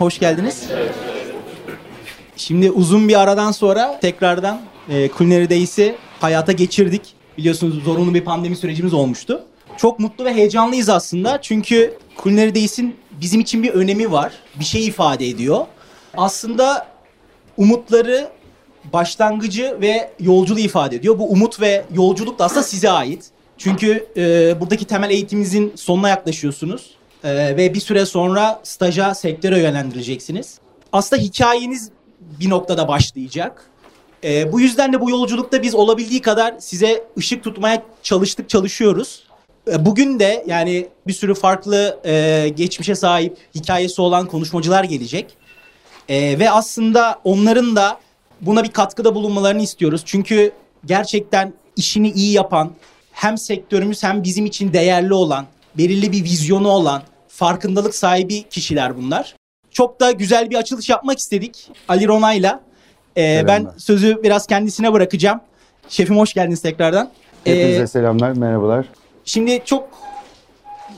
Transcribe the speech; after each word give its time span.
Hoş 0.00 0.18
geldiniz. 0.18 0.68
Şimdi 2.36 2.70
uzun 2.70 3.08
bir 3.08 3.20
aradan 3.20 3.52
sonra 3.52 4.00
tekrardan 4.00 4.60
e, 4.88 5.08
Culinary 5.18 5.50
Days'i 5.50 5.96
hayata 6.20 6.52
geçirdik. 6.52 7.02
Biliyorsunuz 7.38 7.84
zorunlu 7.84 8.14
bir 8.14 8.24
pandemi 8.24 8.56
sürecimiz 8.56 8.94
olmuştu. 8.94 9.44
Çok 9.76 9.98
mutlu 9.98 10.24
ve 10.24 10.34
heyecanlıyız 10.34 10.88
aslında. 10.88 11.40
Çünkü 11.42 11.98
Culinary 12.22 12.54
Days'in 12.54 12.96
bizim 13.20 13.40
için 13.40 13.62
bir 13.62 13.70
önemi 13.70 14.12
var. 14.12 14.32
Bir 14.60 14.64
şey 14.64 14.86
ifade 14.86 15.28
ediyor. 15.28 15.66
Aslında 16.16 16.86
umutları, 17.56 18.28
başlangıcı 18.92 19.76
ve 19.80 20.10
yolculuğu 20.20 20.60
ifade 20.60 20.96
ediyor. 20.96 21.18
Bu 21.18 21.30
umut 21.30 21.60
ve 21.60 21.84
yolculuk 21.94 22.38
da 22.38 22.44
aslında 22.44 22.62
size 22.62 22.90
ait. 22.90 23.24
Çünkü 23.58 24.06
e, 24.16 24.60
buradaki 24.60 24.84
temel 24.84 25.10
eğitiminizin 25.10 25.72
sonuna 25.76 26.08
yaklaşıyorsunuz. 26.08 26.99
E, 27.24 27.56
ve 27.56 27.74
bir 27.74 27.80
süre 27.80 28.06
sonra 28.06 28.60
staja, 28.62 29.14
sektöre 29.14 29.60
yönlendireceksiniz. 29.60 30.58
Aslında 30.92 31.22
hikayeniz 31.22 31.90
bir 32.20 32.50
noktada 32.50 32.88
başlayacak. 32.88 33.70
E, 34.24 34.52
bu 34.52 34.60
yüzden 34.60 34.92
de 34.92 35.00
bu 35.00 35.10
yolculukta 35.10 35.62
biz 35.62 35.74
olabildiği 35.74 36.22
kadar 36.22 36.54
size 36.58 37.04
ışık 37.18 37.44
tutmaya 37.44 37.82
çalıştık, 38.02 38.48
çalışıyoruz. 38.48 39.22
E, 39.72 39.86
bugün 39.86 40.20
de 40.20 40.44
yani 40.46 40.88
bir 41.06 41.12
sürü 41.12 41.34
farklı 41.34 42.00
e, 42.04 42.48
geçmişe 42.56 42.94
sahip 42.94 43.36
hikayesi 43.54 44.02
olan 44.02 44.26
konuşmacılar 44.26 44.84
gelecek. 44.84 45.36
E, 46.08 46.38
ve 46.38 46.50
aslında 46.50 47.20
onların 47.24 47.76
da 47.76 48.00
buna 48.40 48.64
bir 48.64 48.70
katkıda 48.70 49.14
bulunmalarını 49.14 49.62
istiyoruz. 49.62 50.02
Çünkü 50.04 50.52
gerçekten 50.86 51.52
işini 51.76 52.10
iyi 52.10 52.32
yapan, 52.32 52.72
hem 53.12 53.38
sektörümüz 53.38 54.02
hem 54.02 54.22
bizim 54.22 54.46
için 54.46 54.72
değerli 54.72 55.14
olan, 55.14 55.46
belirli 55.78 56.12
bir 56.12 56.24
vizyonu 56.24 56.68
olan, 56.68 57.02
farkındalık 57.40 57.94
sahibi 57.94 58.42
kişiler 58.42 58.96
bunlar. 58.96 59.36
Çok 59.70 60.00
da 60.00 60.10
güzel 60.10 60.50
bir 60.50 60.56
açılış 60.56 60.88
yapmak 60.88 61.18
istedik 61.18 61.70
Ali 61.88 62.08
Ronay'la. 62.08 62.60
Ee, 63.16 63.44
ben 63.46 63.68
sözü 63.76 64.22
biraz 64.22 64.46
kendisine 64.46 64.92
bırakacağım. 64.92 65.40
Şefim 65.88 66.18
hoş 66.18 66.34
geldiniz 66.34 66.62
tekrardan. 66.62 67.10
Hepinize 67.44 67.82
ee, 67.82 67.86
selamlar, 67.86 68.32
merhabalar. 68.32 68.86
Şimdi 69.24 69.62
çok 69.64 69.88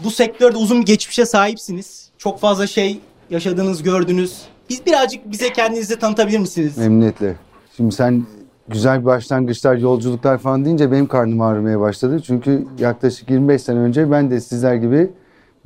bu 0.04 0.10
sektörde 0.10 0.56
uzun 0.56 0.80
bir 0.80 0.86
geçmişe 0.86 1.26
sahipsiniz. 1.26 2.10
Çok 2.18 2.40
fazla 2.40 2.66
şey 2.66 3.00
yaşadınız, 3.30 3.82
gördünüz. 3.82 4.42
Biz 4.70 4.86
birazcık 4.86 5.30
bize 5.30 5.52
kendinizi 5.52 5.98
tanıtabilir 5.98 6.38
misiniz? 6.38 6.78
Memnuniyetle. 6.78 7.36
Şimdi 7.76 7.94
sen 7.94 8.26
güzel 8.68 9.00
bir 9.00 9.04
başlangıçlar, 9.04 9.76
yolculuklar 9.76 10.38
falan 10.38 10.64
deyince 10.64 10.92
benim 10.92 11.06
karnım 11.06 11.40
ağrımaya 11.40 11.80
başladı. 11.80 12.22
Çünkü 12.26 12.66
yaklaşık 12.78 13.30
25 13.30 13.62
sene 13.62 13.78
önce 13.78 14.10
ben 14.10 14.30
de 14.30 14.40
sizler 14.40 14.74
gibi 14.74 15.10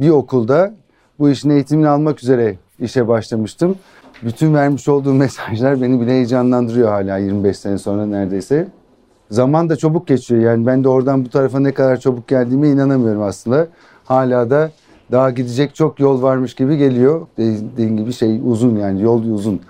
bir 0.00 0.10
okulda 0.10 0.74
bu 1.18 1.30
işin 1.30 1.50
eğitimini 1.50 1.88
almak 1.88 2.22
üzere 2.22 2.56
işe 2.80 3.08
başlamıştım. 3.08 3.76
Bütün 4.22 4.54
vermiş 4.54 4.88
olduğum 4.88 5.14
mesajlar 5.14 5.82
beni 5.82 6.00
bile 6.00 6.10
heyecanlandırıyor 6.10 6.88
hala 6.88 7.18
25 7.18 7.58
sene 7.58 7.78
sonra 7.78 8.06
neredeyse. 8.06 8.68
Zaman 9.30 9.68
da 9.68 9.76
çabuk 9.76 10.06
geçiyor 10.06 10.42
yani 10.42 10.66
ben 10.66 10.84
de 10.84 10.88
oradan 10.88 11.24
bu 11.24 11.30
tarafa 11.30 11.60
ne 11.60 11.72
kadar 11.72 11.96
çabuk 11.96 12.28
geldiğime 12.28 12.68
inanamıyorum 12.68 13.22
aslında. 13.22 13.68
Hala 14.04 14.50
da 14.50 14.70
daha 15.12 15.30
gidecek 15.30 15.74
çok 15.74 16.00
yol 16.00 16.22
varmış 16.22 16.54
gibi 16.54 16.76
geliyor. 16.76 17.26
Dediğim 17.36 17.96
gibi 17.96 18.12
şey 18.12 18.40
uzun 18.44 18.76
yani 18.76 19.02
yol 19.02 19.22
uzun. 19.24 19.60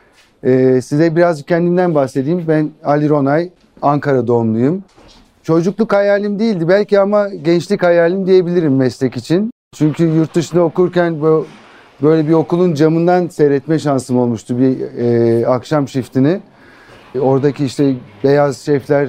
Ee, 0.45 0.81
size 0.83 1.17
birazcık 1.17 1.49
kendimden 1.49 1.95
bahsedeyim. 1.95 2.45
Ben 2.49 2.71
Ali 2.85 3.09
Ronay, 3.09 3.51
Ankara 3.83 4.27
doğumluyum. 4.27 4.85
Çocukluk 5.43 5.93
hayalim 5.93 6.39
değildi 6.39 6.69
belki 6.69 7.01
ama 7.01 7.29
gençlik 7.29 7.83
hayalim 7.83 8.27
diyebilirim 8.27 8.77
meslek 8.77 9.17
için. 9.17 9.51
Çünkü 9.79 10.05
yurt 10.05 10.35
dışında 10.35 10.63
okurken 10.63 11.23
böyle 12.03 12.29
bir 12.29 12.33
okulun 12.33 12.75
camından 12.75 13.29
seyretme 13.29 13.79
şansım 13.79 14.19
olmuştu 14.19 14.59
bir 14.59 14.81
e, 14.99 15.47
akşam 15.47 15.89
shiftini. 15.89 16.41
E, 17.15 17.21
oradaki 17.21 17.65
işte 17.65 17.95
beyaz 18.25 18.59
şefler 18.59 19.09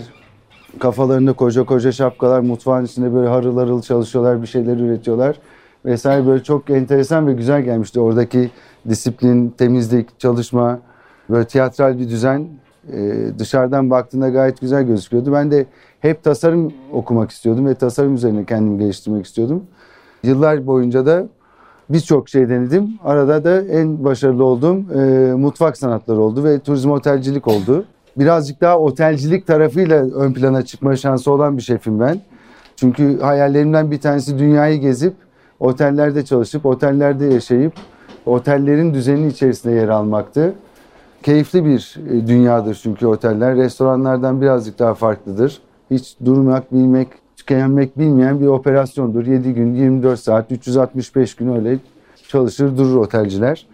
kafalarında 0.80 1.34
koca 1.34 1.64
koca 1.64 1.92
şapkalar 1.92 2.40
mutfağın 2.40 2.86
içinde 2.86 3.14
böyle 3.14 3.28
harıl 3.28 3.58
harıl 3.58 3.81
çalışıyorlar 3.81 4.41
bir 4.41 4.47
şeyler 4.47 4.78
üretiyorlar 4.78 5.40
vesaire 5.86 6.28
böyle 6.28 6.44
çok 6.44 6.70
enteresan 6.70 7.28
ve 7.28 7.34
güzel 7.34 7.62
gelmişti 7.62 8.00
oradaki 8.00 8.50
disiplin, 8.90 9.50
temizlik, 9.50 10.20
çalışma 10.20 10.80
böyle 11.30 11.47
tiyatral 11.47 12.00
bir 12.00 12.09
düzen 12.09 12.47
e, 12.94 13.25
dışarıdan 13.40 13.90
baktığında 13.90 14.30
gayet 14.30 14.62
güzel 14.62 14.84
gözüküyordu. 14.84 15.34
Ben 15.34 15.52
de 15.52 15.66
hep 16.00 16.24
tasarım 16.24 16.74
okumak 16.91 17.31
istiyordum 17.31 17.66
ve 17.66 17.75
tasarım 17.75 18.16
üzerine 18.16 18.46
kendimi 18.46 18.80
geliştirmek 18.80 19.25
istiyordum. 19.25 19.64
Yıllar 20.23 20.67
boyunca 20.67 21.05
da 21.05 21.28
birçok 21.89 22.29
şey 22.29 22.50
denedim. 22.50 22.89
Arada 23.03 23.44
da 23.44 23.61
en 23.61 24.03
başarılı 24.03 24.44
olduğum 24.44 24.94
e, 24.94 25.33
mutfak 25.33 25.78
sanatları 25.78 26.19
oldu 26.19 26.44
ve 26.44 26.59
turizm 26.59 26.91
otelcilik 26.91 27.47
oldu. 27.47 27.85
Birazcık 28.17 28.61
daha 28.61 28.79
otelcilik 28.79 29.47
tarafıyla 29.47 30.05
ön 30.05 30.33
plana 30.33 30.66
çıkma 30.66 30.95
şansı 30.95 31.31
olan 31.31 31.57
bir 31.57 31.61
şefim 31.61 32.00
ben. 32.00 32.22
Çünkü 32.75 33.19
hayallerimden 33.19 33.91
bir 33.91 34.01
tanesi 34.01 34.39
dünyayı 34.39 34.79
gezip 34.79 35.13
otellerde 35.59 36.25
çalışıp 36.25 36.66
otellerde 36.66 37.25
yaşayıp 37.25 37.73
otellerin 38.25 38.94
düzeninin 38.94 39.29
içerisinde 39.29 39.73
yer 39.73 39.88
almaktı. 39.88 40.53
Keyifli 41.23 41.66
bir 41.66 41.99
e, 42.09 42.28
dünyadır 42.28 42.79
çünkü 42.84 43.07
oteller. 43.07 43.55
Restoranlardan 43.55 44.41
birazcık 44.41 44.79
daha 44.79 44.94
farklıdır. 44.94 45.61
Hiç 45.91 46.16
durmak, 46.25 46.73
bilmek, 46.73 47.07
tükenmek 47.47 47.97
bilmeyen 47.97 48.40
bir 48.40 48.46
operasyondur. 48.46 49.25
7 49.25 49.53
gün, 49.53 49.75
24 49.75 50.19
saat, 50.19 50.52
365 50.52 51.35
gün 51.35 51.56
öyle 51.56 51.80
çalışır 52.28 52.78
durur 52.78 52.96
otelciler. 52.96 53.66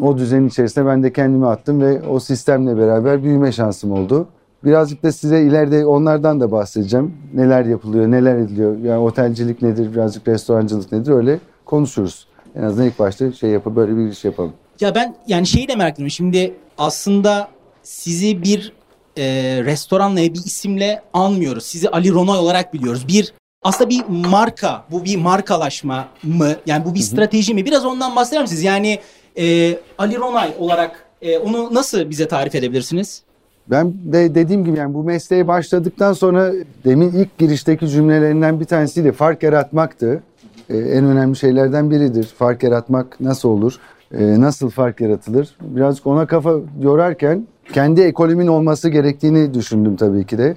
O 0.00 0.18
düzenin 0.18 0.48
içerisinde 0.48 0.86
ben 0.86 1.02
de 1.02 1.12
kendimi 1.12 1.46
attım 1.46 1.80
ve 1.80 2.02
o 2.02 2.20
sistemle 2.20 2.76
beraber 2.76 3.22
büyüme 3.22 3.52
şansım 3.52 3.92
oldu. 3.92 4.28
Birazcık 4.64 5.02
da 5.02 5.12
size 5.12 5.40
ileride 5.40 5.86
onlardan 5.86 6.40
da 6.40 6.52
bahsedeceğim. 6.52 7.14
Neler 7.34 7.64
yapılıyor, 7.64 8.10
neler 8.10 8.36
ediliyor. 8.36 8.78
Yani 8.78 8.98
otelcilik 8.98 9.62
nedir, 9.62 9.92
birazcık 9.92 10.28
restorancılık 10.28 10.92
nedir 10.92 11.12
öyle 11.12 11.38
konuşuruz. 11.64 12.26
En 12.54 12.62
azından 12.62 12.86
ilk 12.86 12.98
başta 12.98 13.32
şey 13.32 13.50
yapıp 13.50 13.76
böyle 13.76 13.96
bir 13.96 14.08
iş 14.08 14.24
yapalım. 14.24 14.52
Ya 14.80 14.94
ben 14.94 15.14
yani 15.26 15.46
şeyi 15.46 15.68
de 15.68 15.76
merak 15.76 15.94
ediyorum. 15.94 16.10
Şimdi 16.10 16.54
aslında 16.78 17.48
sizi 17.82 18.42
bir 18.42 18.72
e, 19.16 19.24
restoranla 19.64 20.20
bir 20.20 20.44
isimle 20.44 21.02
anmıyoruz. 21.12 21.64
Sizi 21.64 21.88
Ali 21.88 22.12
Ronay 22.12 22.38
olarak 22.38 22.74
biliyoruz. 22.74 23.08
Bir 23.08 23.32
aslında 23.62 23.90
bir 23.90 24.04
marka, 24.08 24.84
bu 24.90 25.04
bir 25.04 25.16
markalaşma 25.16 26.08
mı? 26.22 26.56
Yani 26.66 26.84
bu 26.84 26.94
bir 26.94 27.00
strateji 27.00 27.54
mi? 27.54 27.64
Biraz 27.64 27.84
ondan 27.84 28.16
bahseder 28.16 28.42
misiniz? 28.42 28.62
Yani 28.62 28.98
e, 29.38 29.76
Ali 29.98 30.18
Ronay 30.18 30.54
olarak 30.58 31.04
e, 31.22 31.38
onu 31.38 31.74
nasıl 31.74 32.10
bize 32.10 32.28
tarif 32.28 32.54
edebilirsiniz? 32.54 33.22
Ben 33.66 33.94
de 34.04 34.34
dediğim 34.34 34.64
gibi 34.64 34.78
yani 34.78 34.94
bu 34.94 35.04
mesleğe 35.04 35.48
başladıktan 35.48 36.12
sonra 36.12 36.52
demin 36.84 37.12
ilk 37.12 37.38
girişteki 37.38 37.88
cümlelerinden 37.88 38.60
bir 38.60 38.64
tanesiydi. 38.64 39.12
Fark 39.12 39.42
yaratmaktı. 39.42 40.22
Ee, 40.70 40.76
en 40.76 41.04
önemli 41.04 41.36
şeylerden 41.36 41.90
biridir. 41.90 42.24
Fark 42.24 42.62
yaratmak 42.62 43.20
nasıl 43.20 43.48
olur? 43.48 43.78
Ee, 44.14 44.40
nasıl 44.40 44.70
fark 44.70 45.00
yaratılır? 45.00 45.48
Birazcık 45.60 46.06
ona 46.06 46.26
kafa 46.26 46.54
yorarken 46.82 47.46
kendi 47.72 48.00
ekolümün 48.00 48.46
olması 48.46 48.88
gerektiğini 48.88 49.54
düşündüm 49.54 49.96
tabii 49.96 50.26
ki 50.26 50.38
de. 50.38 50.56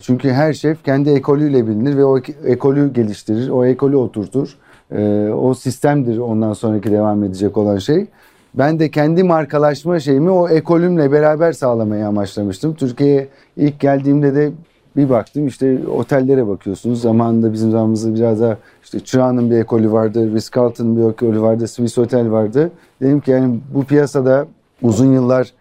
Çünkü 0.00 0.30
her 0.30 0.52
şef 0.52 0.84
kendi 0.84 1.10
ekolüyle 1.10 1.66
bilinir 1.66 1.96
ve 1.96 2.04
o 2.04 2.18
ekolü 2.44 2.92
geliştirir, 2.92 3.48
o 3.48 3.64
ekolü 3.64 3.96
oturtur. 3.96 4.56
Ee, 4.92 5.28
o 5.28 5.54
sistemdir 5.54 6.18
ondan 6.18 6.52
sonraki 6.52 6.90
devam 6.92 7.24
edecek 7.24 7.56
olan 7.56 7.78
şey. 7.78 8.06
Ben 8.54 8.78
de 8.78 8.90
kendi 8.90 9.22
markalaşma 9.22 10.00
şeyimi 10.00 10.30
o 10.30 10.48
ekolümle 10.48 11.12
beraber 11.12 11.52
sağlamayı 11.52 12.06
amaçlamıştım. 12.06 12.74
Türkiye'ye 12.74 13.28
ilk 13.56 13.80
geldiğimde 13.80 14.34
de 14.34 14.50
bir 14.96 15.10
baktım 15.10 15.46
işte 15.46 15.78
otellere 15.88 16.48
bakıyorsunuz. 16.48 17.00
Zamanında 17.00 17.52
bizim 17.52 17.70
zamanımızda 17.70 18.14
biraz 18.14 18.40
daha 18.40 18.56
işte 18.82 19.00
Çırağan'ın 19.00 19.50
bir 19.50 19.56
ekolü 19.56 19.92
vardı, 19.92 20.34
Ritz-Carlton'ın 20.34 20.96
bir 20.96 21.12
ekolü 21.12 21.40
vardı, 21.40 21.68
Swiss 21.68 21.96
Hotel 21.96 22.30
vardı. 22.30 22.70
Dedim 23.02 23.20
ki 23.20 23.30
yani 23.30 23.60
bu 23.74 23.84
piyasada 23.84 24.46
uzun 24.82 25.12
yıllar 25.12 25.52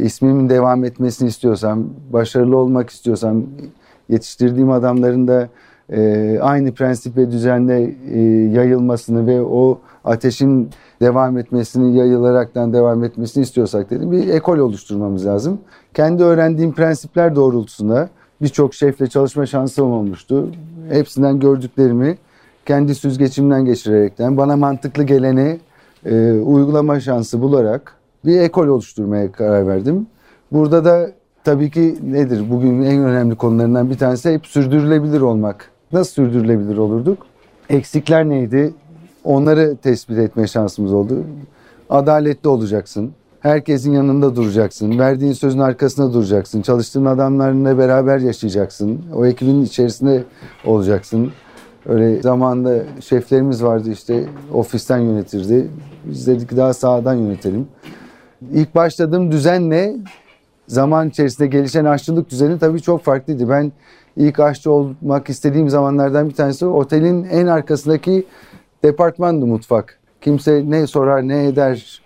ismimin 0.00 0.48
devam 0.48 0.84
etmesini 0.84 1.28
istiyorsam, 1.28 1.84
başarılı 2.12 2.56
olmak 2.56 2.90
istiyorsam, 2.90 3.42
yetiştirdiğim 4.08 4.70
adamların 4.70 5.28
da 5.28 5.48
e, 5.92 6.38
aynı 6.42 6.72
prensip 6.72 7.16
ve 7.16 7.30
düzenle 7.30 7.94
e, 8.12 8.20
yayılmasını 8.52 9.26
ve 9.26 9.42
o 9.42 9.78
ateşin 10.04 10.70
devam 11.00 11.38
etmesini, 11.38 11.96
yayılaraktan 11.96 12.72
devam 12.72 13.04
etmesini 13.04 13.42
istiyorsak 13.42 13.90
dedim 13.90 14.12
bir 14.12 14.28
ekol 14.28 14.58
oluşturmamız 14.58 15.26
lazım. 15.26 15.58
Kendi 15.94 16.22
öğrendiğim 16.22 16.72
prensipler 16.72 17.36
doğrultusunda 17.36 18.08
birçok 18.42 18.74
şefle 18.74 19.06
çalışma 19.06 19.46
şansım 19.46 19.92
olmuştu. 19.92 20.48
Hepsinden 20.90 21.40
gördüklerimi 21.40 22.18
kendi 22.66 22.94
süzgeçimden 22.94 23.64
geçirerekten 23.64 24.36
bana 24.36 24.56
mantıklı 24.56 25.02
geleni 25.02 25.58
e, 26.04 26.32
uygulama 26.32 27.00
şansı 27.00 27.42
bularak 27.42 27.97
bir 28.24 28.40
ekol 28.40 28.66
oluşturmaya 28.66 29.32
karar 29.32 29.66
verdim. 29.66 30.06
Burada 30.52 30.84
da 30.84 31.10
tabii 31.44 31.70
ki 31.70 31.98
nedir? 32.02 32.50
Bugün 32.50 32.82
en 32.82 33.04
önemli 33.04 33.36
konularından 33.36 33.90
bir 33.90 33.98
tanesi 33.98 34.32
hep 34.32 34.46
sürdürülebilir 34.46 35.20
olmak. 35.20 35.70
Nasıl 35.92 36.12
sürdürülebilir 36.12 36.76
olurduk? 36.76 37.18
Eksikler 37.70 38.28
neydi? 38.28 38.74
Onları 39.24 39.76
tespit 39.76 40.18
etme 40.18 40.46
şansımız 40.46 40.92
oldu. 40.92 41.24
Adaletli 41.90 42.48
olacaksın. 42.48 43.10
Herkesin 43.40 43.92
yanında 43.92 44.36
duracaksın. 44.36 44.98
Verdiğin 44.98 45.32
sözün 45.32 45.58
arkasında 45.58 46.12
duracaksın. 46.12 46.62
Çalıştığın 46.62 47.04
adamlarla 47.04 47.78
beraber 47.78 48.18
yaşayacaksın. 48.18 49.00
O 49.14 49.26
ekibin 49.26 49.64
içerisinde 49.64 50.24
olacaksın. 50.64 51.30
Öyle 51.86 52.22
zamanda 52.22 52.82
şeflerimiz 53.00 53.64
vardı 53.64 53.90
işte 53.90 54.24
ofisten 54.52 54.98
yönetirdi. 54.98 55.70
Biz 56.04 56.26
dedik 56.26 56.56
daha 56.56 56.74
sağdan 56.74 57.14
yönetelim. 57.14 57.68
İlk 58.52 58.74
başladığım 58.74 59.32
düzenle 59.32 59.96
zaman 60.68 61.08
içerisinde 61.08 61.48
gelişen 61.48 61.84
aşçılık 61.84 62.30
düzeni 62.30 62.58
tabii 62.58 62.82
çok 62.82 63.02
farklıydı. 63.04 63.48
Ben 63.48 63.72
ilk 64.16 64.40
aşçı 64.40 64.70
olmak 64.70 65.28
istediğim 65.28 65.68
zamanlardan 65.68 66.28
bir 66.28 66.34
tanesi 66.34 66.66
otelin 66.66 67.24
en 67.24 67.46
arkasındaki 67.46 68.26
departmandı 68.82 69.46
mutfak. 69.46 69.98
Kimse 70.20 70.64
ne 70.66 70.86
sorar 70.86 71.28
ne 71.28 71.46
eder 71.46 72.02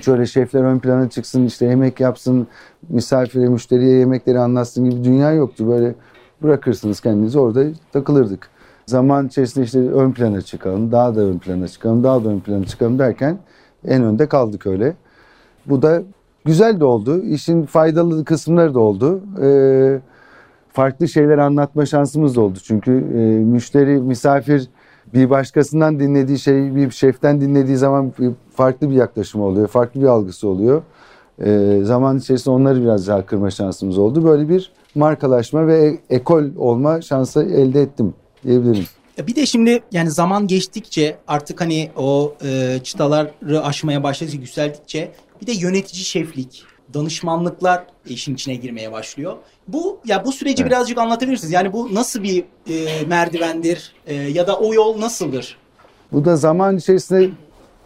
şöyle 0.00 0.26
şefler 0.26 0.62
ön 0.62 0.78
plana 0.78 1.10
çıksın 1.10 1.46
işte 1.46 1.66
yemek 1.66 2.00
yapsın 2.00 2.46
misafire 2.88 3.48
müşteriye 3.48 3.98
yemekleri 3.98 4.38
anlatsın 4.38 4.90
gibi 4.90 5.04
dünya 5.04 5.32
yoktu. 5.32 5.68
Böyle 5.68 5.94
bırakırsınız 6.42 7.00
kendinizi 7.00 7.38
orada 7.38 7.64
takılırdık. 7.92 8.48
Zaman 8.86 9.26
içerisinde 9.26 9.64
işte 9.64 9.78
ön 9.78 10.12
plana 10.12 10.42
çıkalım, 10.42 10.92
daha 10.92 11.14
da 11.14 11.20
ön 11.20 11.38
plana 11.38 11.68
çıkalım, 11.68 12.04
daha 12.04 12.24
da 12.24 12.28
ön 12.28 12.40
plana 12.40 12.64
çıkalım 12.64 12.98
derken 12.98 13.38
en 13.88 14.02
önde 14.02 14.28
kaldık 14.28 14.66
öyle. 14.66 14.96
Bu 15.68 15.82
da 15.82 16.02
güzel 16.44 16.80
de 16.80 16.84
oldu. 16.84 17.22
İşin 17.22 17.66
faydalı 17.66 18.24
kısımları 18.24 18.74
da 18.74 18.80
oldu. 18.80 19.20
Ee, 19.42 20.00
farklı 20.72 21.08
şeyler 21.08 21.38
anlatma 21.38 21.86
şansımız 21.86 22.36
da 22.36 22.40
oldu. 22.40 22.58
Çünkü 22.64 22.92
e, 22.92 23.18
müşteri, 23.44 24.00
misafir 24.00 24.68
bir 25.14 25.30
başkasından 25.30 26.00
dinlediği 26.00 26.38
şey 26.38 26.74
bir 26.74 26.90
şeften 26.90 27.40
dinlediği 27.40 27.76
zaman 27.76 28.12
farklı 28.54 28.90
bir 28.90 28.94
yaklaşım 28.94 29.40
oluyor. 29.40 29.68
Farklı 29.68 30.00
bir 30.00 30.06
algısı 30.06 30.48
oluyor. 30.48 30.82
E, 31.44 31.80
zaman 31.82 32.18
içerisinde 32.18 32.54
onları 32.54 32.82
biraz 32.82 33.08
daha 33.08 33.26
kırma 33.26 33.50
şansımız 33.50 33.98
oldu. 33.98 34.24
Böyle 34.24 34.48
bir 34.48 34.72
markalaşma 34.94 35.66
ve 35.66 35.98
ekol 36.10 36.44
olma 36.56 37.02
şansı 37.02 37.42
elde 37.42 37.82
ettim 37.82 38.14
diyebilirim. 38.44 38.84
Bir 39.26 39.36
de 39.36 39.46
şimdi 39.46 39.82
yani 39.92 40.10
zaman 40.10 40.46
geçtikçe 40.46 41.16
artık 41.28 41.60
hani 41.60 41.90
o 41.96 42.34
e, 42.44 42.78
çıtaları 42.82 43.62
aşmaya 43.62 44.02
başladıkça 44.02 44.38
yükseldikçe 44.38 45.12
bir 45.40 45.46
de 45.46 45.52
yönetici 45.52 46.04
şeflik, 46.04 46.64
danışmanlıklar 46.94 47.86
işin 48.06 48.34
içine 48.34 48.54
girmeye 48.54 48.92
başlıyor. 48.92 49.36
Bu 49.68 50.00
ya 50.04 50.24
bu 50.24 50.32
süreci 50.32 50.62
evet. 50.62 50.72
birazcık 50.72 50.98
anlatabilirsiniz. 50.98 51.52
Yani 51.52 51.72
bu 51.72 51.94
nasıl 51.94 52.22
bir 52.22 52.44
e, 52.68 53.06
merdivendir 53.06 53.92
e, 54.06 54.14
ya 54.14 54.46
da 54.46 54.58
o 54.58 54.74
yol 54.74 55.00
nasıldır? 55.00 55.56
Bu 56.12 56.24
da 56.24 56.36
zaman 56.36 56.76
içerisinde 56.76 57.30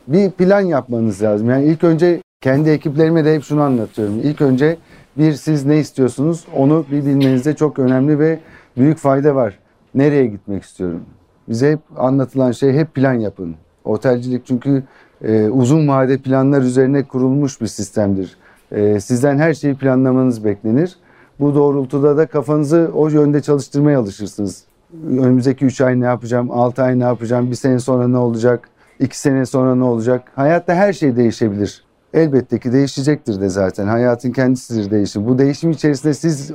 bir 0.06 0.30
plan 0.30 0.60
yapmanız 0.60 1.22
lazım. 1.22 1.50
Yani 1.50 1.64
ilk 1.64 1.84
önce 1.84 2.22
kendi 2.40 2.70
ekiplerime 2.70 3.24
de 3.24 3.34
hep 3.34 3.44
şunu 3.44 3.62
anlatıyorum. 3.62 4.20
İlk 4.20 4.40
önce 4.40 4.76
bir 5.18 5.32
siz 5.32 5.64
ne 5.64 5.78
istiyorsunuz 5.78 6.44
onu 6.56 6.86
bir 6.90 7.06
bilmenizde 7.06 7.56
çok 7.56 7.78
önemli 7.78 8.18
ve 8.18 8.40
büyük 8.76 8.98
fayda 8.98 9.34
var. 9.34 9.58
Nereye 9.94 10.26
gitmek 10.26 10.62
istiyorum? 10.62 11.04
Bize 11.48 11.72
hep 11.72 11.80
anlatılan 11.96 12.52
şey 12.52 12.72
hep 12.72 12.94
plan 12.94 13.14
yapın. 13.14 13.56
Otelcilik 13.84 14.46
çünkü 14.46 14.84
e, 15.24 15.48
uzun 15.48 15.88
vade 15.88 16.18
planlar 16.18 16.62
üzerine 16.62 17.04
kurulmuş 17.04 17.60
bir 17.60 17.66
sistemdir. 17.66 18.36
E, 18.72 19.00
sizden 19.00 19.38
her 19.38 19.54
şeyi 19.54 19.74
planlamanız 19.74 20.44
beklenir. 20.44 20.96
Bu 21.40 21.54
doğrultuda 21.54 22.16
da 22.16 22.26
kafanızı 22.26 22.90
o 22.94 23.08
yönde 23.08 23.40
çalıştırmaya 23.40 24.00
alışırsınız. 24.00 24.64
Önümüzdeki 25.06 25.64
3 25.64 25.80
ay 25.80 26.00
ne 26.00 26.04
yapacağım, 26.04 26.50
6 26.50 26.82
ay 26.82 26.98
ne 26.98 27.04
yapacağım, 27.04 27.50
bir 27.50 27.56
sene 27.56 27.78
sonra 27.78 28.08
ne 28.08 28.16
olacak, 28.16 28.68
2 29.00 29.20
sene 29.20 29.46
sonra 29.46 29.74
ne 29.74 29.84
olacak? 29.84 30.22
Hayatta 30.34 30.74
her 30.74 30.92
şey 30.92 31.16
değişebilir. 31.16 31.84
Elbette 32.14 32.58
ki 32.58 32.72
değişecektir 32.72 33.40
de 33.40 33.48
zaten. 33.48 33.86
Hayatın 33.86 34.30
kendisidir 34.32 34.90
değişim. 34.90 35.26
Bu 35.26 35.38
değişim 35.38 35.70
içerisinde 35.70 36.14
siz 36.14 36.52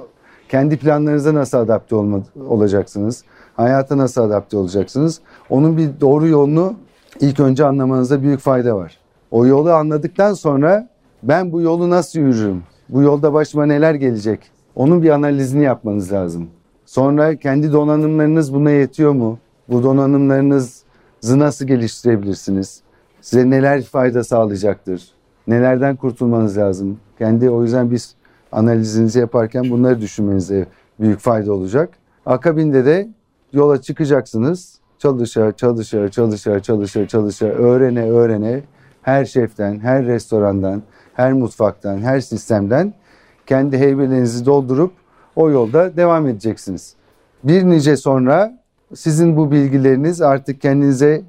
kendi 0.49 0.77
planlarınıza 0.77 1.33
nasıl 1.33 1.57
adapte 1.57 1.95
olma, 1.95 2.19
olacaksınız? 2.47 3.23
Hayata 3.55 3.97
nasıl 3.97 4.21
adapte 4.21 4.57
olacaksınız? 4.57 5.21
Onun 5.49 5.77
bir 5.77 5.89
doğru 6.01 6.27
yolunu 6.27 6.75
ilk 7.19 7.39
önce 7.39 7.65
anlamanızda 7.65 8.21
büyük 8.21 8.39
fayda 8.39 8.75
var. 8.75 8.97
O 9.31 9.45
yolu 9.45 9.71
anladıktan 9.71 10.33
sonra 10.33 10.89
ben 11.23 11.51
bu 11.51 11.61
yolu 11.61 11.89
nasıl 11.89 12.19
yürürüm? 12.19 12.63
Bu 12.89 13.01
yolda 13.01 13.33
başıma 13.33 13.65
neler 13.65 13.93
gelecek? 13.93 14.39
Onun 14.75 15.03
bir 15.03 15.09
analizini 15.09 15.63
yapmanız 15.63 16.11
lazım. 16.11 16.47
Sonra 16.85 17.35
kendi 17.35 17.73
donanımlarınız 17.73 18.53
buna 18.53 18.71
yetiyor 18.71 19.11
mu? 19.11 19.39
Bu 19.69 19.83
donanımlarınızı 19.83 20.83
nasıl 21.23 21.65
geliştirebilirsiniz? 21.65 22.81
Size 23.21 23.49
neler 23.49 23.81
fayda 23.81 24.23
sağlayacaktır? 24.23 25.11
Nelerden 25.47 25.95
kurtulmanız 25.95 26.57
lazım? 26.57 26.99
Kendi 27.17 27.49
o 27.49 27.63
yüzden 27.63 27.91
biz 27.91 28.15
analizinizi 28.51 29.19
yaparken 29.19 29.69
bunları 29.69 30.01
düşünmenize 30.01 30.67
büyük 30.99 31.19
fayda 31.19 31.53
olacak. 31.53 31.89
Akabinde 32.25 32.85
de 32.85 33.07
yola 33.53 33.81
çıkacaksınız. 33.81 34.79
Çalışa, 35.05 35.51
çalışa, 35.51 36.11
çalışa, 36.11 36.59
çalışa, 36.59 37.07
çalışa, 37.07 37.45
öğrene, 37.45 38.09
öğrene 38.11 38.61
her 39.01 39.25
şeften, 39.25 39.79
her 39.79 40.05
restorandan, 40.05 40.83
her 41.13 41.33
mutfaktan, 41.33 41.97
her 41.97 42.19
sistemden 42.19 42.93
kendi 43.45 43.77
heybelerinizi 43.77 44.45
doldurup 44.45 44.91
o 45.35 45.49
yolda 45.49 45.97
devam 45.97 46.27
edeceksiniz. 46.27 46.95
Bir 47.43 47.63
nice 47.63 47.97
sonra 47.97 48.59
sizin 48.93 49.37
bu 49.37 49.51
bilgileriniz 49.51 50.21
artık 50.21 50.61
kendinize 50.61 51.21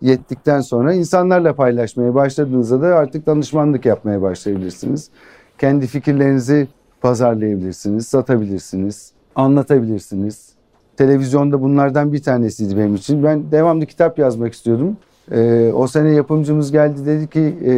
yettikten 0.00 0.60
sonra 0.60 0.92
insanlarla 0.92 1.54
paylaşmaya 1.54 2.14
başladığınızda 2.14 2.82
da 2.82 2.86
artık 2.86 3.26
danışmanlık 3.26 3.86
yapmaya 3.86 4.22
başlayabilirsiniz. 4.22 5.10
Kendi 5.58 5.86
fikirlerinizi 5.86 6.68
pazarlayabilirsiniz, 7.00 8.06
satabilirsiniz, 8.06 9.12
anlatabilirsiniz. 9.36 10.53
Televizyonda 10.96 11.62
bunlardan 11.62 12.12
bir 12.12 12.22
tanesiydi 12.22 12.76
benim 12.76 12.94
için. 12.94 13.24
Ben 13.24 13.52
devamlı 13.52 13.86
kitap 13.86 14.18
yazmak 14.18 14.52
istiyordum. 14.52 14.96
Ee, 15.32 15.72
o 15.74 15.86
sene 15.86 16.10
yapımcımız 16.10 16.72
geldi 16.72 17.06
dedi 17.06 17.30
ki 17.30 17.56
e, 17.66 17.74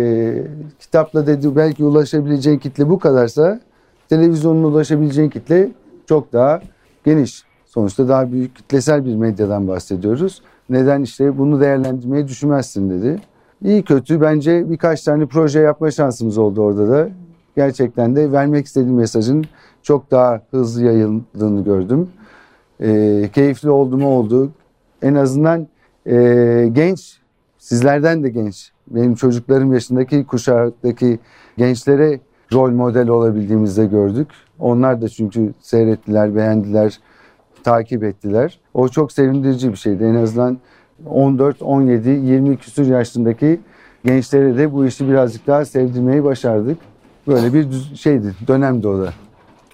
kitapla 0.79 1.27
dedi 1.27 1.57
belki 1.57 1.85
ulaşabileceğin 1.85 2.59
kitle 2.59 2.89
bu 2.89 2.99
kadarsa 2.99 3.61
televizyonun 4.09 4.63
ulaşabileceğin 4.63 5.31
kitle 5.31 5.69
çok 6.07 6.33
daha 6.33 6.61
geniş. 7.05 7.43
Sonuçta 7.67 8.09
daha 8.09 8.33
büyük 8.33 8.57
kitlesel 8.57 9.07
bir 9.07 9.15
medyadan 9.17 9.69
bahsediyoruz. 9.69 10.43
Neden 10.71 11.03
işte 11.03 11.39
bunu 11.39 11.61
değerlendirmeyi 11.61 12.29
düşünmezsin 12.29 12.91
dedi. 12.91 13.21
İyi 13.65 13.83
kötü 13.83 14.21
bence 14.21 14.71
birkaç 14.71 15.03
tane 15.03 15.27
proje 15.27 15.61
yapma 15.61 15.91
şansımız 15.91 16.39
oldu 16.39 16.63
orada 16.63 16.89
da. 16.89 17.09
Gerçekten 17.57 18.17
de 18.17 18.33
vermek 18.33 18.67
istediğim 18.67 18.97
mesajın 18.97 19.45
çok 19.83 20.11
daha 20.11 20.41
hızlı 20.51 20.85
yayıldığını 20.85 21.65
gördüm. 21.65 22.09
E, 22.81 23.31
keyifli 23.35 23.71
oldu 23.71 23.99
mu 23.99 24.09
oldu. 24.09 24.51
En 25.03 25.15
azından 25.15 25.69
e, 26.07 26.15
genç, 26.73 27.19
sizlerden 27.59 28.25
de 28.25 28.29
genç, 28.29 28.71
benim 28.89 29.15
çocuklarım 29.15 29.73
yaşındaki 29.73 30.27
kuşaktaki 30.27 31.19
gençlere 31.59 32.21
rol 32.53 32.71
model 32.71 33.09
olabildiğimizde 33.09 33.87
gördük. 33.87 34.29
Onlar 34.59 35.03
da 35.03 35.09
çünkü 35.09 35.55
seyrettiler, 35.61 36.37
beğendiler, 36.37 37.01
takip 37.65 38.05
ettiler. 38.05 38.59
O 38.75 38.89
çok 38.89 39.13
sevindirici 39.13 39.73
bir 39.73 39.77
şeydi. 39.77 40.05
En 40.05 40.15
azından 40.15 40.59
14, 41.07 41.63
17, 41.63 42.09
20 42.09 42.57
küsur 42.57 42.87
yaşındaki 42.87 43.61
gençlere 44.05 44.59
de 44.59 44.73
bu 44.73 44.87
işi 44.87 45.09
birazcık 45.09 45.47
daha 45.47 45.65
sevdirmeyi 45.65 46.25
başardık. 46.25 46.79
Böyle 47.27 47.53
bir 47.53 47.67
şeydi, 47.97 48.35
dönemdi 48.49 48.89
o 48.89 48.99
da. 48.99 49.13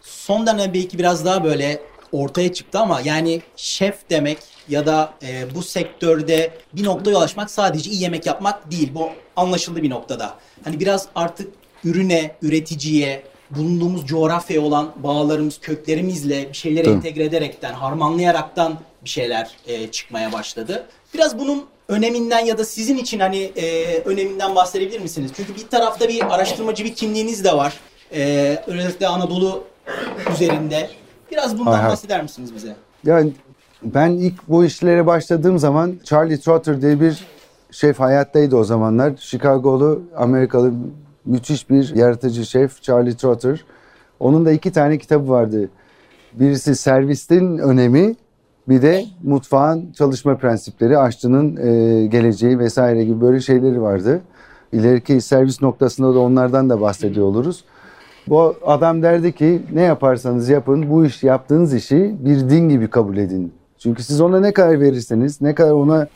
Son 0.00 0.47
dönem 0.47 0.75
belki 0.75 0.99
biraz 0.99 1.25
daha 1.25 1.44
böyle 1.44 1.80
ortaya 2.12 2.52
çıktı 2.52 2.78
ama 2.78 3.00
yani 3.04 3.42
şef 3.57 4.11
demek 4.11 4.38
ya 4.69 4.87
da 4.87 5.14
e, 5.23 5.54
bu 5.54 5.62
sektörde 5.62 6.50
bir 6.73 6.85
noktaya 6.85 7.16
ulaşmak 7.16 7.50
sadece 7.50 7.90
iyi 7.90 8.02
yemek 8.02 8.26
yapmak 8.26 8.71
değil. 8.71 8.90
Bu 8.95 9.09
anlaşıldı 9.37 9.83
bir 9.83 9.90
noktada. 9.90 10.35
Hani 10.64 10.81
biraz 10.81 11.09
artık 11.14 11.52
ürüne, 11.85 12.35
üreticiye, 12.42 13.23
bulunduğumuz 13.50 14.07
coğrafyaya 14.07 14.62
olan 14.62 14.92
bağlarımız, 14.97 15.61
köklerimizle 15.61 16.49
bir 16.49 16.54
şeyleri 16.54 16.85
Tabii. 16.85 16.95
entegre 16.95 17.25
ederekten, 17.25 17.73
harmanlayaraktan 17.73 18.78
bir 19.04 19.11
şeyler 19.11 19.50
e, 19.66 19.87
çıkmaya 19.87 20.33
başladı. 20.33 20.87
Biraz 21.14 21.38
bunun 21.38 21.64
öneminden 21.88 22.45
ya 22.45 22.59
da 22.59 22.64
sizin 22.64 22.99
için 22.99 23.21
hani 23.21 23.52
e, 23.57 23.97
öneminden 23.99 24.54
bahsedebilir 24.54 25.00
misiniz? 25.00 25.31
Çünkü 25.37 25.57
bir 25.57 25.69
tarafta 25.69 26.09
bir 26.09 26.35
araştırmacı 26.35 26.85
bir 26.85 26.95
kimliğiniz 26.95 27.45
de 27.45 27.52
var. 27.52 27.75
E, 28.14 28.57
özellikle 28.66 29.09
Anadolu 29.09 29.64
üzerinde. 30.35 30.90
Biraz 31.32 31.58
bundan 31.58 31.72
Aha. 31.72 31.88
bahseder 31.88 32.22
misiniz 32.22 32.54
bize? 32.54 32.76
Yani 33.04 33.32
ben 33.82 34.10
ilk 34.10 34.48
bu 34.48 34.64
işlere 34.64 35.06
başladığım 35.06 35.58
zaman 35.58 35.94
Charlie 36.04 36.40
Trotter 36.40 36.82
diye 36.82 37.00
bir 37.00 37.26
şef 37.70 38.00
hayattaydı 38.00 38.56
o 38.56 38.64
zamanlar. 38.64 39.16
Chicago'lu 39.16 40.02
Amerikalı 40.16 40.72
müthiş 41.24 41.70
bir 41.70 41.94
yaratıcı 41.94 42.46
şef 42.46 42.82
Charlie 42.82 43.16
Trotter. 43.16 43.64
Onun 44.20 44.46
da 44.46 44.52
iki 44.52 44.72
tane 44.72 44.98
kitabı 44.98 45.28
vardı. 45.28 45.68
Birisi 46.32 46.76
servistin 46.76 47.58
önemi, 47.58 48.14
bir 48.68 48.82
de 48.82 49.04
mutfağın 49.22 49.92
çalışma 49.92 50.36
prensipleri, 50.36 50.98
aşçının 50.98 51.56
e, 51.56 52.06
geleceği 52.06 52.58
vesaire 52.58 53.04
gibi 53.04 53.20
böyle 53.20 53.40
şeyleri 53.40 53.82
vardı. 53.82 54.20
ileriki 54.72 55.20
servis 55.20 55.62
noktasında 55.62 56.14
da 56.14 56.18
onlardan 56.18 56.70
da 56.70 56.80
bahsediyor 56.80 57.26
oluruz. 57.26 57.64
Bu 58.29 58.57
adam 58.67 59.02
derdi 59.02 59.33
ki 59.33 59.62
ne 59.73 59.83
yaparsanız 59.83 60.49
yapın 60.49 60.91
bu 60.91 61.07
iş 61.07 61.23
yaptığınız 61.23 61.75
işi 61.75 62.17
bir 62.19 62.50
din 62.50 62.69
gibi 62.69 62.91
kabul 62.91 63.17
edin. 63.17 63.52
Çünkü 63.79 64.02
siz 64.02 64.21
ona 64.21 64.41
ne 64.41 64.52
kadar 64.52 64.81
verirseniz, 64.81 65.41
ne 65.41 65.55
kadar 65.55 65.71
ona 65.71 66.09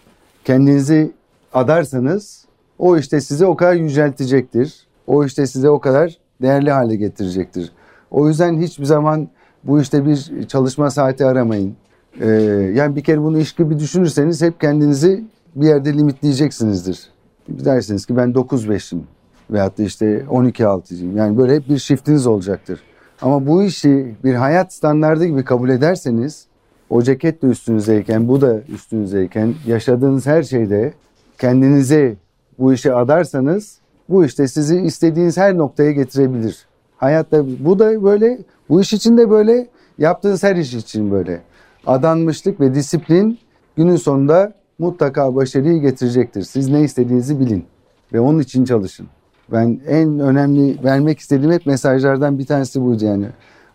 kendinizi 0.45 1.13
adarsanız 1.53 2.45
o 2.79 2.97
işte 2.97 3.21
size 3.21 3.47
o 3.47 3.57
kadar 3.57 3.75
yüceltecektir. 3.75 4.87
O 5.07 5.25
işte 5.25 5.47
size 5.47 5.71
o 5.71 5.81
kadar 5.81 6.17
değerli 6.43 6.71
hale 6.71 6.97
getirecektir. 6.97 7.73
O 8.11 8.29
yüzden 8.29 8.61
hiçbir 8.61 8.85
zaman 8.85 9.29
bu 9.65 9.81
işte 9.81 10.07
bir 10.07 10.47
çalışma 10.49 10.91
saati 10.91 11.27
aramayın. 11.27 11.77
Ee, 12.21 12.27
yani 12.75 12.97
bir 12.97 13.05
kere 13.05 13.23
bunu 13.23 13.39
iş 13.39 13.53
gibi 13.53 13.79
düşünürseniz 13.79 14.43
hep 14.43 14.61
kendinizi 14.61 15.25
bir 15.57 15.67
yerde 15.67 15.93
limitleyeceksinizdir. 15.93 17.09
Dersiniz 17.49 18.07
ki 18.07 18.17
ben 18.17 18.33
9-5'im 18.33 19.03
veyahut 19.51 19.79
da 19.79 19.83
işte 19.83 20.25
12-6'cıyım. 20.31 21.17
Yani 21.17 21.39
böyle 21.39 21.57
hep 21.57 21.69
bir 21.69 21.79
shiftiniz 21.79 22.27
olacaktır. 22.27 22.81
Ama 23.23 23.47
bu 23.47 23.63
işi 23.63 24.15
bir 24.25 24.35
hayat 24.35 24.75
standardı 24.75 25.25
gibi 25.25 25.45
kabul 25.45 25.69
ederseniz 25.69 26.47
o 26.91 27.03
ceket 27.03 27.43
de 27.43 27.47
üstünüzdeyken, 27.47 28.29
bu 28.29 28.41
da 28.41 28.61
üstünüzdeyken 28.61 29.55
yaşadığınız 29.67 30.27
her 30.27 30.43
şeyde 30.43 30.93
kendinize 31.39 32.17
bu 32.59 32.73
işe 32.73 32.95
adarsanız 32.95 33.79
bu 34.09 34.25
işte 34.25 34.49
sizi 34.49 34.77
istediğiniz 34.77 35.37
her 35.37 35.57
noktaya 35.57 35.93
getirebilir. 35.93 36.67
Hayatta 36.97 37.45
bu 37.65 37.79
da 37.79 38.03
böyle, 38.03 38.39
bu 38.69 38.81
iş 38.81 38.93
için 38.93 39.19
de 39.19 39.31
böyle, 39.31 39.67
yaptığınız 39.99 40.43
her 40.43 40.57
iş 40.57 40.75
için 40.75 41.11
böyle. 41.11 41.43
Adanmışlık 41.87 42.61
ve 42.61 42.75
disiplin 42.75 43.39
günün 43.77 43.97
sonunda 43.97 44.53
mutlaka 44.79 45.35
başarıyı 45.35 45.81
getirecektir. 45.81 46.43
Siz 46.43 46.69
ne 46.69 46.83
istediğinizi 46.83 47.41
bilin 47.41 47.65
ve 48.13 48.21
onun 48.21 48.39
için 48.39 48.65
çalışın. 48.65 49.07
Ben 49.53 49.81
en 49.89 50.19
önemli 50.19 50.85
vermek 50.85 51.19
istediğim 51.19 51.53
hep 51.53 51.67
mesajlardan 51.67 52.39
bir 52.39 52.47
tanesi 52.47 52.83
buydu 52.83 53.05
yani. 53.05 53.27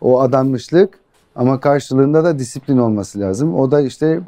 O 0.02 0.22
adanmışlık 0.22 1.00
ama 1.36 1.60
karşılığında 1.60 2.24
da 2.24 2.40
disiplin 2.40 2.78
olması 2.78 3.20
lazım. 3.20 3.56
O 3.56 3.72
da 3.72 3.82
işte 3.82 4.20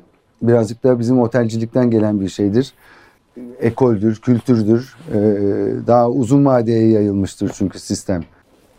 birazcık 0.42 0.84
da 0.84 1.00
bizim 1.00 1.20
otelcilikten 1.20 1.92
gelen 1.92 2.22
bir 2.22 2.30
şeydir. 2.30 2.74
Ekoldür, 3.60 4.16
kültürdür. 4.16 4.96
Ee, 5.14 5.18
daha 5.88 6.10
uzun 6.10 6.46
vadeye 6.46 6.90
yayılmıştır 6.90 7.52
çünkü 7.58 7.80
sistem. 7.80 8.24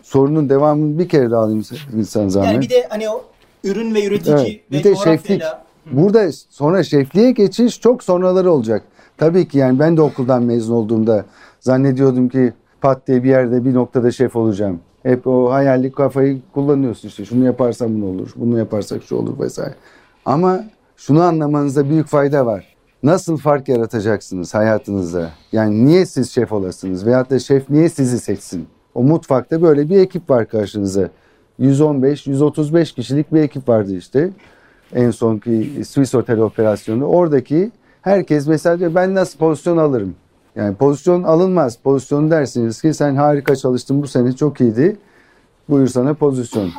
Sorunun 0.03 0.49
devamını 0.49 0.99
bir 0.99 1.09
kere 1.09 1.31
daha 1.31 1.43
alayım 1.43 1.65
insan 1.97 2.29
zahmet. 2.29 2.53
Yani 2.53 2.63
bir 2.65 2.71
de 2.71 2.87
hani 2.89 3.09
o 3.09 3.25
ürün 3.65 3.95
ve 3.95 4.05
üretici 4.05 4.37
Evet, 4.37 4.61
ve 4.73 4.79
bir 4.79 4.85
de 4.85 4.97
şeflik. 4.97 5.43
Burada 5.93 6.33
sonra 6.33 6.83
şefliğe 6.83 7.31
geçiş 7.31 7.81
çok 7.81 8.05
sonraları 8.05 8.53
olacak. 8.53 8.85
Tabii 9.19 9.49
ki 9.49 9.59
yani 9.59 9.79
ben 9.79 9.97
de 9.97 10.03
okuldan 10.03 10.43
mezun 10.43 10.75
olduğumda 10.75 11.25
zannediyordum 11.61 12.29
ki 12.29 12.53
pat 12.81 13.07
diye 13.07 13.23
bir 13.25 13.29
yerde 13.29 13.65
bir 13.65 13.75
noktada 13.75 14.11
şef 14.11 14.37
olacağım. 14.37 14.81
Hep 15.03 15.27
o 15.27 15.53
hayalli 15.53 15.93
kafayı 15.93 16.41
kullanıyorsun 16.55 17.09
işte. 17.09 17.25
Şunu 17.25 17.45
yaparsam 17.45 17.95
bunu 17.95 18.07
olur, 18.07 18.33
bunu 18.37 18.59
yaparsak 18.59 19.03
şu 19.03 19.17
olur 19.17 19.41
vesaire. 19.41 19.75
Ama 20.25 20.65
şunu 20.97 21.23
anlamanızda 21.23 21.91
büyük 21.91 22.07
fayda 22.07 22.47
var. 22.47 22.75
Nasıl 23.03 23.37
fark 23.37 23.69
yaratacaksınız 23.69 24.55
hayatınızda? 24.55 25.31
Yani 25.53 25.87
niye 25.87 26.07
siz 26.07 26.31
şef 26.31 26.53
olasınız? 26.53 27.07
Veyahut 27.07 27.31
da 27.31 27.39
şef 27.39 27.71
niye 27.71 27.89
sizi 27.89 28.21
seçsin? 28.21 28.67
O 28.95 29.03
mutfakta 29.03 29.63
böyle 29.63 29.89
bir 29.89 29.99
ekip 29.99 30.31
var 30.31 30.49
karşınıza. 30.49 31.09
115-135 31.61 32.95
kişilik 32.95 33.33
bir 33.33 33.41
ekip 33.41 33.69
vardı 33.69 33.97
işte 33.97 34.31
en 34.95 35.11
sonki 35.11 35.85
Swiss 35.85 36.15
Otel 36.15 36.39
operasyonu. 36.39 37.05
Oradaki 37.05 37.71
herkes 38.05 38.47
mesela 38.47 38.79
diyor 38.79 38.95
ben 38.95 39.15
nasıl 39.15 39.39
pozisyon 39.39 39.77
alırım? 39.77 40.15
Yani 40.57 40.75
pozisyon 40.75 41.23
alınmaz. 41.23 41.79
Pozisyon 41.79 42.31
dersiniz 42.31 42.83
ki 42.83 42.95
sen 42.95 43.17
harika 43.17 43.57
çalıştın 43.57 44.03
bu 44.03 44.07
sene 44.09 44.33
çok 44.33 44.61
iyiydi. 44.61 44.97
Buyur 45.69 45.87
sana 45.87 46.15
pozisyon. 46.15 46.71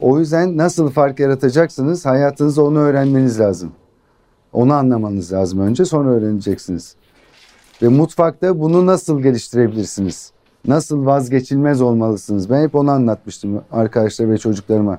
O 0.00 0.18
yüzden 0.18 0.56
nasıl 0.56 0.90
fark 0.90 1.20
yaratacaksınız? 1.20 2.06
Hayatınızda 2.06 2.62
onu 2.62 2.78
öğrenmeniz 2.78 3.40
lazım. 3.40 3.72
Onu 4.52 4.72
anlamanız 4.72 5.32
lazım 5.32 5.60
önce 5.60 5.84
sonra 5.84 6.10
öğreneceksiniz. 6.10 6.96
Ve 7.82 7.88
mutfakta 7.88 8.60
bunu 8.60 8.86
nasıl 8.86 9.20
geliştirebilirsiniz? 9.20 10.32
Nasıl 10.66 11.06
vazgeçilmez 11.06 11.80
olmalısınız? 11.80 12.50
Ben 12.50 12.62
hep 12.62 12.74
onu 12.74 12.90
anlatmıştım 12.90 13.62
arkadaşlar 13.72 14.30
ve 14.30 14.38
çocuklarıma. 14.38 14.98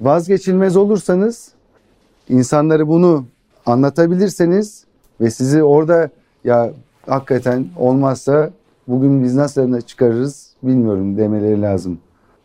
Vazgeçilmez 0.00 0.76
olursanız 0.76 1.52
insanlara 2.28 2.88
bunu 2.88 3.24
anlatabilirseniz 3.66 4.84
ve 5.22 5.30
sizi 5.30 5.62
orada 5.62 6.10
ya 6.44 6.72
hakikaten 7.06 7.66
olmazsa 7.76 8.50
bugün 8.88 9.24
biz 9.24 9.34
nasıl 9.34 9.80
çıkarırız 9.80 10.50
bilmiyorum 10.62 11.16
demeleri 11.16 11.62
lazım. 11.62 11.98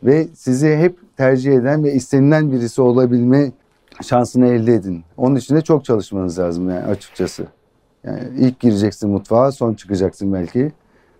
Ve 0.03 0.27
sizi 0.36 0.75
hep 0.75 1.17
tercih 1.17 1.53
eden 1.53 1.84
ve 1.84 1.93
istenilen 1.93 2.51
birisi 2.51 2.81
olabilme 2.81 3.51
şansını 4.03 4.48
elde 4.48 4.74
edin. 4.74 5.03
Onun 5.17 5.36
için 5.36 5.55
de 5.55 5.62
çok 5.62 5.86
çalışmanız 5.86 6.39
lazım 6.39 6.69
yani 6.69 6.86
açıkçası. 6.86 7.48
Yani 8.03 8.19
ilk 8.38 8.60
gireceksin 8.60 9.10
mutfağa, 9.10 9.51
son 9.51 9.74
çıkacaksın 9.74 10.34
belki. 10.34 10.72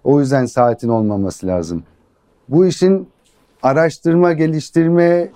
O 0.04 0.20
yüzden 0.20 0.46
saatin 0.46 0.90
olmaması 0.90 1.48
lazım. 1.48 1.84
Bu 2.50 2.66
işin 2.66 3.08
araştırma, 3.64 4.34
geliştirme, 4.34 5.30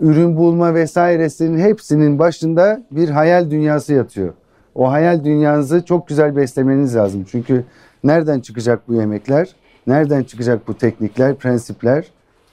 ürün 0.00 0.36
bulma 0.36 0.74
vesairesinin 0.74 1.58
hepsinin 1.58 2.18
başında 2.18 2.82
bir 2.90 3.08
hayal 3.08 3.50
dünyası 3.50 3.92
yatıyor. 3.92 4.32
O 4.80 4.90
hayal 4.90 5.24
dünyanızı 5.24 5.84
çok 5.84 6.08
güzel 6.08 6.36
beslemeniz 6.36 6.96
lazım. 6.96 7.24
Çünkü 7.30 7.64
nereden 8.04 8.40
çıkacak 8.40 8.88
bu 8.88 8.94
yemekler? 8.94 9.54
Nereden 9.86 10.22
çıkacak 10.22 10.68
bu 10.68 10.78
teknikler, 10.78 11.34
prensipler? 11.34 12.06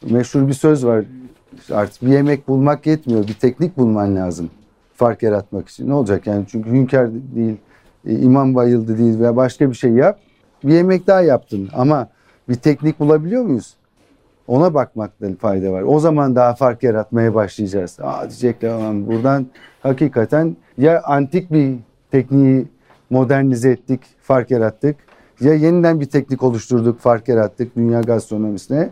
Meşhur 0.10 0.48
bir 0.48 0.54
söz 0.54 0.86
var. 0.86 1.06
Artık 1.72 2.02
bir 2.02 2.08
yemek 2.08 2.48
bulmak 2.48 2.86
yetmiyor. 2.88 3.28
Bir 3.28 3.34
teknik 3.34 3.78
bulman 3.78 4.16
lazım. 4.16 4.50
Fark 4.96 5.24
yaratmak 5.24 5.70
için. 5.70 5.90
Ne 5.90 5.94
olacak 5.94 6.28
yani? 6.28 6.46
Çünkü 6.52 6.70
hünkâr 6.70 7.10
değil, 7.36 7.58
e, 8.06 8.20
imam 8.20 8.56
bayıldı 8.56 8.98
değil 8.98 9.20
veya 9.20 9.36
başka 9.36 9.70
bir 9.70 9.76
şey 9.76 9.92
yap. 9.92 10.20
Bir 10.64 10.74
yemek 10.74 11.08
daha 11.08 11.22
yaptın 11.22 11.70
ama 11.74 12.08
bir 12.50 12.56
teknik 12.56 13.00
bulabiliyor 13.00 13.44
muyuz? 13.44 13.74
Ona 14.48 14.74
bakmakta 14.74 15.28
fayda 15.40 15.72
var. 15.72 15.82
O 15.82 16.00
zaman 16.00 16.36
daha 16.36 16.56
fark 16.56 16.84
yaratmaya 16.84 17.36
başlayacağız. 17.36 17.98
Aa 18.02 18.22
diyecekler 18.22 18.70
"Aman 18.70 19.08
buradan 19.08 19.46
hakikaten 19.84 20.58
ya 20.78 21.02
antik 21.04 21.52
bir 21.52 21.87
tekniği 22.12 22.66
modernize 23.10 23.70
ettik, 23.70 24.02
fark 24.22 24.52
yarattık. 24.52 24.96
Ya 25.42 25.54
yeniden 25.54 26.00
bir 26.02 26.06
teknik 26.06 26.44
oluşturduk, 26.44 27.00
fark 27.00 27.28
yarattık 27.28 27.76
dünya 27.76 28.02
gastronomisine. 28.02 28.90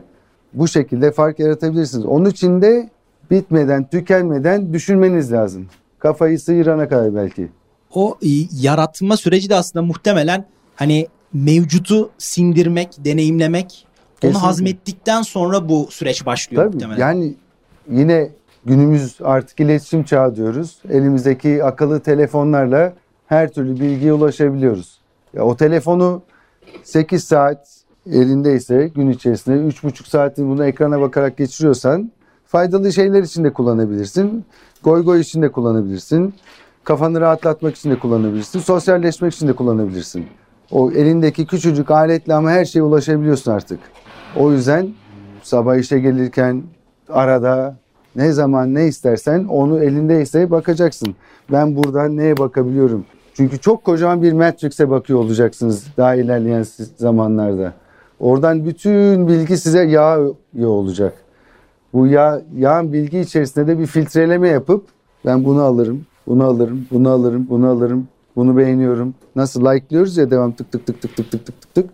Bu 0.53 0.67
şekilde 0.67 1.11
fark 1.11 1.39
yaratabilirsiniz. 1.39 2.05
Onun 2.05 2.29
için 2.29 2.61
de 2.61 2.89
bitmeden, 3.31 3.87
tükenmeden 3.89 4.73
düşünmeniz 4.73 5.31
lazım. 5.31 5.67
Kafayı 5.99 6.39
sıyırana 6.39 6.89
kadar 6.89 7.15
belki. 7.15 7.47
o 7.93 8.17
yaratma 8.61 9.17
süreci 9.17 9.49
de 9.49 9.55
aslında 9.55 9.85
muhtemelen 9.85 10.45
hani 10.75 11.07
mevcutu 11.33 12.09
sindirmek, 12.17 12.89
deneyimlemek, 13.05 13.87
Kesinlikle. 14.15 14.37
onu 14.39 14.47
hazmettikten 14.47 15.21
sonra 15.21 15.69
bu 15.69 15.87
süreç 15.91 16.25
başlıyor 16.25 16.63
Tabii 16.63 16.73
muhtemelen. 16.75 16.99
yani 16.99 17.33
yine 17.91 18.29
günümüz 18.65 19.15
artık 19.23 19.59
iletişim 19.59 20.03
çağı 20.03 20.35
diyoruz. 20.35 20.77
Elimizdeki 20.89 21.63
akıllı 21.63 21.99
telefonlarla 21.99 22.93
her 23.27 23.51
türlü 23.51 23.79
bilgiye 23.79 24.13
ulaşabiliyoruz. 24.13 24.99
Ya 25.33 25.43
o 25.43 25.55
telefonu 25.55 26.21
8 26.83 27.23
saat 27.23 27.67
elindeyse 28.11 28.91
gün 28.95 29.09
içerisinde 29.09 29.55
3,5 29.55 30.09
saatini 30.09 30.49
bunu 30.49 30.65
ekrana 30.65 31.01
bakarak 31.01 31.37
geçiriyorsan 31.37 32.11
faydalı 32.45 32.93
şeyler 32.93 33.23
için 33.23 33.43
de 33.43 33.53
kullanabilirsin. 33.53 34.45
Goy 34.83 35.03
goy 35.03 35.21
için 35.21 35.41
de 35.41 35.51
kullanabilirsin. 35.51 36.33
Kafanı 36.83 37.21
rahatlatmak 37.21 37.75
için 37.75 37.91
de 37.91 37.99
kullanabilirsin. 37.99 38.59
Sosyalleşmek 38.59 39.33
için 39.33 39.47
de 39.47 39.53
kullanabilirsin. 39.53 40.25
O 40.71 40.91
elindeki 40.91 41.45
küçücük 41.45 41.91
aletle 41.91 42.33
ama 42.33 42.51
her 42.51 42.65
şeye 42.65 42.81
ulaşabiliyorsun 42.81 43.51
artık. 43.51 43.79
O 44.35 44.51
yüzden 44.51 44.89
sabah 45.43 45.75
işe 45.75 45.99
gelirken 45.99 46.63
arada 47.09 47.77
ne 48.15 48.31
zaman 48.31 48.73
ne 48.73 48.87
istersen 48.87 49.43
onu 49.43 49.83
elindeyse 49.83 50.51
bakacaksın. 50.51 51.15
Ben 51.51 51.75
buradan 51.75 52.17
neye 52.17 52.37
bakabiliyorum? 52.37 53.05
Çünkü 53.35 53.59
çok 53.59 53.83
kocaman 53.83 54.21
bir 54.21 54.33
Matrix'e 54.33 54.89
bakıyor 54.89 55.19
olacaksınız 55.19 55.85
daha 55.97 56.15
ilerleyen 56.15 56.65
zamanlarda. 56.97 57.73
Oradan 58.19 58.65
bütün 58.65 59.27
bilgi 59.27 59.57
size 59.57 59.83
yağıyor 59.83 60.35
olacak. 60.67 61.13
Bu 61.93 62.07
yağ, 62.07 62.41
yağın 62.57 62.93
bilgi 62.93 63.19
içerisinde 63.19 63.67
de 63.67 63.79
bir 63.79 63.85
filtreleme 63.85 64.49
yapıp 64.49 64.87
ben 65.25 65.45
bunu 65.45 65.61
alırım, 65.61 66.05
bunu 66.27 66.43
alırım, 66.43 66.87
bunu 66.91 67.09
alırım, 67.09 67.47
bunu 67.49 67.67
alırım, 67.67 68.07
bunu 68.35 68.57
beğeniyorum. 68.57 69.15
Nasıl 69.35 69.61
like'lıyoruz 69.61 70.17
ya 70.17 70.31
devam 70.31 70.51
tık 70.51 70.71
tık 70.71 70.85
tık 70.87 71.01
tık 71.01 71.15
tık 71.15 71.31
tık 71.31 71.45
tık 71.45 71.61
tık 71.61 71.75
tık. 71.75 71.89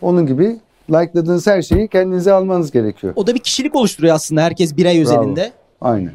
Onun 0.00 0.26
gibi 0.26 0.60
like'ladığınız 0.90 1.46
her 1.46 1.62
şeyi 1.62 1.88
kendinize 1.88 2.32
almanız 2.32 2.70
gerekiyor. 2.70 3.12
O 3.16 3.26
da 3.26 3.34
bir 3.34 3.40
kişilik 3.40 3.76
oluşturuyor 3.76 4.14
aslında 4.14 4.42
herkes 4.42 4.76
birey 4.76 5.04
Bravo. 5.04 5.20
özelinde. 5.20 5.52
Aynen. 5.80 6.12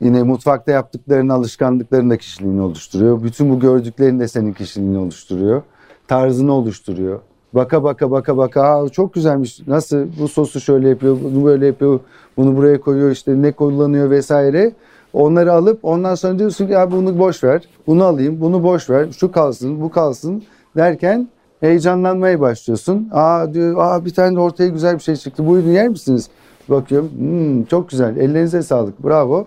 Yine 0.00 0.22
mutfakta 0.22 0.72
yaptıkların 0.72 1.28
alışkanlıkların 1.28 2.10
da 2.10 2.16
kişiliğini 2.16 2.60
oluşturuyor. 2.62 3.22
Bütün 3.22 3.50
bu 3.50 3.60
gördüklerin 3.60 4.20
de 4.20 4.28
senin 4.28 4.52
kişiliğini 4.52 4.98
oluşturuyor. 4.98 5.62
Tarzını 6.08 6.52
oluşturuyor. 6.52 7.20
Baka 7.54 7.82
baka 7.84 8.10
baka 8.10 8.36
baka 8.36 8.62
Aa, 8.62 8.88
çok 8.88 9.14
güzelmiş. 9.14 9.60
Nasıl 9.66 10.06
bu 10.20 10.28
sosu 10.28 10.60
şöyle 10.60 10.88
yapıyor, 10.88 11.16
bunu 11.24 11.44
böyle 11.44 11.66
yapıyor, 11.66 12.00
bunu 12.36 12.56
buraya 12.56 12.80
koyuyor 12.80 13.10
işte 13.10 13.42
ne 13.42 13.52
kullanıyor 13.52 14.10
vesaire. 14.10 14.72
Onları 15.12 15.52
alıp 15.52 15.78
ondan 15.84 16.14
sonra 16.14 16.38
diyorsun 16.38 16.66
ki 16.66 16.72
ya 16.72 16.90
bunu 16.92 17.18
boş 17.18 17.44
ver, 17.44 17.62
bunu 17.86 18.04
alayım, 18.04 18.40
bunu 18.40 18.62
boş 18.62 18.90
ver, 18.90 19.06
şu 19.18 19.32
kalsın, 19.32 19.80
bu 19.80 19.90
kalsın 19.90 20.42
derken 20.76 21.28
heyecanlanmaya 21.60 22.40
başlıyorsun. 22.40 23.08
Aa 23.12 23.54
diyor, 23.54 23.76
aa 23.78 24.04
bir 24.04 24.14
tane 24.14 24.40
ortaya 24.40 24.68
güzel 24.68 24.94
bir 24.94 25.02
şey 25.02 25.16
çıktı. 25.16 25.46
Buyurun 25.46 25.70
yer 25.70 25.88
misiniz? 25.88 26.28
Bakıyorum, 26.68 27.10
"Hmm, 27.18 27.64
çok 27.64 27.90
güzel. 27.90 28.16
Ellerinize 28.16 28.62
sağlık. 28.62 29.04
Bravo. 29.04 29.46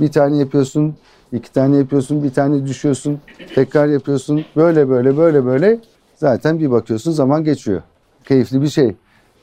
Bir 0.00 0.12
tane 0.12 0.36
yapıyorsun, 0.36 0.94
iki 1.32 1.52
tane 1.52 1.76
yapıyorsun, 1.76 2.22
bir 2.22 2.32
tane 2.32 2.66
düşüyorsun, 2.66 3.20
tekrar 3.54 3.86
yapıyorsun. 3.86 4.44
Böyle 4.56 4.88
böyle 4.88 5.16
böyle 5.16 5.44
böyle 5.44 5.78
zaten 6.16 6.58
bir 6.58 6.70
bakıyorsun 6.70 7.12
zaman 7.12 7.44
geçiyor. 7.44 7.82
Keyifli 8.24 8.62
bir 8.62 8.68
şey. 8.68 8.94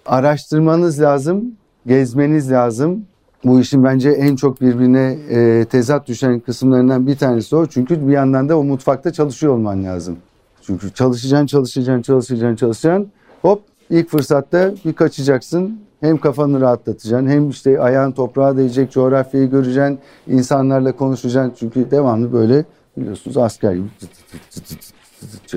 Araştırmanız 0.05 1.01
lazım, 1.01 1.51
gezmeniz 1.87 2.51
lazım. 2.51 3.05
Bu 3.45 3.59
işin 3.59 3.83
bence 3.83 4.09
en 4.09 4.35
çok 4.35 4.61
birbirine 4.61 5.17
e, 5.29 5.65
tezat 5.65 6.07
düşen 6.07 6.39
kısımlarından 6.39 7.07
bir 7.07 7.17
tanesi 7.17 7.55
o. 7.55 7.65
Çünkü 7.65 8.07
bir 8.07 8.13
yandan 8.13 8.49
da 8.49 8.59
o 8.59 8.63
mutfakta 8.63 9.13
çalışıyor 9.13 9.53
olman 9.53 9.83
lazım. 9.83 10.17
Çünkü 10.61 10.93
çalışacaksın, 10.93 11.45
çalışacaksın, 11.45 12.01
çalışacaksın, 12.01 12.55
çalışacaksın. 12.55 13.11
Hop 13.41 13.61
ilk 13.89 14.09
fırsatta 14.09 14.71
bir 14.85 14.93
kaçacaksın. 14.93 15.79
Hem 16.01 16.17
kafanı 16.17 16.61
rahatlatacaksın 16.61 17.27
hem 17.27 17.49
işte 17.49 17.81
ayağın 17.81 18.11
toprağa 18.11 18.57
değecek, 18.57 18.91
coğrafyayı 18.91 19.49
göreceksin, 19.49 19.99
insanlarla 20.27 20.91
konuşacaksın. 20.95 21.53
Çünkü 21.59 21.91
devamlı 21.91 22.33
böyle 22.33 22.65
biliyorsunuz 22.97 23.37
asker 23.37 23.73
gibi 23.73 23.87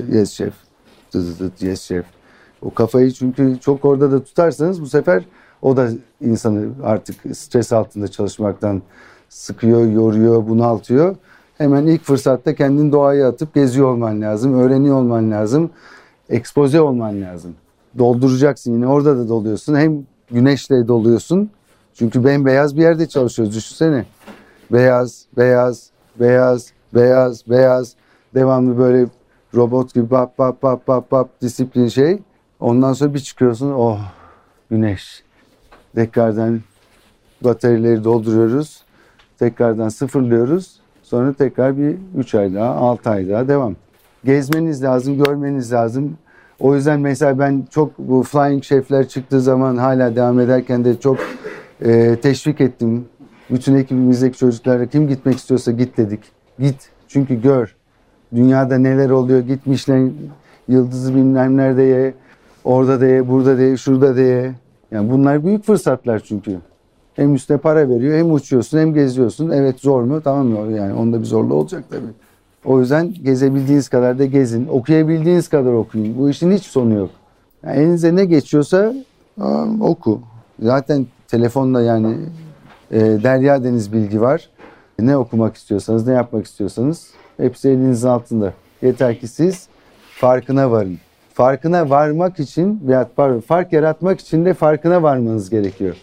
yes 0.09 0.31
şef, 0.31 0.55
yes 1.61 1.81
şef. 1.83 2.05
O 2.63 2.75
kafayı 2.75 3.11
çünkü 3.11 3.59
çok 3.61 3.85
orada 3.85 4.13
da 4.13 4.25
tutarsanız 4.25 4.83
bu 4.83 4.87
sefer 4.87 5.25
o 5.63 5.77
da 5.77 5.89
insanı 6.21 6.69
artık 6.83 7.37
stres 7.37 7.73
altında 7.73 8.09
çalışmaktan 8.09 8.83
sıkıyor, 9.29 9.91
yoruyor, 9.91 10.49
bunaltıyor. 10.49 11.17
Hemen 11.59 11.87
ilk 11.87 12.05
fırsatta 12.05 12.55
kendini 12.55 12.93
doğaya 12.93 13.29
atıp 13.29 13.55
geziyor 13.55 13.93
olman 13.93 14.21
lazım, 14.21 14.55
öğreniyor 14.55 14.97
olman 14.97 15.31
lazım, 15.31 15.71
ekspoze 16.29 16.81
olman 16.81 17.23
lazım. 17.23 17.55
Dolduracaksın 17.99 18.73
yine 18.73 18.87
orada 18.87 19.19
da 19.19 19.29
doluyorsun. 19.29 19.75
Hem 19.75 20.07
güneşle 20.33 20.89
doluyorsun. 20.89 21.51
Çünkü 21.95 22.25
bembeyaz 22.25 22.77
bir 22.77 22.83
yerde 22.83 23.09
çalışıyoruz 23.09 23.57
düşünsene. 23.57 24.05
Beyaz, 24.73 25.25
beyaz, 25.37 25.91
beyaz, 26.21 26.73
beyaz, 26.95 27.49
beyaz. 27.49 27.95
Devamlı 28.35 28.79
böyle 28.79 29.07
robot 29.55 29.95
gibi 29.95 30.11
bap 30.11 30.39
bap 30.39 30.63
bap 30.63 30.89
bap 30.89 31.11
bap 31.11 31.41
disiplin 31.41 31.89
şey. 31.89 32.19
Ondan 32.61 32.93
sonra 32.93 33.15
bir 33.15 33.19
çıkıyorsun 33.19 33.73
oh 33.73 34.01
güneş. 34.71 35.23
Tekrardan 35.95 36.61
bataryaları 37.41 38.05
dolduruyoruz. 38.05 38.83
Tekrardan 39.39 39.89
sıfırlıyoruz. 39.89 40.81
Sonra 41.03 41.33
tekrar 41.33 41.79
bir 41.79 41.97
3 42.17 42.35
ay 42.35 42.55
daha 42.55 42.75
6 42.75 43.11
ay 43.11 43.29
daha 43.29 43.49
devam. 43.49 43.77
Gezmeniz 44.25 44.83
lazım, 44.83 45.25
görmeniz 45.25 45.73
lazım. 45.73 46.17
O 46.63 46.75
yüzden 46.75 47.01
mesela 47.01 47.39
ben 47.39 47.65
çok 47.71 47.99
bu 47.99 48.23
flying 48.23 48.65
şefler 48.65 49.09
çıktığı 49.09 49.41
zaman 49.41 49.77
hala 49.77 50.17
devam 50.17 50.41
ederken 50.41 50.85
de 50.85 51.01
çok 51.01 51.19
e, 51.85 52.17
teşvik 52.17 52.61
ettim. 52.61 53.05
Bütün 53.51 53.75
ekibimizdeki 53.75 54.39
çocuklara 54.39 54.87
kim 54.87 55.09
gitmek 55.09 55.37
istiyorsa 55.37 55.73
git 55.73 55.97
dedik. 55.97 56.21
Git 56.59 56.91
çünkü 57.09 57.43
gör. 57.43 57.77
Dünyada 58.35 58.79
neler 58.79 59.11
oluyor 59.11 59.41
git 59.41 59.67
Michelin 59.67 60.31
yıldızı 60.69 61.15
bilmem 61.15 61.57
nerede 61.57 61.83
ye. 61.83 62.15
Orada 62.65 63.01
da 63.01 63.07
ye, 63.07 63.29
burada 63.29 63.59
da 63.59 63.63
ye, 63.63 63.77
şurada 63.77 64.17
da 64.17 64.21
ye. 64.21 64.53
Yani 64.91 65.11
bunlar 65.11 65.45
büyük 65.45 65.65
fırsatlar 65.65 66.19
çünkü. 66.19 66.59
Hem 67.15 67.35
üstüne 67.35 67.59
para 67.59 67.89
veriyor 67.89 68.19
hem 68.19 68.33
uçuyorsun 68.33 68.79
hem 68.79 68.95
geziyorsun. 68.95 69.51
Evet 69.51 69.81
zor 69.81 70.03
mu? 70.03 70.21
Tamam 70.25 70.47
mı? 70.47 70.73
Yani 70.73 70.93
onda 70.93 71.21
bir 71.21 71.25
zorluğu 71.25 71.55
olacak 71.55 71.85
tabii. 71.91 72.13
O 72.65 72.81
yüzden 72.81 73.15
gezebildiğiniz 73.23 73.89
kadar 73.89 74.19
da 74.19 74.25
gezin. 74.25 74.69
Okuyabildiğiniz 74.69 75.49
kadar 75.49 75.73
okuyun. 75.73 76.19
Bu 76.19 76.31
işin 76.31 76.53
hiç 76.53 76.63
sonu 76.63 76.95
yok. 76.95 77.11
Yani 77.65 77.77
elinize 77.77 78.17
ne 78.17 78.25
geçiyorsa 78.25 78.95
oku. 79.81 80.21
Zaten 80.61 81.07
telefonla 81.29 81.83
yani 81.83 82.17
e, 82.91 83.01
derya 83.01 83.65
deniz 83.65 83.93
bilgi 83.93 84.21
var. 84.21 84.49
Ne 84.99 85.17
okumak 85.17 85.57
istiyorsanız, 85.57 86.07
ne 86.07 86.13
yapmak 86.13 86.47
istiyorsanız 86.47 87.11
hepsi 87.37 87.69
elinizin 87.69 88.09
altında. 88.09 88.53
Yeter 88.83 89.21
ki 89.21 89.29
siz 89.29 89.69
farkına 90.21 90.71
varın. 90.71 90.99
Farkına 91.35 91.91
varmak 91.91 92.41
için 92.41 92.81
veya 92.87 93.09
pardon, 93.17 93.41
fark 93.41 93.73
yaratmak 93.73 94.21
için 94.21 94.45
de 94.45 94.55
farkına 94.55 95.03
varmanız 95.03 95.51
gerekiyor. 95.51 95.97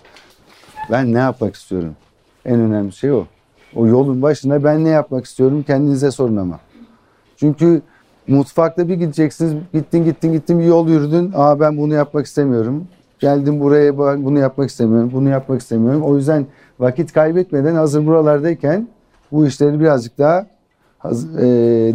Ben 0.92 1.14
ne 1.14 1.18
yapmak 1.18 1.56
istiyorum? 1.56 1.96
En 2.46 2.60
önemli 2.60 2.92
şey 2.92 3.12
o. 3.12 3.26
O 3.76 3.88
yolun 3.88 4.22
başında 4.22 4.64
ben 4.64 4.86
ne 4.86 4.90
yapmak 4.90 5.26
istiyorum 5.26 5.64
kendinize 5.68 6.12
sorun 6.12 6.36
ama. 6.36 6.60
Çünkü 7.38 7.82
mutfakta 8.28 8.88
bir 8.88 8.94
gideceksiniz. 8.94 9.54
Gittin 9.74 10.06
gittin 10.06 10.34
gittin 10.34 10.60
bir 10.60 10.66
yol 10.66 10.90
yürüdün. 10.90 11.32
Aa 11.36 11.60
ben 11.60 11.78
bunu 11.78 11.94
yapmak 11.94 12.26
istemiyorum. 12.26 12.88
Geldim 13.20 13.60
buraya 13.60 13.98
bunu 13.98 14.40
yapmak 14.40 14.70
istemiyorum. 14.70 15.12
Bunu 15.14 15.30
yapmak 15.30 15.62
istemiyorum. 15.62 16.02
O 16.04 16.16
yüzden 16.16 16.46
vakit 16.80 17.14
kaybetmeden 17.14 17.76
hazır 17.76 18.06
buralardayken 18.06 18.88
bu 19.32 19.48
işleri 19.48 19.80
birazcık 19.80 20.18
daha 20.18 20.46
e, 21.38 21.46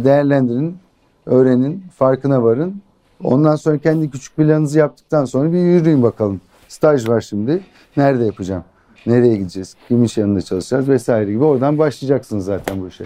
değerlendirin, 0.03 0.77
öğrenin, 1.25 1.83
farkına 1.95 2.43
varın. 2.43 2.81
Ondan 3.23 3.55
sonra 3.55 3.77
kendi 3.77 4.09
küçük 4.09 4.35
planınızı 4.35 4.79
yaptıktan 4.79 5.25
sonra 5.25 5.51
bir 5.51 5.57
yürüyün 5.57 6.03
bakalım. 6.03 6.41
Staj 6.67 7.09
var 7.09 7.21
şimdi. 7.21 7.63
Nerede 7.97 8.25
yapacağım? 8.25 8.63
Nereye 9.05 9.37
gideceğiz? 9.37 9.75
Kimin 9.87 10.03
iş 10.03 10.17
yanında 10.17 10.41
çalışacağız 10.41 10.89
vesaire 10.89 11.31
gibi. 11.31 11.43
Oradan 11.43 11.77
başlayacaksınız 11.77 12.45
zaten 12.45 12.81
bu 12.81 12.87
işe. 12.87 13.05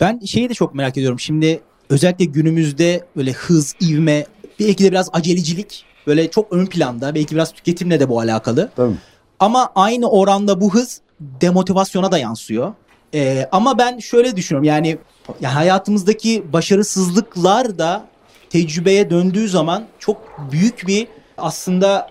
Ben 0.00 0.20
şeyi 0.20 0.48
de 0.48 0.54
çok 0.54 0.74
merak 0.74 0.96
ediyorum. 0.96 1.20
Şimdi 1.20 1.60
özellikle 1.90 2.24
günümüzde 2.24 3.04
böyle 3.16 3.32
hız, 3.32 3.74
ivme, 3.82 4.26
belki 4.60 4.84
de 4.84 4.90
biraz 4.90 5.08
acelecilik 5.12 5.84
böyle 6.06 6.30
çok 6.30 6.52
ön 6.52 6.66
planda. 6.66 7.14
Belki 7.14 7.34
biraz 7.34 7.52
tüketimle 7.52 8.00
de 8.00 8.08
bu 8.08 8.20
alakalı. 8.20 8.70
Tabii. 8.76 8.94
Ama 9.40 9.72
aynı 9.74 10.10
oranda 10.10 10.60
bu 10.60 10.74
hız 10.74 11.00
demotivasyona 11.20 12.12
da 12.12 12.18
yansıyor. 12.18 12.72
Ee, 13.14 13.48
ama 13.52 13.78
ben 13.78 13.98
şöyle 13.98 14.36
düşünüyorum 14.36 14.64
yani, 14.64 14.98
ya 15.40 15.54
hayatımızdaki 15.54 16.52
başarısızlıklar 16.52 17.78
da 17.78 18.06
tecrübeye 18.50 19.10
döndüğü 19.10 19.48
zaman 19.48 19.84
çok 19.98 20.16
büyük 20.52 20.86
bir 20.86 21.06
aslında 21.38 22.10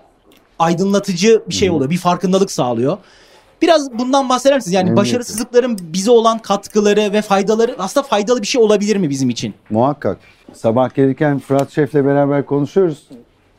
aydınlatıcı 0.59 1.43
bir 1.49 1.53
şey 1.53 1.69
oluyor. 1.69 1.89
Bir 1.89 1.97
farkındalık 1.97 2.51
sağlıyor. 2.51 2.97
Biraz 3.63 3.99
bundan 3.99 4.29
bahseder 4.29 4.55
misiniz? 4.55 4.73
Yani 4.73 4.83
Memnuniyetle. 4.83 5.11
başarısızlıkların 5.11 5.77
bize 5.93 6.11
olan 6.11 6.39
katkıları 6.39 7.13
ve 7.13 7.21
faydaları 7.21 7.75
aslında 7.77 8.07
faydalı 8.07 8.41
bir 8.41 8.47
şey 8.47 8.61
olabilir 8.61 8.95
mi 8.97 9.09
bizim 9.09 9.29
için? 9.29 9.53
Muhakkak. 9.69 10.17
Sabah 10.53 10.95
gelirken 10.95 11.39
Fırat 11.39 11.71
Şef'le 11.71 11.93
beraber 11.93 12.45
konuşuyoruz. 12.45 13.07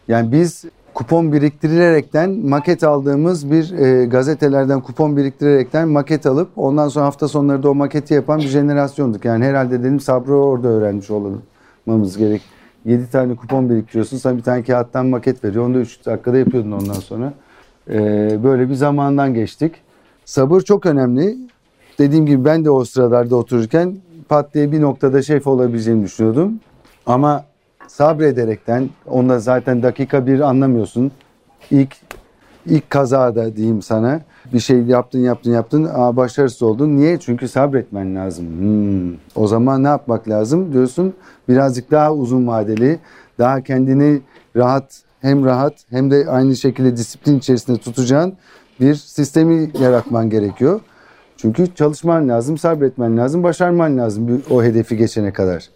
Yani 0.08 0.32
biz 0.32 0.64
kupon 0.94 1.32
biriktirerekten 1.32 2.30
maket 2.30 2.84
aldığımız 2.84 3.50
bir 3.50 3.72
e, 3.78 4.06
gazetelerden 4.06 4.80
kupon 4.80 5.16
biriktirerekten 5.16 5.88
maket 5.88 6.26
alıp 6.26 6.48
ondan 6.56 6.88
sonra 6.88 7.06
hafta 7.06 7.28
sonları 7.28 7.62
da 7.62 7.70
o 7.70 7.74
maketi 7.74 8.14
yapan 8.14 8.40
bir 8.40 8.48
jenerasyonduk. 8.48 9.24
Yani 9.24 9.44
herhalde 9.44 9.80
dedim 9.80 10.00
sabrı 10.00 10.34
orada 10.34 10.68
öğrenmiş 10.68 11.10
olmamız 11.10 12.18
gerek. 12.18 12.42
7 12.84 13.10
tane 13.10 13.36
kupon 13.36 13.70
biriktiriyorsun. 13.70 14.16
Sana 14.16 14.36
bir 14.36 14.42
tane 14.42 14.62
kağıttan 14.62 15.06
maket 15.06 15.44
veriyor. 15.44 15.66
Onu 15.66 15.74
da 15.74 15.78
3 15.78 16.06
dakikada 16.06 16.36
yapıyordun 16.36 16.72
ondan 16.72 16.94
sonra. 16.94 17.32
E, 17.90 17.98
böyle 18.44 18.68
bir 18.68 18.74
zamandan 18.74 19.34
geçtik. 19.34 19.74
Sabır 20.24 20.60
çok 20.60 20.86
önemli. 20.86 21.36
Dediğim 21.98 22.26
gibi 22.26 22.44
ben 22.44 22.64
de 22.64 22.70
o 22.70 22.84
sıralarda 22.84 23.36
otururken 23.36 23.96
pat 24.28 24.54
diye 24.54 24.72
bir 24.72 24.80
noktada 24.80 25.22
şef 25.22 25.46
olabileceğimi 25.46 26.04
düşünüyordum. 26.04 26.60
Ama 27.06 27.44
sabrederekten 27.88 28.88
onda 29.06 29.38
zaten 29.38 29.82
dakika 29.82 30.26
bir 30.26 30.40
anlamıyorsun. 30.40 31.12
İlk 31.70 31.96
ilk 32.66 32.90
kazada 32.90 33.56
diyeyim 33.56 33.82
sana 33.82 34.20
bir 34.52 34.60
şey 34.60 34.82
yaptın 34.82 35.18
yaptın 35.18 35.52
yaptın 35.52 35.88
aa, 35.94 36.16
başarısız 36.16 36.62
oldun. 36.62 36.96
Niye? 36.96 37.18
Çünkü 37.18 37.48
sabretmen 37.48 38.16
lazım. 38.16 38.46
Hmm. 38.46 39.16
O 39.34 39.46
zaman 39.46 39.84
ne 39.84 39.88
yapmak 39.88 40.28
lazım 40.28 40.72
diyorsun? 40.72 41.14
Birazcık 41.48 41.90
daha 41.90 42.14
uzun 42.14 42.46
vadeli, 42.46 42.98
daha 43.38 43.60
kendini 43.60 44.20
rahat 44.56 45.02
hem 45.20 45.44
rahat 45.44 45.74
hem 45.90 46.10
de 46.10 46.26
aynı 46.28 46.56
şekilde 46.56 46.96
disiplin 46.96 47.38
içerisinde 47.38 47.78
tutacağın 47.78 48.34
bir 48.80 48.94
sistemi 48.94 49.70
yaratman 49.80 50.30
gerekiyor. 50.30 50.80
Çünkü 51.36 51.74
çalışman 51.74 52.28
lazım, 52.28 52.58
sabretmen 52.58 53.16
lazım, 53.16 53.42
başarman 53.42 53.98
lazım 53.98 54.42
o 54.50 54.62
hedefi 54.62 54.96
geçene 54.96 55.32
kadar. 55.32 55.68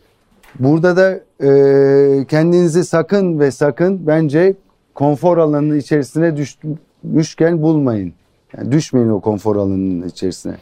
Burada 0.58 0.96
da 0.96 1.20
e, 1.46 2.24
kendinizi 2.24 2.84
sakın 2.84 3.40
ve 3.40 3.50
sakın 3.50 4.06
bence 4.06 4.54
konfor 4.94 5.38
alanının 5.38 5.78
içerisine 5.78 6.36
düşmüşken 6.36 7.62
bulmayın. 7.62 8.12
Yani 8.56 8.72
düşmeyin 8.72 9.08
o 9.08 9.20
konfor 9.20 9.56
alanının 9.56 10.08
içerisine. 10.08 10.54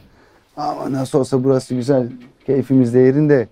Ama 0.57 0.93
nasıl 0.93 1.19
olsa 1.19 1.45
burası 1.45 1.75
güzel, 1.75 2.09
keyfimiz 2.47 2.95
de 2.95 2.99
yerinde, 2.99 3.49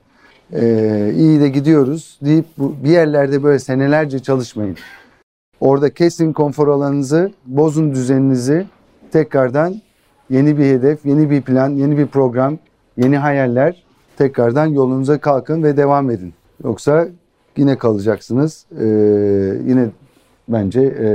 e, 0.52 1.12
iyi 1.16 1.40
de 1.40 1.48
gidiyoruz 1.48 2.18
deyip 2.24 2.46
bir 2.58 2.90
yerlerde 2.90 3.42
böyle 3.42 3.58
senelerce 3.58 4.18
çalışmayın. 4.18 4.76
Orada 5.60 5.90
kesin 5.90 6.32
konfor 6.32 6.68
alanınızı, 6.68 7.32
bozun 7.46 7.94
düzeninizi, 7.94 8.66
tekrardan 9.14 9.74
yeni 10.30 10.58
bir 10.58 10.64
hedef, 10.64 11.06
yeni 11.06 11.30
bir 11.30 11.42
plan, 11.42 11.70
yeni 11.70 11.98
bir 11.98 12.06
program, 12.06 12.58
yeni 12.96 13.18
hayaller, 13.18 13.84
tekrardan 14.16 14.66
yolunuza 14.66 15.18
kalkın 15.18 15.62
ve 15.62 15.76
devam 15.76 16.10
edin. 16.10 16.34
Yoksa 16.64 17.08
yine 17.56 17.78
kalacaksınız. 17.78 18.66
Ee, 18.80 18.84
yine 19.66 19.88
bence 20.48 20.80
e, 20.80 21.08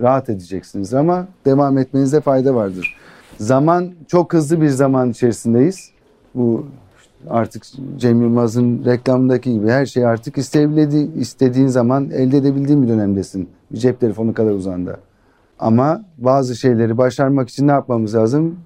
rahat 0.00 0.28
edeceksiniz 0.28 0.94
ama 0.94 1.28
devam 1.44 1.78
etmenizde 1.78 2.20
fayda 2.20 2.54
vardır. 2.54 2.96
Zaman 3.38 3.92
çok 4.08 4.32
hızlı 4.32 4.60
bir 4.60 4.68
zaman 4.68 5.10
içerisindeyiz. 5.10 5.90
Bu 6.34 6.66
artık 7.28 7.62
Cem 7.96 8.22
Yılmaz'ın 8.22 8.84
reklamındaki 8.84 9.52
gibi 9.52 9.68
her 9.68 9.86
şey 9.86 10.06
artık 10.06 10.38
istediğin 10.38 11.66
zaman 11.66 12.10
elde 12.10 12.36
edebildiğin 12.36 12.82
bir 12.82 12.88
dönemdesin. 12.88 13.48
Bir 13.72 13.78
cep 13.78 14.00
telefonu 14.00 14.34
kadar 14.34 14.50
uzanda. 14.50 14.96
Ama 15.60 16.04
bazı 16.18 16.56
şeyleri 16.56 16.98
başarmak 16.98 17.48
için 17.48 17.68
ne 17.68 17.72
yapmamız 17.72 18.14
lazım? 18.14 18.58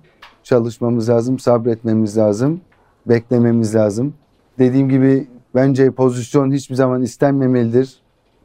Çalışmamız 0.42 1.08
lazım, 1.08 1.38
sabretmemiz 1.38 2.16
lazım, 2.16 2.60
beklememiz 3.06 3.74
lazım. 3.74 4.14
Dediğim 4.58 4.88
gibi 4.88 5.26
bence 5.54 5.90
pozisyon 5.90 6.52
hiçbir 6.52 6.74
zaman 6.74 7.02
istenmemelidir. 7.02 7.94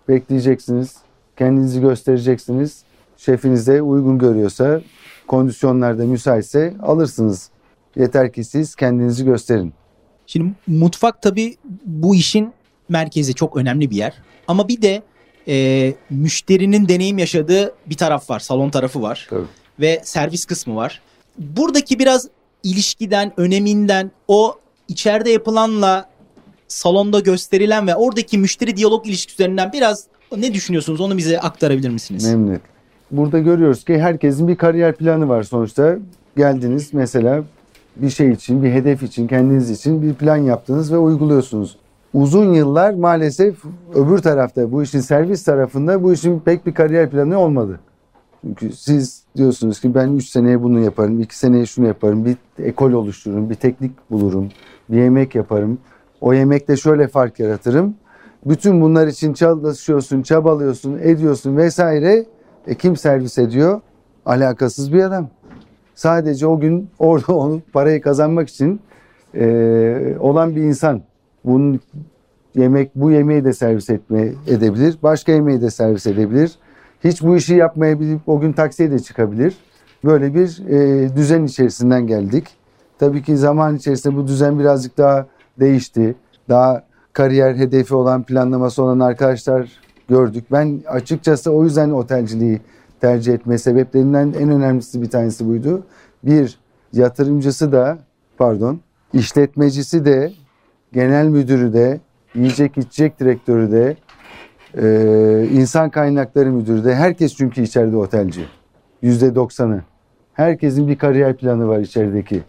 Bekleyeceksiniz, 0.07 0.95
kendinizi 1.37 1.81
göstereceksiniz. 1.81 2.83
Şefiniz 3.17 3.67
de 3.67 3.81
uygun 3.81 4.17
görüyorsa, 4.17 4.81
kondisyonlarda 5.27 6.05
müsaitse 6.05 6.73
alırsınız. 6.81 7.49
Yeter 7.95 8.33
ki 8.33 8.43
siz 8.43 8.75
kendinizi 8.75 9.25
gösterin. 9.25 9.73
Şimdi 10.27 10.53
mutfak 10.67 11.21
tabii 11.21 11.55
bu 11.85 12.15
işin 12.15 12.53
merkezi 12.89 13.33
çok 13.33 13.57
önemli 13.57 13.89
bir 13.91 13.95
yer. 13.95 14.13
Ama 14.47 14.67
bir 14.67 14.81
de 14.81 15.03
e, 15.47 15.93
müşterinin 16.09 16.87
deneyim 16.87 17.17
yaşadığı 17.17 17.73
bir 17.85 17.97
taraf 17.97 18.29
var. 18.29 18.39
Salon 18.39 18.69
tarafı 18.69 19.01
var. 19.01 19.27
Tabii. 19.29 19.45
Ve 19.79 20.01
servis 20.03 20.45
kısmı 20.45 20.75
var. 20.75 21.01
Buradaki 21.37 21.99
biraz 21.99 22.27
ilişkiden, 22.63 23.33
öneminden 23.37 24.11
o 24.27 24.55
içeride 24.87 25.29
yapılanla 25.29 26.09
salonda 26.67 27.19
gösterilen 27.19 27.87
ve 27.87 27.95
oradaki 27.95 28.37
müşteri 28.37 28.77
diyalog 28.77 29.07
ilişkisi 29.07 29.43
üzerinden 29.43 29.73
biraz 29.73 30.05
ne 30.37 30.53
düşünüyorsunuz 30.53 31.01
onu 31.01 31.17
bize 31.17 31.39
aktarabilir 31.39 31.89
misiniz? 31.89 32.25
Memnun. 32.25 32.59
Burada 33.11 33.39
görüyoruz 33.39 33.85
ki 33.85 33.99
herkesin 33.99 34.47
bir 34.47 34.55
kariyer 34.55 34.95
planı 34.95 35.29
var 35.29 35.43
sonuçta. 35.43 35.97
Geldiniz 36.37 36.89
mesela 36.93 37.43
bir 37.95 38.09
şey 38.09 38.31
için, 38.31 38.63
bir 38.63 38.71
hedef 38.71 39.03
için, 39.03 39.27
kendiniz 39.27 39.69
için 39.69 40.01
bir 40.01 40.13
plan 40.13 40.37
yaptınız 40.37 40.93
ve 40.93 40.97
uyguluyorsunuz. 40.97 41.75
Uzun 42.13 42.53
yıllar 42.53 42.93
maalesef 42.93 43.55
öbür 43.93 44.17
tarafta, 44.17 44.71
bu 44.71 44.83
işin 44.83 44.99
servis 44.99 45.43
tarafında 45.43 46.03
bu 46.03 46.13
işin 46.13 46.39
pek 46.39 46.65
bir 46.65 46.73
kariyer 46.73 47.09
planı 47.09 47.39
olmadı. 47.39 47.79
Çünkü 48.41 48.71
siz 48.71 49.23
diyorsunuz 49.35 49.79
ki 49.79 49.95
ben 49.95 50.13
3 50.13 50.29
seneye 50.29 50.63
bunu 50.63 50.79
yaparım, 50.79 51.19
2 51.19 51.37
seneye 51.37 51.65
şunu 51.65 51.87
yaparım, 51.87 52.25
bir 52.25 52.37
ekol 52.63 52.91
oluştururum, 52.91 53.49
bir 53.49 53.55
teknik 53.55 53.91
bulurum, 54.11 54.49
bir 54.89 54.97
yemek 54.97 55.35
yaparım. 55.35 55.77
O 56.21 56.33
yemekte 56.33 56.77
şöyle 56.77 57.07
fark 57.07 57.39
yaratırım. 57.39 57.95
Bütün 58.45 58.81
bunlar 58.81 59.07
için 59.07 59.33
çalışıyorsun, 59.33 60.21
çabalıyorsun, 60.21 60.99
ediyorsun 61.01 61.57
vesaire. 61.57 62.25
E 62.67 62.75
kim 62.75 62.97
servis 62.97 63.37
ediyor? 63.37 63.81
Alakasız 64.25 64.93
bir 64.93 65.03
adam. 65.03 65.29
Sadece 65.95 66.47
o 66.47 66.59
gün 66.59 66.89
orada 66.99 67.33
onu 67.35 67.61
parayı 67.73 68.01
kazanmak 68.01 68.49
için 68.49 68.81
e, 69.35 70.15
olan 70.19 70.55
bir 70.55 70.61
insan. 70.61 71.01
Bunun 71.45 71.79
yemek 72.55 72.95
bu 72.95 73.11
yemeği 73.11 73.45
de 73.45 73.53
servis 73.53 73.89
etme 73.89 74.31
edebilir. 74.47 74.97
Başka 75.03 75.31
yemeği 75.31 75.61
de 75.61 75.69
servis 75.69 76.07
edebilir. 76.07 76.55
Hiç 77.03 77.21
bu 77.21 77.35
işi 77.35 77.55
yapmayabilip 77.55 78.19
o 78.27 78.39
gün 78.39 78.53
taksiye 78.53 78.91
de 78.91 78.99
çıkabilir. 78.99 79.57
Böyle 80.03 80.33
bir 80.33 80.67
e, 80.69 81.15
düzen 81.15 81.43
içerisinden 81.43 82.07
geldik. 82.07 82.47
Tabii 82.99 83.23
ki 83.23 83.37
zaman 83.37 83.75
içerisinde 83.75 84.15
bu 84.15 84.27
düzen 84.27 84.59
birazcık 84.59 84.97
daha 84.97 85.27
değişti. 85.59 86.15
Daha 86.49 86.83
kariyer 87.13 87.55
hedefi 87.55 87.95
olan, 87.95 88.23
planlaması 88.23 88.83
olan 88.83 88.99
arkadaşlar 88.99 89.71
gördük. 90.09 90.45
Ben 90.51 90.81
açıkçası 90.87 91.51
o 91.51 91.63
yüzden 91.63 91.89
otelciliği 91.89 92.61
tercih 93.01 93.33
etme 93.33 93.57
sebeplerinden 93.57 94.33
en 94.39 94.49
önemlisi 94.49 95.01
bir 95.01 95.09
tanesi 95.09 95.47
buydu. 95.47 95.83
Bir, 96.23 96.59
yatırımcısı 96.93 97.71
da, 97.71 97.97
pardon, 98.37 98.79
işletmecisi 99.13 100.05
de, 100.05 100.31
genel 100.93 101.27
müdürü 101.27 101.73
de, 101.73 101.99
yiyecek 102.35 102.77
içecek 102.77 103.19
direktörü 103.19 103.71
de, 103.71 103.95
e, 104.77 105.47
insan 105.53 105.89
kaynakları 105.89 106.51
müdürü 106.51 106.83
de, 106.83 106.95
herkes 106.95 107.35
çünkü 107.35 107.61
içeride 107.61 107.97
otelci. 107.97 108.45
Yüzde 109.01 109.35
doksanı. 109.35 109.81
Herkesin 110.33 110.87
bir 110.87 110.97
kariyer 110.97 111.37
planı 111.37 111.67
var 111.67 111.79
içerideki. 111.79 112.43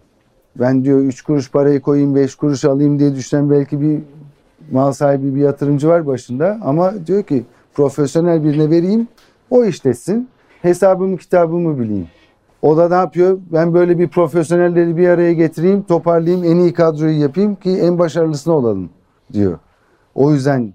Ben 0.57 0.85
diyor 0.85 1.01
3 1.01 1.23
kuruş 1.23 1.51
parayı 1.51 1.81
koyayım 1.81 2.15
5 2.15 2.35
kuruş 2.35 2.65
alayım 2.65 2.99
diye 2.99 3.15
düşünen 3.15 3.51
belki 3.51 3.81
bir 3.81 4.01
mal 4.71 4.93
sahibi 4.93 5.35
bir 5.35 5.41
yatırımcı 5.41 5.89
var 5.89 6.07
başında 6.07 6.59
ama 6.63 7.07
diyor 7.07 7.23
ki 7.23 7.45
profesyonel 7.75 8.45
birine 8.45 8.71
vereyim 8.71 9.09
o 9.51 9.65
işletsin 9.65 10.29
hesabımı 10.63 11.17
kitabımı 11.17 11.79
bileyim. 11.79 12.09
O 12.63 12.77
da 12.77 12.89
ne 12.89 12.95
yapıyor? 12.95 13.39
Ben 13.53 13.75
böyle 13.75 13.99
bir 13.99 14.09
profesyonelleri 14.09 14.97
bir 14.97 15.09
araya 15.09 15.33
getireyim, 15.33 15.83
toparlayayım, 15.83 16.45
en 16.45 16.57
iyi 16.57 16.73
kadroyu 16.73 17.21
yapayım 17.21 17.55
ki 17.55 17.71
en 17.71 17.99
başarılısını 17.99 18.55
olalım 18.55 18.91
diyor. 19.33 19.59
O 20.15 20.33
yüzden 20.33 20.73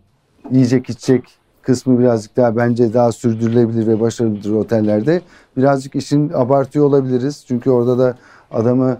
yiyecek 0.51 0.89
içecek 0.89 1.23
kısmı 1.61 1.99
birazcık 1.99 2.37
daha 2.37 2.57
bence 2.57 2.93
daha 2.93 3.11
sürdürülebilir 3.11 3.87
ve 3.87 3.99
başarılıdır 3.99 4.51
otellerde. 4.53 5.21
Birazcık 5.57 5.95
işin 5.95 6.31
abartıyor 6.33 6.85
olabiliriz. 6.85 7.45
Çünkü 7.47 7.69
orada 7.69 7.99
da 7.99 8.17
adamı 8.51 8.97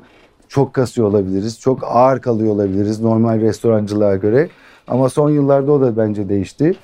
çok 0.47 0.73
kasıyor 0.73 1.07
olabiliriz. 1.07 1.59
Çok 1.59 1.83
ağır 1.83 2.21
kalıyor 2.21 2.53
olabiliriz 2.53 2.99
normal 2.99 3.41
restorancılığa 3.41 4.15
göre. 4.15 4.49
Ama 4.87 5.09
son 5.09 5.29
yıllarda 5.29 5.71
o 5.71 5.81
da 5.81 5.97
bence 5.97 6.29
değişti. 6.29 6.75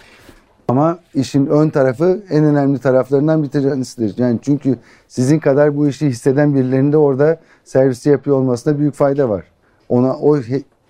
Ama 0.67 0.99
işin 1.13 1.45
ön 1.45 1.69
tarafı 1.69 2.23
en 2.29 2.43
önemli 2.43 2.79
taraflarından 2.79 3.43
bir 3.43 3.49
tanesidir. 3.49 4.17
Yani 4.17 4.39
çünkü 4.41 4.77
sizin 5.07 5.39
kadar 5.39 5.77
bu 5.77 5.87
işi 5.87 6.07
hisseden 6.07 6.55
birilerinin 6.55 6.91
de 6.91 6.97
orada 6.97 7.39
servisi 7.63 8.09
yapıyor 8.09 8.37
olmasına 8.37 8.79
büyük 8.79 8.95
fayda 8.95 9.29
var. 9.29 9.43
Ona 9.89 10.17
o 10.17 10.37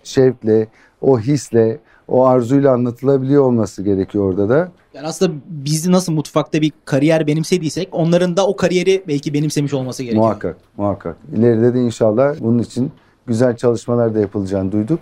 şevkle, 0.03 0.67
o 1.01 1.19
hisle, 1.19 1.79
o 2.07 2.25
arzuyla 2.25 2.73
anlatılabiliyor 2.73 3.43
olması 3.43 3.84
gerekiyor 3.84 4.23
orada 4.23 4.49
da. 4.49 4.71
Yani 4.93 5.07
aslında 5.07 5.34
biz 5.47 5.88
nasıl 5.88 6.13
mutfakta 6.13 6.62
bir 6.62 6.71
kariyer 6.86 7.27
benimsediysek 7.27 7.89
onların 7.91 8.38
da 8.38 8.47
o 8.47 8.55
kariyeri 8.55 9.03
belki 9.07 9.34
benimsemiş 9.34 9.73
olması 9.73 10.03
gerekiyor. 10.03 10.23
Muhakkak, 10.23 10.57
muhakkak. 10.77 11.17
İleride 11.36 11.73
de 11.73 11.81
inşallah 11.81 12.36
bunun 12.39 12.60
için 12.60 12.91
güzel 13.27 13.55
çalışmalar 13.55 14.15
da 14.15 14.19
yapılacağını 14.19 14.71
duyduk. 14.71 14.99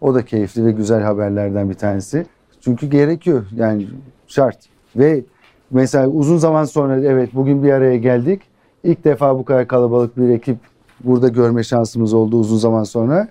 O 0.00 0.14
da 0.14 0.24
keyifli 0.24 0.64
ve 0.64 0.72
güzel 0.72 1.02
haberlerden 1.02 1.70
bir 1.70 1.74
tanesi. 1.74 2.26
Çünkü 2.64 2.86
gerekiyor 2.86 3.46
yani 3.56 3.86
şart. 4.26 4.58
Ve 4.96 5.22
mesela 5.70 6.08
uzun 6.08 6.36
zaman 6.36 6.64
sonra 6.64 7.00
evet 7.00 7.30
bugün 7.34 7.62
bir 7.62 7.72
araya 7.72 7.96
geldik. 7.96 8.42
İlk 8.84 9.04
defa 9.04 9.38
bu 9.38 9.44
kadar 9.44 9.68
kalabalık 9.68 10.16
bir 10.16 10.28
ekip 10.28 10.58
burada 11.04 11.28
görme 11.28 11.62
şansımız 11.62 12.14
oldu 12.14 12.36
uzun 12.36 12.56
zaman 12.56 12.84
sonra. 12.84 13.28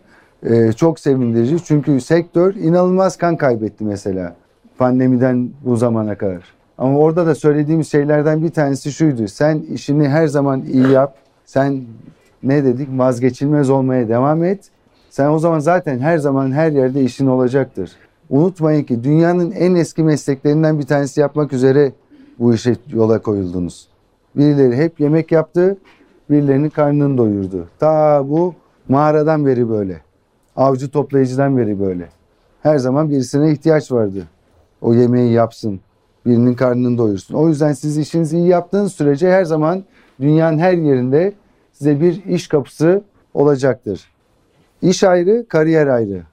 Ee, 0.50 0.72
çok 0.72 1.00
sevindirici 1.00 1.63
çünkü 1.63 2.02
sektör 2.02 2.56
inanılmaz 2.56 3.17
kan 3.17 3.38
kaybetti 3.38 3.84
mesela 3.84 4.36
pandemiden 4.78 5.50
bu 5.65 5.78
zamana 5.78 6.15
kadar. 6.15 6.44
Ama 6.78 7.00
orada 7.00 7.26
da 7.26 7.36
söylediğimiz 7.36 7.91
şeylerden 7.91 8.44
bir 8.44 8.50
tanesi 8.50 8.91
şuydu. 8.91 9.28
Sen 9.28 9.60
işini 9.60 10.10
her 10.10 10.28
zaman 10.28 10.62
iyi 10.62 10.88
yap. 10.88 11.15
Sen 11.46 11.82
ne 12.44 12.63
dedik? 12.63 12.89
Vazgeçilmez 12.91 13.70
olmaya 13.70 14.10
devam 14.10 14.44
et. 14.44 14.70
Sen 15.10 15.30
o 15.30 15.39
zaman 15.39 15.60
zaten 15.60 16.00
her 16.00 16.17
zaman 16.17 16.52
her 16.52 16.72
yerde 16.72 17.02
işin 17.04 17.28
olacaktır. 17.28 17.91
Unutmayın 18.32 18.84
ki 18.84 19.04
dünyanın 19.04 19.52
en 19.52 19.76
eski 19.76 20.04
mesleklerinden 20.04 20.80
bir 20.80 20.86
tanesi 20.86 21.22
yapmak 21.22 21.54
üzere 21.54 21.94
bu 22.39 22.54
işe 22.54 22.76
yola 22.94 23.22
koyuldunuz. 23.22 23.88
Birileri 24.36 24.76
hep 24.76 25.00
yemek 25.00 25.32
yaptı, 25.32 25.78
birilerinin 26.30 26.70
karnını 26.70 27.17
doyurdu. 27.17 27.67
Ta 27.80 28.24
bu 28.30 28.56
mağaradan 28.89 29.46
beri 29.46 29.70
böyle. 29.70 30.02
Avcı 30.56 30.89
toplayıcıdan 30.89 31.58
beri 31.58 31.80
böyle. 31.80 32.10
Her 32.63 32.78
zaman 32.78 33.10
birisine 33.10 33.52
ihtiyaç 33.52 33.91
vardı. 33.91 34.28
O 34.82 34.94
yemeği 34.94 35.34
yapsın, 35.34 35.80
birinin 36.26 36.54
karnını 36.54 36.98
doyursun. 36.98 37.36
O 37.36 37.50
yüzden 37.50 37.74
siz 37.74 37.98
işinizi 37.98 38.38
iyi 38.38 38.48
yaptığınız 38.48 38.94
sürece 38.94 39.32
her 39.32 39.46
zaman 39.46 39.84
dünyanın 40.22 40.58
her 40.58 40.74
yerinde 40.74 41.34
size 41.74 42.02
bir 42.02 42.26
iş 42.26 42.48
kapısı 42.48 43.02
olacaktır. 43.34 44.12
İş 44.82 45.04
ayrı, 45.04 45.46
kariyer 45.48 45.88
ayrı. 45.88 46.24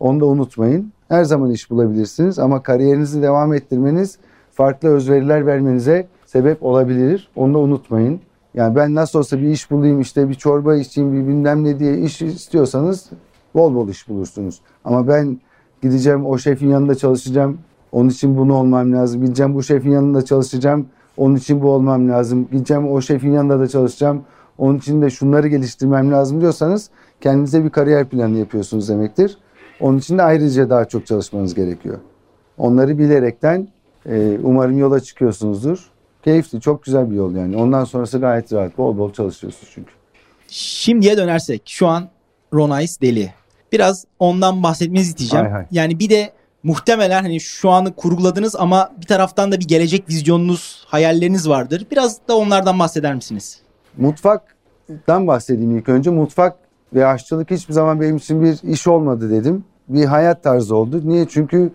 Onu 0.00 0.20
da 0.20 0.26
unutmayın. 0.26 0.92
Her 1.08 1.24
zaman 1.24 1.50
iş 1.50 1.70
bulabilirsiniz 1.70 2.38
ama 2.38 2.62
kariyerinizi 2.62 3.22
devam 3.22 3.54
ettirmeniz 3.54 4.18
farklı 4.52 4.88
özveriler 4.88 5.46
vermenize 5.46 6.06
sebep 6.26 6.62
olabilir. 6.62 7.30
Onu 7.36 7.54
da 7.54 7.58
unutmayın. 7.58 8.20
Yani 8.54 8.76
ben 8.76 8.94
nasıl 8.94 9.18
olsa 9.18 9.38
bir 9.38 9.48
iş 9.48 9.70
bulayım 9.70 10.00
işte 10.00 10.28
bir 10.28 10.34
çorba 10.34 10.76
içeyim 10.76 11.12
bir 11.12 11.28
bilmem 11.28 11.64
ne 11.64 11.78
diye 11.78 11.98
iş 11.98 12.22
istiyorsanız 12.22 13.10
bol 13.54 13.74
bol 13.74 13.88
iş 13.88 14.08
bulursunuz. 14.08 14.60
Ama 14.84 15.08
ben 15.08 15.40
gideceğim 15.82 16.26
o 16.26 16.38
şefin 16.38 16.68
yanında 16.68 16.94
çalışacağım 16.94 17.58
Onun 17.92 18.08
için 18.08 18.36
bunu 18.36 18.54
olmam 18.54 18.92
lazım. 18.92 19.20
Gideceğim 19.20 19.54
bu 19.54 19.62
şefin 19.62 19.90
yanında 19.90 20.24
çalışacağım. 20.24 20.86
Onun 21.16 21.36
için 21.36 21.62
bu 21.62 21.70
olmam 21.70 22.08
lazım. 22.08 22.48
Gideceğim 22.52 22.92
o 22.92 23.00
şefin 23.00 23.32
yanında 23.32 23.60
da 23.60 23.68
çalışacağım. 23.68 24.22
Onun 24.58 24.78
için 24.78 25.02
de 25.02 25.10
şunları 25.10 25.48
geliştirmem 25.48 26.12
lazım 26.12 26.40
diyorsanız 26.40 26.90
kendinize 27.20 27.64
bir 27.64 27.70
kariyer 27.70 28.08
planı 28.08 28.38
yapıyorsunuz 28.38 28.88
demektir. 28.88 29.38
Onun 29.80 29.98
için 29.98 30.18
de 30.18 30.22
ayrıca 30.22 30.70
daha 30.70 30.84
çok 30.84 31.06
çalışmanız 31.06 31.54
gerekiyor. 31.54 31.98
Onları 32.58 32.98
bilerekten 32.98 33.68
e, 34.06 34.38
umarım 34.42 34.78
yola 34.78 35.00
çıkıyorsunuzdur. 35.00 35.90
Keyifli, 36.24 36.60
çok 36.60 36.84
güzel 36.84 37.10
bir 37.10 37.16
yol 37.16 37.34
yani. 37.34 37.56
Ondan 37.56 37.84
sonrası 37.84 38.18
gayet 38.18 38.52
rahat. 38.52 38.78
Bol 38.78 38.98
bol 38.98 39.12
çalışıyorsunuz 39.12 39.72
çünkü. 39.74 39.90
Şimdiye 40.48 41.16
dönersek 41.16 41.62
şu 41.66 41.86
an 41.86 42.08
Ronais 42.54 43.00
deli. 43.00 43.32
Biraz 43.72 44.04
ondan 44.18 44.62
bahsetmenizi 44.62 45.08
isteyeceğim. 45.10 45.46
Hay 45.46 45.52
hay. 45.52 45.66
Yani 45.70 45.98
bir 45.98 46.10
de 46.10 46.32
muhtemelen 46.62 47.22
hani 47.22 47.40
şu 47.40 47.70
anı 47.70 47.94
kurguladınız 47.94 48.56
ama 48.56 48.92
bir 49.00 49.06
taraftan 49.06 49.52
da 49.52 49.60
bir 49.60 49.68
gelecek 49.68 50.08
vizyonunuz, 50.08 50.84
hayalleriniz 50.88 51.48
vardır. 51.48 51.86
Biraz 51.90 52.28
da 52.28 52.36
onlardan 52.36 52.78
bahseder 52.78 53.14
misiniz? 53.14 53.60
Mutfaktan 53.96 55.26
bahsedeyim 55.26 55.78
ilk 55.78 55.88
önce. 55.88 56.10
Mutfak 56.10 56.56
ve 56.94 57.06
aşçılık 57.06 57.50
hiçbir 57.50 57.74
zaman 57.74 58.00
benim 58.00 58.16
için 58.16 58.42
bir 58.42 58.62
iş 58.62 58.86
olmadı 58.86 59.30
dedim. 59.30 59.64
Bir 59.88 60.04
hayat 60.04 60.42
tarzı 60.42 60.76
oldu. 60.76 61.00
Niye? 61.04 61.26
Çünkü 61.28 61.70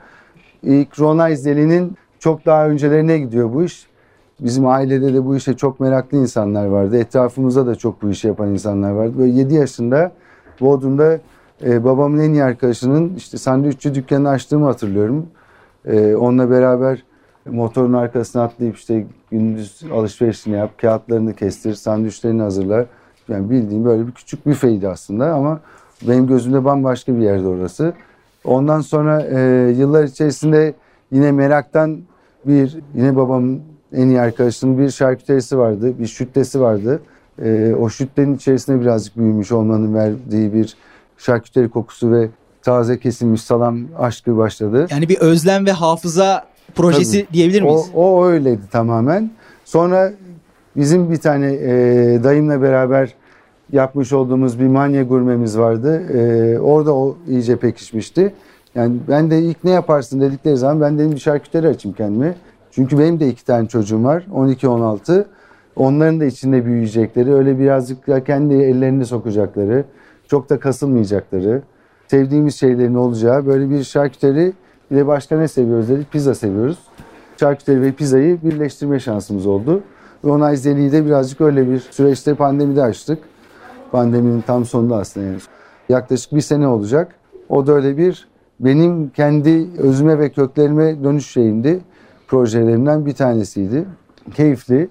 ilk 0.63 0.99
Ronay 0.99 1.35
Zeli'nin 1.35 1.97
çok 2.19 2.45
daha 2.45 2.67
öncelerine 2.67 3.19
gidiyor 3.19 3.53
bu 3.53 3.63
iş. 3.63 3.87
Bizim 4.39 4.67
ailede 4.67 5.13
de 5.13 5.25
bu 5.25 5.35
işe 5.35 5.53
çok 5.53 5.79
meraklı 5.79 6.17
insanlar 6.17 6.65
vardı. 6.65 6.97
Etrafımızda 6.97 7.67
da 7.67 7.75
çok 7.75 8.01
bu 8.01 8.09
işi 8.09 8.27
yapan 8.27 8.49
insanlar 8.49 8.91
vardı. 8.91 9.13
Böyle 9.17 9.31
7 9.31 9.53
yaşında 9.53 10.11
Bodrum'da 10.61 11.19
e, 11.63 11.83
babamın 11.83 12.19
en 12.19 12.31
iyi 12.31 12.43
arkadaşının 12.43 13.15
işte 13.15 13.37
sandviççi 13.37 13.95
dükkanını 13.95 14.29
açtığımı 14.29 14.65
hatırlıyorum. 14.65 15.27
E, 15.85 16.15
onunla 16.15 16.49
beraber 16.49 17.03
motorun 17.45 17.93
arkasına 17.93 18.43
atlayıp 18.43 18.77
işte 18.77 19.05
gündüz 19.31 19.83
alışverişini 19.93 20.57
yap, 20.57 20.71
kağıtlarını 20.77 21.33
kestir, 21.33 21.73
sandviçlerini 21.73 22.41
hazırla. 22.41 22.85
Yani 23.31 23.49
bildiğim 23.49 23.85
böyle 23.85 24.07
bir 24.07 24.11
küçük 24.11 24.45
büfeydi 24.45 24.87
aslında 24.87 25.33
ama 25.33 25.59
benim 26.07 26.27
gözümde 26.27 26.65
bambaşka 26.65 27.15
bir 27.15 27.21
yerde 27.21 27.47
orası. 27.47 27.93
Ondan 28.43 28.81
sonra 28.81 29.21
e, 29.21 29.39
yıllar 29.77 30.03
içerisinde 30.03 30.73
yine 31.11 31.31
meraktan 31.31 31.99
bir 32.45 32.77
yine 32.95 33.15
babamın 33.15 33.61
en 33.93 34.07
iyi 34.07 34.21
arkadaşının 34.21 34.77
bir 34.77 34.89
şarküterisi 34.89 35.57
vardı, 35.57 35.99
bir 35.99 36.07
şüttesi 36.07 36.61
vardı. 36.61 37.01
E, 37.43 37.73
o 37.79 37.89
şüttenin 37.89 38.35
içerisinde 38.35 38.81
birazcık 38.81 39.17
büyümüş 39.17 39.51
olmanın 39.51 39.93
verdiği 39.93 40.53
bir 40.53 40.75
şarküteri 41.17 41.69
kokusu 41.69 42.11
ve 42.11 42.29
taze 42.61 42.99
kesilmiş 42.99 43.41
salam 43.41 43.79
aşkı 43.99 44.37
başladı. 44.37 44.87
Yani 44.89 45.09
bir 45.09 45.17
özlem 45.17 45.65
ve 45.65 45.71
hafıza 45.71 46.45
projesi 46.75 47.27
diyebilir 47.33 47.61
O, 47.61 47.65
miyiz? 47.65 47.91
o 47.95 48.25
öyleydi 48.25 48.61
tamamen. 48.71 49.31
Sonra 49.65 50.11
bizim 50.75 51.11
bir 51.11 51.17
tane 51.17 51.53
e, 51.53 51.73
dayımla 52.23 52.61
beraber 52.61 53.13
yapmış 53.71 54.13
olduğumuz 54.13 54.59
bir 54.59 54.67
manya 54.67 55.03
gurmemiz 55.03 55.57
vardı. 55.57 56.01
E, 56.13 56.59
orada 56.59 56.95
o 56.95 57.17
iyice 57.27 57.55
pekişmişti. 57.55 58.33
Yani 58.75 58.97
ben 59.07 59.31
de 59.31 59.39
ilk 59.39 59.63
ne 59.63 59.71
yaparsın 59.71 60.21
dedikleri 60.21 60.57
zaman 60.57 60.81
ben 60.81 60.97
dedim 60.97 61.11
bir 61.11 61.19
şarküteri 61.19 61.67
açayım 61.67 61.95
kendime. 61.95 62.35
Çünkü 62.71 62.99
benim 62.99 63.19
de 63.19 63.27
iki 63.27 63.45
tane 63.45 63.67
çocuğum 63.67 64.03
var. 64.03 64.27
12-16. 64.33 65.25
Onların 65.75 66.19
da 66.19 66.25
içinde 66.25 66.65
büyüyecekleri, 66.65 67.33
öyle 67.33 67.59
birazcık 67.59 68.07
da 68.07 68.23
kendi 68.23 68.53
ellerini 68.53 69.05
sokacakları, 69.05 69.83
çok 70.27 70.49
da 70.49 70.59
kasılmayacakları, 70.59 71.61
sevdiğimiz 72.07 72.55
şeylerin 72.55 72.95
olacağı 72.95 73.45
böyle 73.45 73.69
bir 73.69 73.83
şarküteri 73.83 74.53
bir 74.91 74.95
de 74.95 75.07
başka 75.07 75.37
ne 75.37 75.47
seviyoruz 75.47 75.89
dedik? 75.89 76.11
Pizza 76.11 76.35
seviyoruz. 76.35 76.79
Şarküteri 77.39 77.81
ve 77.81 77.91
pizzayı 77.91 78.41
birleştirme 78.41 78.99
şansımız 78.99 79.47
oldu. 79.47 79.81
Ve 80.25 80.29
Onay 80.29 80.57
Zeli'yi 80.57 80.91
de 80.91 81.05
birazcık 81.05 81.41
öyle 81.41 81.69
bir 81.69 81.79
süreçte 81.79 82.35
pandemide 82.35 82.83
açtık. 82.83 83.19
Pandeminin 83.91 84.41
tam 84.41 84.65
sonunda 84.65 84.95
aslında 84.95 85.25
yani. 85.25 85.39
Yaklaşık 85.89 86.35
bir 86.35 86.41
sene 86.41 86.67
olacak. 86.67 87.15
O 87.49 87.67
da 87.67 87.71
öyle 87.71 87.97
bir 87.97 88.27
benim 88.59 89.09
kendi 89.09 89.67
özüme 89.77 90.19
ve 90.19 90.29
köklerime 90.29 91.03
dönüş 91.03 91.27
şeyimdi. 91.27 91.79
Projelerimden 92.27 93.05
bir 93.05 93.13
tanesiydi. 93.13 93.85
Keyifli. 94.33 94.89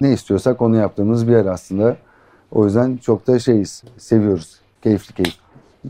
Ne 0.00 0.12
istiyorsak 0.12 0.62
onu 0.62 0.76
yaptığımız 0.76 1.28
bir 1.28 1.32
yer 1.32 1.46
aslında. 1.46 1.96
O 2.52 2.64
yüzden 2.64 2.96
çok 2.96 3.26
da 3.26 3.38
şeyiz. 3.38 3.82
Seviyoruz. 3.98 4.60
Keyifli 4.82 5.14
keyif. 5.14 5.34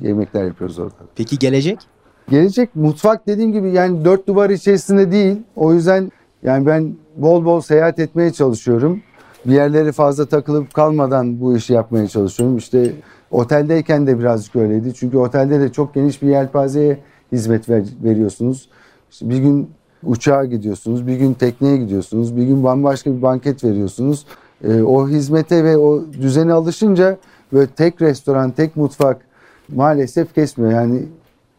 Yemekler 0.02 0.44
yapıyoruz 0.44 0.78
orada. 0.78 0.94
Peki 1.16 1.38
gelecek? 1.38 1.78
Gelecek 2.30 2.76
mutfak 2.76 3.26
dediğim 3.26 3.52
gibi 3.52 3.70
yani 3.70 4.04
dört 4.04 4.26
duvar 4.26 4.50
içerisinde 4.50 5.12
değil. 5.12 5.36
O 5.56 5.74
yüzden 5.74 6.12
yani 6.42 6.66
ben 6.66 6.94
bol 7.16 7.44
bol 7.44 7.60
seyahat 7.60 7.98
etmeye 7.98 8.32
çalışıyorum. 8.32 9.02
Bir 9.46 9.52
yerlere 9.52 9.92
fazla 9.92 10.26
takılıp 10.26 10.74
kalmadan 10.74 11.40
bu 11.40 11.56
işi 11.56 11.72
yapmaya 11.72 12.08
çalışıyorum. 12.08 12.56
İşte 12.56 12.92
oteldeyken 13.30 14.06
de 14.06 14.18
birazcık 14.18 14.56
öyleydi. 14.56 14.94
Çünkü 14.94 15.16
otelde 15.16 15.60
de 15.60 15.72
çok 15.72 15.94
geniş 15.94 16.22
bir 16.22 16.28
yelpazeye 16.28 16.98
hizmet 17.32 17.68
ver- 17.68 17.84
veriyorsunuz. 18.04 18.68
İşte 19.10 19.30
bir 19.30 19.38
gün 19.38 19.70
uçağa 20.04 20.44
gidiyorsunuz, 20.44 21.06
bir 21.06 21.16
gün 21.16 21.34
tekneye 21.34 21.76
gidiyorsunuz, 21.76 22.36
bir 22.36 22.42
gün 22.42 22.64
bambaşka 22.64 23.16
bir 23.16 23.22
banket 23.22 23.64
veriyorsunuz. 23.64 24.26
Ee, 24.64 24.82
o 24.82 25.08
hizmete 25.08 25.64
ve 25.64 25.76
o 25.76 26.02
düzene 26.12 26.52
alışınca 26.52 27.18
böyle 27.52 27.66
tek 27.66 28.02
restoran, 28.02 28.50
tek 28.50 28.76
mutfak 28.76 29.20
maalesef 29.74 30.34
kesmiyor. 30.34 30.72
Yani 30.72 31.02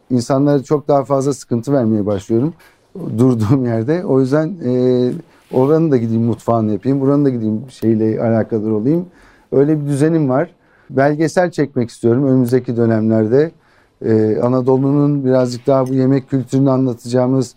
insanlara 0.10 0.64
çok 0.64 0.88
daha 0.88 1.04
fazla 1.04 1.34
sıkıntı 1.34 1.74
vermeye 1.74 2.06
başlıyorum 2.06 2.54
durduğum 3.18 3.66
yerde. 3.66 4.06
O 4.06 4.20
yüzden 4.20 4.54
e, 4.66 5.12
oranın 5.54 5.92
da 5.92 5.98
gideyim 5.98 6.24
mutfağını 6.24 6.72
yapayım, 6.72 7.02
buranın 7.02 7.26
da 7.26 7.30
gideyim 7.30 7.62
şeyle 7.70 8.22
alakadar 8.22 8.70
olayım. 8.70 9.06
Öyle 9.52 9.82
bir 9.82 9.88
düzenim 9.88 10.30
var. 10.30 10.50
Belgesel 10.90 11.52
çekmek 11.52 11.90
istiyorum 11.90 12.28
önümüzdeki 12.28 12.78
dönemlerde. 12.78 13.52
E, 14.06 14.40
Anadolu'nun 14.42 15.26
birazcık 15.26 15.68
daha 15.68 15.88
bu 15.88 15.94
yemek 15.94 16.30
kültürünü 16.30 16.70
anlatacağımız 16.70 17.56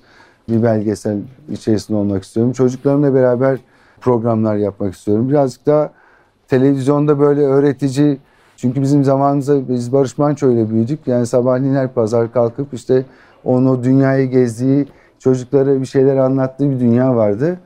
bir 0.49 0.63
belgesel 0.63 1.19
içerisinde 1.51 1.99
olmak 1.99 2.25
istiyorum. 2.25 2.53
Çocuklarımla 2.53 3.15
beraber 3.15 3.59
programlar 4.01 4.57
yapmak 4.57 4.95
istiyorum. 4.95 5.29
Birazcık 5.29 5.67
daha 5.67 5.93
televizyonda 6.49 7.21
böyle 7.21 7.41
öğretici 7.41 8.19
çünkü 8.57 8.83
bizim 8.83 9.05
zamanımızda 9.05 9.69
biz 9.69 9.93
Barış 9.93 10.19
Manço 10.19 10.51
ile 10.51 10.71
büyüdük. 10.71 11.07
Yani 11.07 11.27
sabahleyin 11.27 11.75
her 11.75 11.93
pazar 11.93 12.33
kalkıp 12.33 12.75
işte 12.75 13.05
onu 13.45 13.85
dünyayı 13.85 14.31
gezdiği, 14.31 14.87
çocuklara 15.19 15.81
bir 15.81 15.87
şeyler 15.87 16.17
anlattığı 16.17 16.71
bir 16.71 16.81
dünya 16.81 17.17
vardı. 17.17 17.59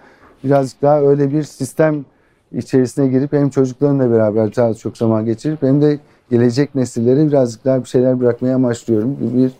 Birazcık 0.44 0.82
daha 0.82 1.00
öyle 1.00 1.32
bir 1.32 1.42
sistem 1.42 2.04
içerisine 2.52 3.08
girip 3.08 3.32
hem 3.32 3.50
çocuklarımla 3.50 4.10
beraber 4.10 4.56
daha 4.56 4.74
çok 4.74 4.96
zaman 4.96 5.24
geçirip 5.24 5.62
hem 5.62 5.82
de 5.82 5.98
gelecek 6.30 6.74
nesillere 6.74 7.28
birazcık 7.28 7.64
daha 7.64 7.84
bir 7.84 7.88
şeyler 7.88 8.20
bırakmaya 8.20 8.54
amaçlıyorum. 8.54 9.16
Bir, 9.20 9.50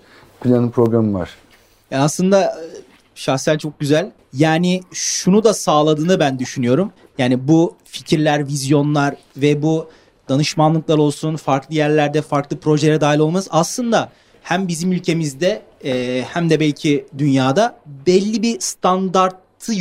planım 0.41 0.71
programım 0.71 1.15
var. 1.15 1.31
Yani 1.91 2.03
aslında 2.03 2.43
e, 2.43 2.65
şahsen 3.15 3.59
çok 3.59 3.81
güzel. 3.81 4.11
Yani 4.33 4.81
şunu 4.93 5.45
da 5.45 5.55
sağladığını 5.55 6.21
ben 6.21 6.39
düşünüyorum. 6.39 6.93
Yani 7.19 7.49
bu 7.49 7.75
fikirler, 7.85 8.47
vizyonlar 8.47 9.17
ve 9.37 9.63
bu 9.63 9.89
danışmanlıklar 10.29 10.99
olsun, 10.99 11.37
farklı 11.37 11.75
yerlerde 11.75 12.23
farklı 12.23 12.59
projelere 12.59 13.01
dahil 13.01 13.19
olmamız 13.19 13.49
aslında 13.51 14.13
hem 14.43 14.69
bizim 14.69 14.93
ülkemizde 14.93 15.63
e, 15.85 16.23
hem 16.29 16.51
de 16.51 16.61
belki 16.61 17.07
dünyada 17.19 17.77
belli 18.07 18.43
bir 18.43 18.61
standartı 18.61 19.73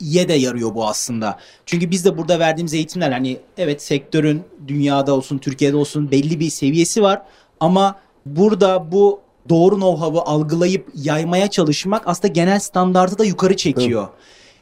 yükseltmeye 0.00 0.28
de 0.28 0.34
yarıyor 0.34 0.74
bu 0.74 0.86
aslında. 0.86 1.38
Çünkü 1.66 1.90
biz 1.90 2.04
de 2.04 2.18
burada 2.18 2.38
verdiğimiz 2.38 2.74
eğitimler 2.74 3.12
hani 3.12 3.38
evet 3.58 3.82
sektörün 3.82 4.42
dünyada 4.68 5.14
olsun 5.14 5.38
Türkiye'de 5.38 5.76
olsun 5.76 6.10
belli 6.10 6.40
bir 6.40 6.50
seviyesi 6.50 7.02
var 7.02 7.22
ama 7.60 7.96
burada 8.26 8.92
bu 8.92 9.20
doğru 9.48 9.74
know-how'ı 9.74 10.20
algılayıp 10.20 10.86
yaymaya 10.94 11.48
çalışmak 11.48 12.02
aslında 12.06 12.28
genel 12.28 12.60
standartı 12.60 13.18
da 13.18 13.24
yukarı 13.24 13.56
çekiyor. 13.56 14.08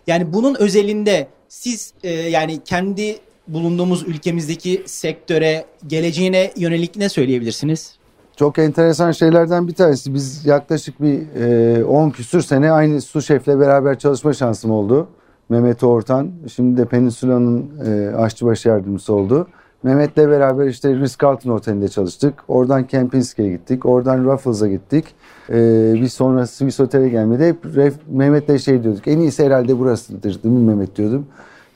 Yani 0.07 0.33
bunun 0.33 0.55
özelinde 0.55 1.29
siz 1.49 1.93
e, 2.03 2.11
yani 2.11 2.61
kendi 2.65 3.19
bulunduğumuz 3.49 4.03
ülkemizdeki 4.03 4.83
sektöre, 4.87 5.65
geleceğine 5.87 6.53
yönelik 6.57 6.97
ne 6.97 7.09
söyleyebilirsiniz? 7.09 7.99
Çok 8.37 8.59
enteresan 8.59 9.13
şeylerden 9.13 9.69
bir 9.69 9.75
tanesi. 9.75 10.15
Biz 10.15 10.47
yaklaşık 10.47 11.03
bir 11.03 11.41
e, 11.81 11.85
10 11.85 12.11
küsür 12.11 12.43
sene 12.43 12.73
aynı 12.73 13.01
su 13.01 13.23
şefle 13.23 13.59
beraber 13.59 13.99
çalışma 13.99 14.33
şansım 14.33 14.71
oldu. 14.71 15.09
Mehmet 15.49 15.83
Ortan. 15.83 16.31
Şimdi 16.55 16.81
de 16.81 16.85
Peninsula'nın 16.85 17.71
e, 17.87 18.17
aşçıbaşı 18.17 18.69
yardımcısı 18.69 19.15
oldu. 19.15 19.47
Mehmet'le 19.83 20.17
beraber 20.17 20.67
işte 20.67 20.89
Ritz-Carlton 20.89 21.51
Oteli'nde 21.51 21.89
çalıştık. 21.89 22.35
Oradan 22.49 22.87
Kempinski'ye 22.87 23.51
gittik. 23.51 23.87
Oradan 23.87 24.25
Ruffles'a 24.25 24.69
gittik. 24.69 25.15
E, 25.51 25.55
bir 25.95 26.09
sonra 26.09 26.47
Swiss 26.47 26.81
Otel'e 26.81 27.09
gelmedi. 27.09 27.45
Hep 27.47 27.77
Ref, 27.77 27.95
Mehmet'le 28.09 28.59
şey 28.59 28.83
diyorduk. 28.83 29.09
En 29.09 29.19
iyisi 29.19 29.45
herhalde 29.45 29.79
burasıdır 29.79 30.43
değil 30.43 30.55
mi 30.55 30.67
Mehmet 30.67 30.97
diyordum. 30.97 31.27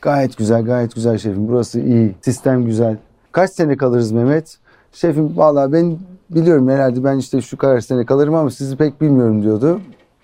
Gayet 0.00 0.36
güzel, 0.36 0.64
gayet 0.64 0.94
güzel 0.94 1.18
şefim. 1.18 1.48
Burası 1.48 1.80
iyi. 1.80 2.14
Sistem 2.20 2.64
güzel. 2.64 2.96
Kaç 3.32 3.50
sene 3.50 3.76
kalırız 3.76 4.12
Mehmet? 4.12 4.58
Şefim 4.92 5.36
valla 5.36 5.72
ben 5.72 5.98
biliyorum 6.30 6.68
herhalde 6.68 7.04
ben 7.04 7.18
işte 7.18 7.40
şu 7.40 7.56
kadar 7.56 7.80
sene 7.80 8.06
kalırım 8.06 8.34
ama 8.34 8.50
sizi 8.50 8.76
pek 8.76 9.00
bilmiyorum 9.00 9.42
diyordu. 9.42 9.80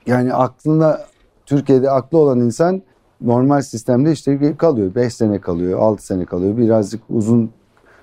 Yani 0.06 0.34
aklında 0.34 1.06
Türkiye'de 1.46 1.90
aklı 1.90 2.18
olan 2.18 2.40
insan 2.40 2.82
normal 3.20 3.62
sistemde 3.62 4.12
işte 4.12 4.56
kalıyor. 4.58 4.94
5 4.94 5.14
sene 5.14 5.38
kalıyor, 5.38 5.78
6 5.78 6.06
sene 6.06 6.24
kalıyor. 6.24 6.56
Birazcık 6.56 7.00
uzun 7.10 7.50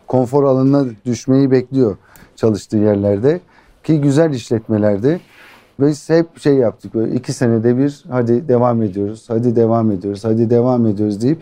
konfor 0.08 0.44
alanına 0.44 0.86
düşmeyi 1.06 1.52
bekliyor 1.52 1.98
çalıştığı 2.36 2.78
yerlerde. 2.78 3.40
Ki 3.84 4.02
güzel 4.02 4.34
işletmelerde. 4.34 5.20
Biz 5.80 6.10
hep 6.10 6.40
şey 6.40 6.54
yaptık 6.54 6.96
böyle 6.96 7.16
iki 7.16 7.34
senede 7.34 7.78
bir 7.78 8.06
hadi 8.10 8.48
devam 8.48 8.84
ediyoruz, 8.84 9.26
hadi 9.28 9.56
devam 9.56 9.92
ediyoruz, 9.92 10.26
hadi 10.26 10.50
devam 10.50 10.88
ediyoruz 10.88 11.22
deyip 11.22 11.40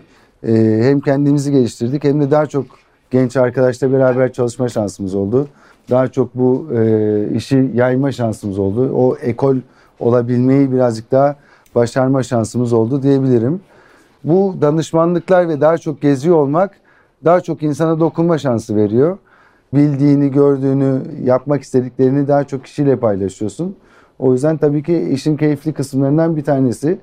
e, 0.48 0.80
hem 0.84 1.00
kendimizi 1.00 1.52
geliştirdik 1.52 2.04
hem 2.04 2.22
de 2.22 2.32
daha 2.32 2.46
çok 2.46 2.66
genç 3.12 3.38
arkadaşla 3.38 3.92
beraber 3.92 4.34
çalışma 4.34 4.70
şansımız 4.70 5.16
oldu. 5.16 5.48
Daha 5.90 6.08
çok 6.08 6.36
bu 6.36 6.68
e, 6.74 7.30
işi 7.36 7.72
yayma 7.74 8.12
şansımız 8.12 8.60
oldu. 8.60 8.92
O 8.96 9.16
ekol 9.16 9.56
olabilmeyi 10.00 10.72
birazcık 10.72 11.12
daha 11.12 11.36
başarma 11.76 12.24
şansımız 12.24 12.74
oldu 12.74 13.04
diyebilirim. 13.04 13.62
Bu 14.24 14.56
danışmanlıklar 14.62 15.50
ve 15.50 15.62
daha 15.62 15.78
çok 15.78 16.02
geziyor 16.02 16.36
olmak 16.36 16.72
daha 17.26 17.42
çok 17.42 17.64
insana 17.64 18.00
dokunma 18.00 18.38
şansı 18.38 18.76
veriyor. 18.76 19.18
Bildiğini, 19.74 20.32
gördüğünü, 20.32 21.02
yapmak 21.24 21.62
istediklerini 21.62 22.28
daha 22.28 22.44
çok 22.44 22.64
kişiyle 22.64 22.96
paylaşıyorsun. 22.96 23.76
O 24.20 24.34
yüzden 24.34 24.58
tabii 24.58 24.84
ki 24.84 25.10
işin 25.12 25.38
keyifli 25.38 25.74
kısımlarından 25.74 26.36
bir 26.36 26.44
tanesi. 26.44 27.00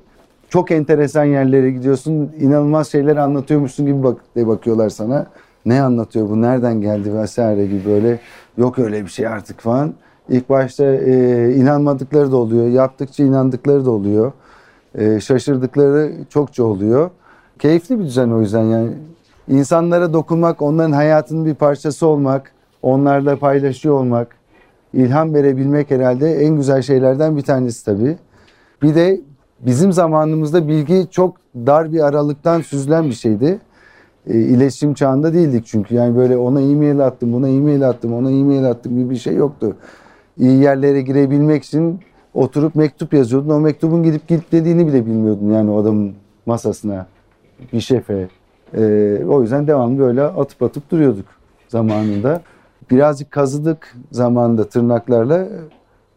Çok 0.49 0.71
enteresan 0.71 1.25
yerlere 1.25 1.71
gidiyorsun. 1.71 2.33
inanılmaz 2.41 2.89
şeyler 2.89 3.17
anlatıyormuşsun 3.17 3.87
gibi 3.87 4.03
bak 4.03 4.21
de 4.37 4.47
bakıyorlar 4.47 4.89
sana. 4.89 5.27
Ne 5.67 5.83
anlatıyor 5.83 6.29
bu? 6.31 6.43
Nereden 6.43 6.81
geldi 6.81 7.15
vesaire 7.15 7.67
gibi 7.67 7.85
böyle. 7.87 8.21
Yok 8.59 8.79
öyle 8.79 9.05
bir 9.05 9.11
şey 9.11 9.27
artık 9.27 9.61
falan. 9.61 9.95
İlk 10.29 10.51
başta 10.51 10.85
e, 10.85 11.55
inanmadıkları 11.55 12.33
da 12.33 12.37
oluyor. 12.37 12.69
Yaptıkça 12.69 13.25
inandıkları 13.25 13.85
da 13.85 13.91
oluyor. 13.91 14.33
E, 14.95 15.21
şaşırdıkları 15.21 16.13
çokça 16.29 16.65
oluyor. 16.65 17.11
Keyifli 17.59 17.99
bir 17.99 18.05
düzen 18.05 18.31
o 18.31 18.41
yüzden 18.41 18.63
yani. 18.65 18.91
insanlara 19.49 20.13
dokunmak, 20.13 20.63
onların 20.63 20.93
hayatının 20.93 21.47
bir 21.47 21.55
parçası 21.55 22.07
olmak, 22.07 22.53
onlarla 22.83 23.37
paylaşıyor 23.37 23.95
olmak, 23.95 24.29
ilham 24.93 25.35
verebilmek 25.35 25.91
herhalde 25.91 26.35
en 26.35 26.57
güzel 26.57 26.83
şeylerden 26.83 27.37
bir 27.37 27.43
tanesi 27.43 27.85
tabii. 27.85 28.19
Bir 28.83 28.95
de 28.95 29.21
bizim 29.61 29.93
zamanımızda 29.93 30.69
bilgi 30.69 31.07
çok 31.11 31.37
dar 31.55 31.93
bir 31.93 32.01
aralıktan 32.01 32.61
süzülen 32.61 33.07
bir 33.07 33.15
şeydi. 33.15 33.59
E, 34.27 34.39
iletişim 34.39 34.95
çağında 34.95 35.35
değildik 35.35 35.67
çünkü. 35.67 35.95
Yani 35.95 36.17
böyle 36.17 36.37
ona 36.37 36.61
e-mail 36.61 37.07
attım, 37.07 37.33
buna 37.33 37.49
e-mail 37.49 37.89
attım, 37.89 38.15
ona 38.15 38.31
e-mail 38.31 38.65
attım 38.65 38.99
gibi 38.99 39.11
bir 39.11 39.17
şey 39.17 39.35
yoktu. 39.35 39.77
İyi 40.39 40.63
yerlere 40.63 41.03
girebilmek 41.03 41.65
için 41.65 42.01
oturup 42.35 42.75
mektup 42.75 43.15
yazıyordun. 43.15 43.51
O 43.51 43.61
mektubun 43.61 44.03
gidip 44.03 44.53
dediğini 44.53 44.87
bile 44.87 45.07
bilmiyordun 45.07 45.53
yani 45.53 45.71
o 45.71 45.81
adamın 45.81 46.15
masasına, 46.47 47.07
bir 47.73 47.81
şefe. 47.81 48.29
E, 48.77 48.83
o 49.29 49.43
yüzden 49.43 49.67
devamlı 49.67 49.99
böyle 49.99 50.23
atıp 50.23 50.63
atıp 50.63 50.91
duruyorduk 50.91 51.27
zamanında 51.69 52.43
birazcık 52.91 53.31
kazıdık 53.31 53.97
zamanda 54.13 54.69
tırnaklarla 54.69 55.49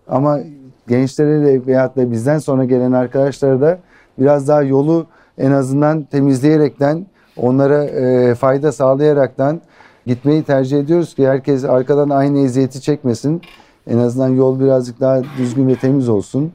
ama 0.08 0.40
gençlere 0.88 1.46
de 1.46 1.68
veyahut 1.68 1.96
da 1.96 2.12
bizden 2.12 2.38
sonra 2.38 2.66
gelen 2.66 2.92
arkadaşlara 2.92 3.62
da 3.62 3.80
biraz 4.20 4.48
daha 4.48 4.64
yolu 4.64 5.06
en 5.38 5.52
azından 5.52 6.04
temizleyerekten 6.04 7.06
onlara 7.38 7.84
e, 7.84 8.36
fayda 8.36 8.72
sağlayaraktan 8.72 9.62
gitmeyi 10.06 10.44
tercih 10.44 10.80
ediyoruz 10.80 11.16
ki 11.16 11.28
herkes 11.28 11.66
arkadan 11.66 12.10
aynı 12.10 12.40
eziyeti 12.40 12.82
çekmesin. 12.82 13.42
En 13.88 13.98
azından 13.98 14.30
yol 14.30 14.60
birazcık 14.60 15.00
daha 15.00 15.22
düzgün 15.38 15.68
ve 15.68 15.76
temiz 15.76 16.10
olsun 16.10 16.52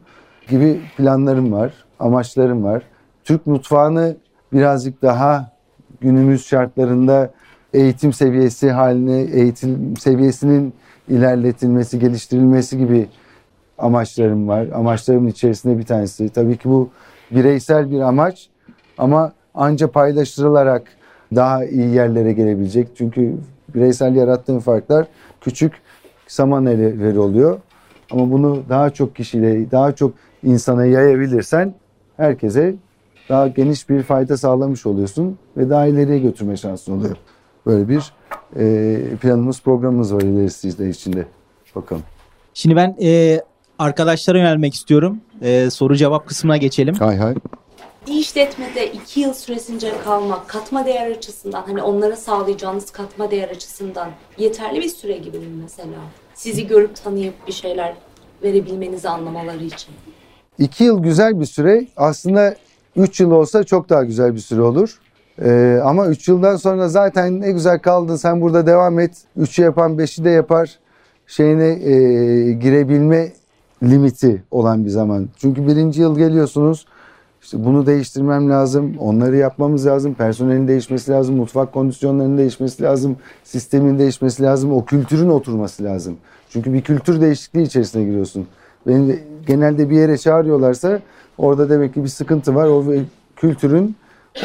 gibi 0.48 0.80
planlarım 0.96 1.52
var, 1.52 1.72
amaçlarım 1.98 2.64
var. 2.64 2.82
Türk 3.24 3.46
mutfağını 3.46 4.16
birazcık 4.52 5.02
daha 5.02 5.52
günümüz 6.00 6.46
şartlarında 6.46 7.30
eğitim 7.72 8.12
seviyesi 8.12 8.70
haline, 8.70 9.20
eğitim 9.20 9.96
seviyesinin 9.96 10.74
ilerletilmesi, 11.08 11.98
geliştirilmesi 11.98 12.78
gibi 12.78 13.08
amaçlarım 13.78 14.48
var. 14.48 14.66
Amaçlarımın 14.74 15.28
içerisinde 15.28 15.78
bir 15.78 15.86
tanesi. 15.86 16.28
Tabii 16.28 16.56
ki 16.56 16.68
bu 16.68 16.90
bireysel 17.30 17.90
bir 17.90 18.00
amaç 18.00 18.48
ama 18.98 19.32
anca 19.54 19.90
paylaştırılarak 19.90 20.82
daha 21.34 21.64
iyi 21.64 21.94
yerlere 21.94 22.32
gelebilecek. 22.32 22.88
Çünkü 22.94 23.36
bireysel 23.74 24.14
yarattığın 24.14 24.58
farklar 24.58 25.06
küçük 25.40 25.72
saman 26.32 26.66
elleri 26.66 27.18
oluyor. 27.18 27.58
Ama 28.10 28.30
bunu 28.30 28.62
daha 28.68 28.90
çok 28.90 29.16
kişiyle, 29.16 29.70
daha 29.70 29.94
çok 29.94 30.12
insana 30.42 30.86
yayabilirsen 30.86 31.74
herkese 32.16 32.74
daha 33.28 33.48
geniş 33.48 33.88
bir 33.88 34.02
fayda 34.02 34.36
sağlamış 34.36 34.86
oluyorsun 34.86 35.38
ve 35.56 35.70
daha 35.70 35.86
ileriye 35.86 36.18
götürme 36.18 36.56
şansın 36.56 36.98
oluyor. 36.98 37.16
Böyle 37.66 37.88
bir 37.88 38.12
e, 38.56 39.16
planımız, 39.16 39.62
programımız 39.62 40.14
var 40.14 40.20
ilerisi 40.20 40.88
içinde. 40.88 41.26
Bakalım. 41.74 42.02
Şimdi 42.54 42.76
ben 42.76 42.96
e, 43.02 43.40
arkadaşlara 43.78 44.38
yönelmek 44.38 44.74
istiyorum. 44.74 45.20
E, 45.42 45.70
soru 45.70 45.96
cevap 45.96 46.26
kısmına 46.26 46.56
geçelim. 46.56 46.94
Hay 46.94 47.16
hay. 47.16 47.34
Bir 48.08 48.14
işletmede 48.14 48.92
iki 48.92 49.20
yıl 49.20 49.32
süresince 49.32 49.92
kalmak 50.04 50.48
katma 50.48 50.86
değer 50.86 51.10
açısından 51.10 51.62
hani 51.66 51.82
onlara 51.82 52.16
sağlayacağınız 52.16 52.90
katma 52.90 53.30
değer 53.30 53.48
açısından 53.48 54.08
yeterli 54.38 54.80
bir 54.80 54.88
süre 54.88 55.16
gibi 55.16 55.38
mi 55.38 55.62
mesela? 55.62 55.98
Sizi 56.34 56.66
görüp 56.66 57.04
tanıyıp 57.04 57.34
bir 57.46 57.52
şeyler 57.52 57.94
verebilmenizi 58.42 59.08
anlamaları 59.08 59.64
için. 59.64 59.90
İki 60.58 60.84
yıl 60.84 61.02
güzel 61.02 61.40
bir 61.40 61.44
süre. 61.44 61.86
Aslında 61.96 62.54
üç 62.96 63.20
yıl 63.20 63.30
olsa 63.30 63.64
çok 63.64 63.88
daha 63.88 64.04
güzel 64.04 64.34
bir 64.34 64.40
süre 64.40 64.62
olur. 64.62 65.00
Ee, 65.42 65.80
ama 65.84 66.06
3 66.06 66.28
yıldan 66.28 66.56
sonra 66.56 66.88
zaten 66.88 67.40
ne 67.40 67.52
güzel 67.52 67.78
kaldın 67.78 68.16
sen 68.16 68.40
burada 68.40 68.66
devam 68.66 69.00
et. 69.00 69.12
3'ü 69.38 69.62
yapan 69.62 69.92
5'i 69.92 70.24
de 70.24 70.30
yapar 70.30 70.78
şeyine 71.26 71.68
e, 71.68 71.94
girebilme 72.52 73.32
limiti 73.82 74.42
olan 74.50 74.84
bir 74.84 74.90
zaman. 74.90 75.28
Çünkü 75.36 75.66
birinci 75.66 76.00
yıl 76.00 76.18
geliyorsunuz 76.18 76.86
işte 77.48 77.64
bunu 77.64 77.86
değiştirmem 77.86 78.50
lazım, 78.50 78.94
onları 78.98 79.36
yapmamız 79.36 79.86
lazım, 79.86 80.14
personelin 80.14 80.68
değişmesi 80.68 81.10
lazım, 81.10 81.36
mutfak 81.36 81.72
kondisyonlarının 81.72 82.38
değişmesi 82.38 82.82
lazım, 82.82 83.16
sistemin 83.44 83.98
değişmesi 83.98 84.42
lazım, 84.42 84.72
o 84.72 84.84
kültürün 84.84 85.28
oturması 85.28 85.84
lazım. 85.84 86.16
Çünkü 86.50 86.72
bir 86.72 86.82
kültür 86.82 87.20
değişikliği 87.20 87.62
içerisine 87.62 88.04
giriyorsun. 88.04 88.46
Beni 88.86 89.18
genelde 89.46 89.90
bir 89.90 89.96
yere 89.96 90.18
çağırıyorlarsa 90.18 91.00
orada 91.38 91.70
demek 91.70 91.94
ki 91.94 92.04
bir 92.04 92.08
sıkıntı 92.08 92.54
var. 92.54 92.66
O 92.66 92.84
kültürün 93.36 93.96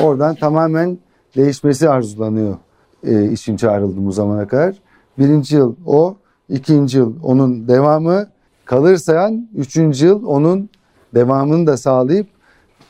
Oradan 0.01 0.35
tamamen 0.35 0.97
değişmesi 1.35 1.89
arzulanıyor 1.89 2.57
e, 3.03 3.31
için 3.31 3.57
çağrıldım 3.57 4.05
bu 4.05 4.11
zamana 4.11 4.47
kadar. 4.47 4.75
Birinci 5.19 5.55
yıl 5.55 5.75
o, 5.85 6.15
ikinci 6.49 6.97
yıl 6.97 7.13
onun 7.23 7.67
devamı 7.67 8.27
kalırsan 8.65 9.49
üçüncü 9.55 10.05
yıl 10.05 10.25
onun 10.25 10.69
devamını 11.15 11.67
da 11.67 11.77
sağlayıp 11.77 12.27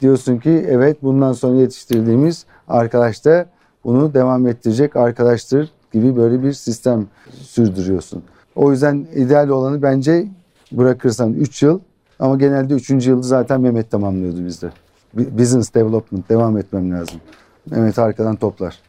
diyorsun 0.03 0.37
ki 0.37 0.65
evet 0.69 1.03
bundan 1.03 1.33
sonra 1.33 1.55
yetiştirdiğimiz 1.61 2.45
arkadaş 2.67 3.25
da 3.25 3.45
bunu 3.83 4.13
devam 4.13 4.47
ettirecek 4.47 4.95
arkadaştır 4.95 5.69
gibi 5.93 6.15
böyle 6.15 6.43
bir 6.43 6.53
sistem 6.53 7.07
sürdürüyorsun. 7.41 8.23
O 8.55 8.71
yüzden 8.71 9.07
ideal 9.15 9.49
olanı 9.49 9.81
bence 9.81 10.27
bırakırsan 10.71 11.33
3 11.33 11.63
yıl 11.63 11.79
ama 12.19 12.35
genelde 12.37 12.73
3. 12.73 12.89
yılda 12.89 13.21
zaten 13.21 13.61
Mehmet 13.61 13.91
tamamlıyordu 13.91 14.45
bizde 14.45 14.71
business 15.13 15.73
development 15.73 16.29
devam 16.29 16.57
etmem 16.57 16.91
lazım. 16.91 17.21
Mehmet 17.69 17.99
arkadan 17.99 18.35
toplar. 18.35 18.79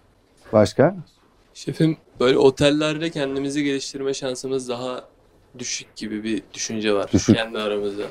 Başka? 0.52 0.96
Şefim 1.54 1.96
böyle 2.20 2.38
otellerde 2.38 3.10
kendimizi 3.10 3.64
geliştirme 3.64 4.14
şansımız 4.14 4.68
daha 4.68 5.04
düşük 5.58 5.96
gibi 5.96 6.24
bir 6.24 6.42
düşünce 6.54 6.94
var 6.94 7.10
düşük. 7.12 7.36
kendi 7.36 7.58
aramızda. 7.58 8.02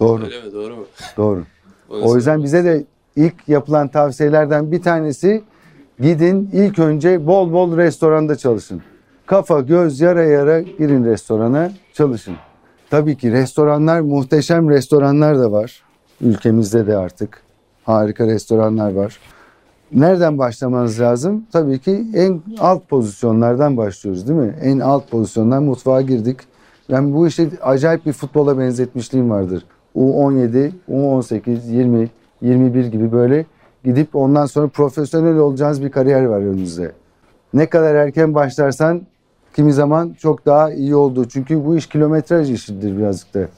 Doğru. 0.00 0.24
Öyle 0.24 0.42
mi? 0.42 0.52
Doğru 0.52 0.76
mu? 0.76 0.86
Doğru. 1.16 1.44
O 1.92 2.16
yüzden 2.16 2.42
bize 2.42 2.64
de 2.64 2.84
ilk 3.16 3.48
yapılan 3.48 3.88
tavsiyelerden 3.88 4.72
bir 4.72 4.82
tanesi 4.82 5.42
gidin 6.00 6.50
ilk 6.52 6.78
önce 6.78 7.26
bol 7.26 7.52
bol 7.52 7.76
restoranda 7.76 8.36
çalışın. 8.36 8.82
Kafa 9.26 9.60
göz 9.60 10.00
yara 10.00 10.22
yara 10.22 10.60
girin 10.60 11.04
restorana 11.04 11.72
çalışın. 11.92 12.34
Tabii 12.90 13.16
ki 13.16 13.32
restoranlar 13.32 14.00
muhteşem 14.00 14.70
restoranlar 14.70 15.38
da 15.38 15.52
var. 15.52 15.82
Ülkemizde 16.20 16.86
de 16.86 16.96
artık 16.96 17.42
harika 17.84 18.26
restoranlar 18.26 18.92
var. 18.92 19.18
Nereden 19.92 20.38
başlamanız 20.38 21.00
lazım? 21.00 21.46
Tabii 21.52 21.78
ki 21.78 22.06
en 22.14 22.42
alt 22.58 22.88
pozisyonlardan 22.88 23.76
başlıyoruz 23.76 24.28
değil 24.28 24.38
mi? 24.38 24.54
En 24.62 24.78
alt 24.78 25.10
pozisyondan 25.10 25.62
mutfağa 25.62 26.00
girdik. 26.00 26.40
Ben 26.90 27.14
bu 27.14 27.26
işi 27.26 27.50
acayip 27.62 28.06
bir 28.06 28.12
futbola 28.12 28.58
benzetmişliğim 28.58 29.30
vardır. 29.30 29.64
U17, 29.96 30.70
U18, 30.88 31.70
20, 31.70 32.10
21 32.42 32.84
gibi 32.84 33.12
böyle 33.12 33.46
gidip 33.84 34.16
ondan 34.16 34.46
sonra 34.46 34.68
profesyonel 34.68 35.36
olacağınız 35.36 35.82
bir 35.82 35.90
kariyer 35.90 36.24
var 36.24 36.40
önünüzde. 36.40 36.92
Ne 37.54 37.66
kadar 37.66 37.94
erken 37.94 38.34
başlarsan 38.34 39.02
kimi 39.56 39.72
zaman 39.72 40.14
çok 40.18 40.46
daha 40.46 40.72
iyi 40.72 40.94
oldu. 40.96 41.28
Çünkü 41.28 41.64
bu 41.64 41.76
iş 41.76 41.86
kilometraj 41.86 42.50
işidir 42.50 42.98
birazcık 42.98 43.34
da. 43.34 43.48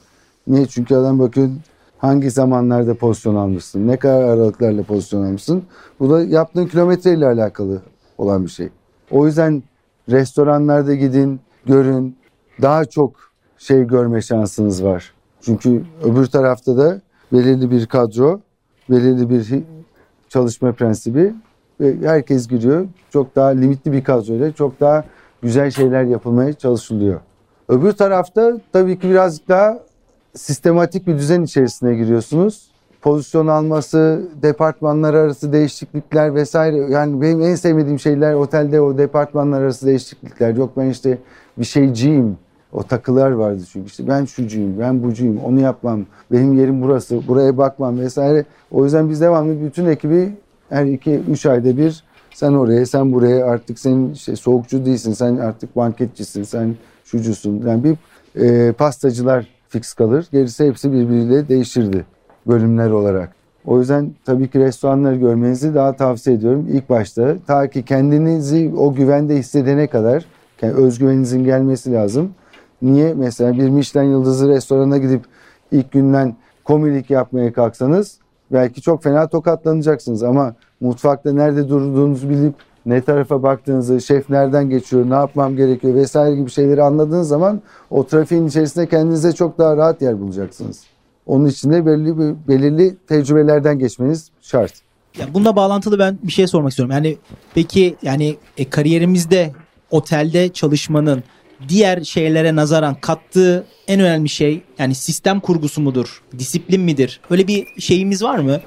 Niye? 0.47 0.65
Çünkü 0.65 0.95
adam 0.95 1.19
bakıyor 1.19 1.49
Hangi 1.97 2.31
zamanlarda 2.31 2.93
pozisyon 2.93 3.35
almışsın? 3.35 3.87
Ne 3.87 3.97
kadar 3.97 4.23
aralıklarla 4.23 4.83
pozisyon 4.83 5.23
almışsın? 5.25 5.63
Bu 5.99 6.09
da 6.09 6.23
yaptığın 6.23 6.65
kilometreyle 6.65 7.25
alakalı 7.25 7.81
olan 8.17 8.43
bir 8.43 8.49
şey. 8.49 8.69
O 9.11 9.25
yüzden 9.25 9.63
restoranlarda 10.09 10.95
gidin, 10.95 11.39
görün. 11.65 12.17
Daha 12.61 12.85
çok 12.85 13.11
şey 13.57 13.83
görme 13.83 14.21
şansınız 14.21 14.83
var. 14.83 15.13
Çünkü 15.45 15.83
öbür 16.03 16.25
tarafta 16.25 16.77
da 16.77 17.01
belirli 17.33 17.71
bir 17.71 17.85
kadro, 17.85 18.39
belirli 18.89 19.29
bir 19.29 19.63
çalışma 20.29 20.71
prensibi 20.71 21.33
ve 21.79 22.07
herkes 22.07 22.47
giriyor. 22.47 22.85
Çok 23.09 23.35
daha 23.35 23.47
limitli 23.47 23.91
bir 23.91 24.03
kadroyla 24.03 24.51
çok 24.51 24.79
daha 24.79 25.03
güzel 25.41 25.71
şeyler 25.71 26.03
yapılmaya 26.03 26.53
çalışılıyor. 26.53 27.19
Öbür 27.69 27.91
tarafta 27.91 28.57
tabii 28.73 28.99
ki 28.99 29.09
birazcık 29.09 29.49
daha 29.49 29.79
sistematik 30.33 31.07
bir 31.07 31.17
düzen 31.17 31.41
içerisine 31.41 31.95
giriyorsunuz. 31.95 32.71
Pozisyon 33.01 33.47
alması, 33.47 34.29
departmanlar 34.41 35.13
arası 35.13 35.53
değişiklikler 35.53 36.35
vesaire. 36.35 36.77
Yani 36.77 37.21
benim 37.21 37.41
en 37.41 37.55
sevmediğim 37.55 37.99
şeyler 37.99 38.33
otelde 38.33 38.81
o 38.81 38.97
departmanlar 38.97 39.61
arası 39.61 39.85
değişiklikler. 39.85 40.55
Yok 40.55 40.71
ben 40.77 40.89
işte 40.89 41.17
bir 41.57 41.65
şeyciyim. 41.65 42.37
O 42.73 42.83
takılar 42.83 43.31
vardı 43.31 43.63
çünkü 43.71 43.87
işte 43.87 44.07
ben 44.07 44.25
şucuyum, 44.25 44.79
ben 44.79 45.03
bucuyum, 45.03 45.37
onu 45.37 45.59
yapmam, 45.59 46.05
benim 46.31 46.53
yerim 46.53 46.81
burası, 46.81 47.27
buraya 47.27 47.57
bakmam 47.57 47.99
vesaire. 47.99 48.45
O 48.71 48.83
yüzden 48.83 49.09
biz 49.09 49.21
devamlı 49.21 49.61
bütün 49.61 49.85
ekibi 49.85 50.33
her 50.69 50.85
iki 50.85 51.11
üç 51.11 51.45
ayda 51.45 51.77
bir 51.77 52.03
sen 52.33 52.53
oraya, 52.53 52.85
sen 52.85 53.13
buraya 53.13 53.45
artık 53.45 53.79
senin 53.79 54.13
işte 54.13 54.35
soğukçu 54.35 54.85
değilsin, 54.85 55.13
sen 55.13 55.37
artık 55.37 55.75
banketçisin, 55.75 56.43
sen 56.43 56.75
şucusun. 57.03 57.63
Yani 57.67 57.83
bir 57.83 57.97
e, 58.41 58.71
pastacılar 58.71 59.47
fix 59.69 59.93
kalır. 59.93 60.27
Gerisi 60.31 60.67
hepsi 60.67 60.91
birbiriyle 60.91 61.47
değişirdi 61.47 62.05
bölümler 62.47 62.89
olarak. 62.89 63.35
O 63.65 63.79
yüzden 63.79 64.11
tabii 64.25 64.47
ki 64.47 64.59
restoranları 64.59 65.15
görmenizi 65.15 65.75
daha 65.75 65.95
tavsiye 65.95 66.35
ediyorum. 66.35 66.67
İlk 66.71 66.89
başta 66.89 67.35
ta 67.47 67.69
ki 67.69 67.85
kendinizi 67.85 68.73
o 68.77 68.93
güvende 68.93 69.35
hissedene 69.35 69.87
kadar 69.87 70.25
yani 70.61 70.73
özgüveninizin 70.73 71.43
gelmesi 71.43 71.91
lazım. 71.93 72.31
Niye? 72.85 73.13
Mesela 73.13 73.53
bir 73.53 73.69
Michelin 73.69 74.09
yıldızı 74.09 74.49
restorana 74.49 74.97
gidip 74.97 75.21
ilk 75.71 75.91
günden 75.91 76.35
komilik 76.63 77.09
yapmaya 77.09 77.53
kalksanız 77.53 78.17
belki 78.51 78.81
çok 78.81 79.03
fena 79.03 79.27
tokatlanacaksınız 79.27 80.23
ama 80.23 80.55
mutfakta 80.81 81.33
nerede 81.33 81.69
durduğunuzu 81.69 82.29
bilip 82.29 82.53
ne 82.85 83.01
tarafa 83.01 83.43
baktığınızı, 83.43 84.01
şef 84.01 84.29
nereden 84.29 84.69
geçiyor, 84.69 85.09
ne 85.09 85.13
yapmam 85.13 85.55
gerekiyor 85.55 85.95
vesaire 85.95 86.35
gibi 86.35 86.49
şeyleri 86.49 86.83
anladığınız 86.83 87.27
zaman 87.27 87.61
o 87.89 88.07
trafiğin 88.07 88.47
içerisinde 88.47 88.87
kendinize 88.87 89.31
çok 89.31 89.57
daha 89.57 89.77
rahat 89.77 90.01
yer 90.01 90.21
bulacaksınız. 90.21 90.83
Onun 91.25 91.45
için 91.45 91.71
de 91.71 91.85
belirli, 91.85 92.35
belirli 92.47 92.95
tecrübelerden 93.07 93.79
geçmeniz 93.79 94.29
şart. 94.41 94.73
Ya 95.19 95.25
bununla 95.33 95.55
bağlantılı 95.55 95.99
ben 95.99 96.17
bir 96.23 96.31
şey 96.31 96.47
sormak 96.47 96.69
istiyorum. 96.69 96.91
Yani 96.91 97.17
peki 97.55 97.95
yani 98.01 98.37
e, 98.57 98.69
kariyerimizde 98.69 99.51
otelde 99.91 100.49
çalışmanın 100.49 101.23
diğer 101.69 102.03
şeylere 102.03 102.55
nazaran 102.55 102.95
kattığı 102.95 103.65
en 103.87 103.99
önemli 103.99 104.29
şey 104.29 104.61
yani 104.79 104.95
sistem 104.95 105.39
kurgusu 105.39 105.81
mudur? 105.81 106.21
Disiplin 106.39 106.81
midir? 106.81 107.21
Öyle 107.29 107.47
bir 107.47 107.67
şeyimiz 107.79 108.23
var 108.23 108.39
mı? 108.39 108.59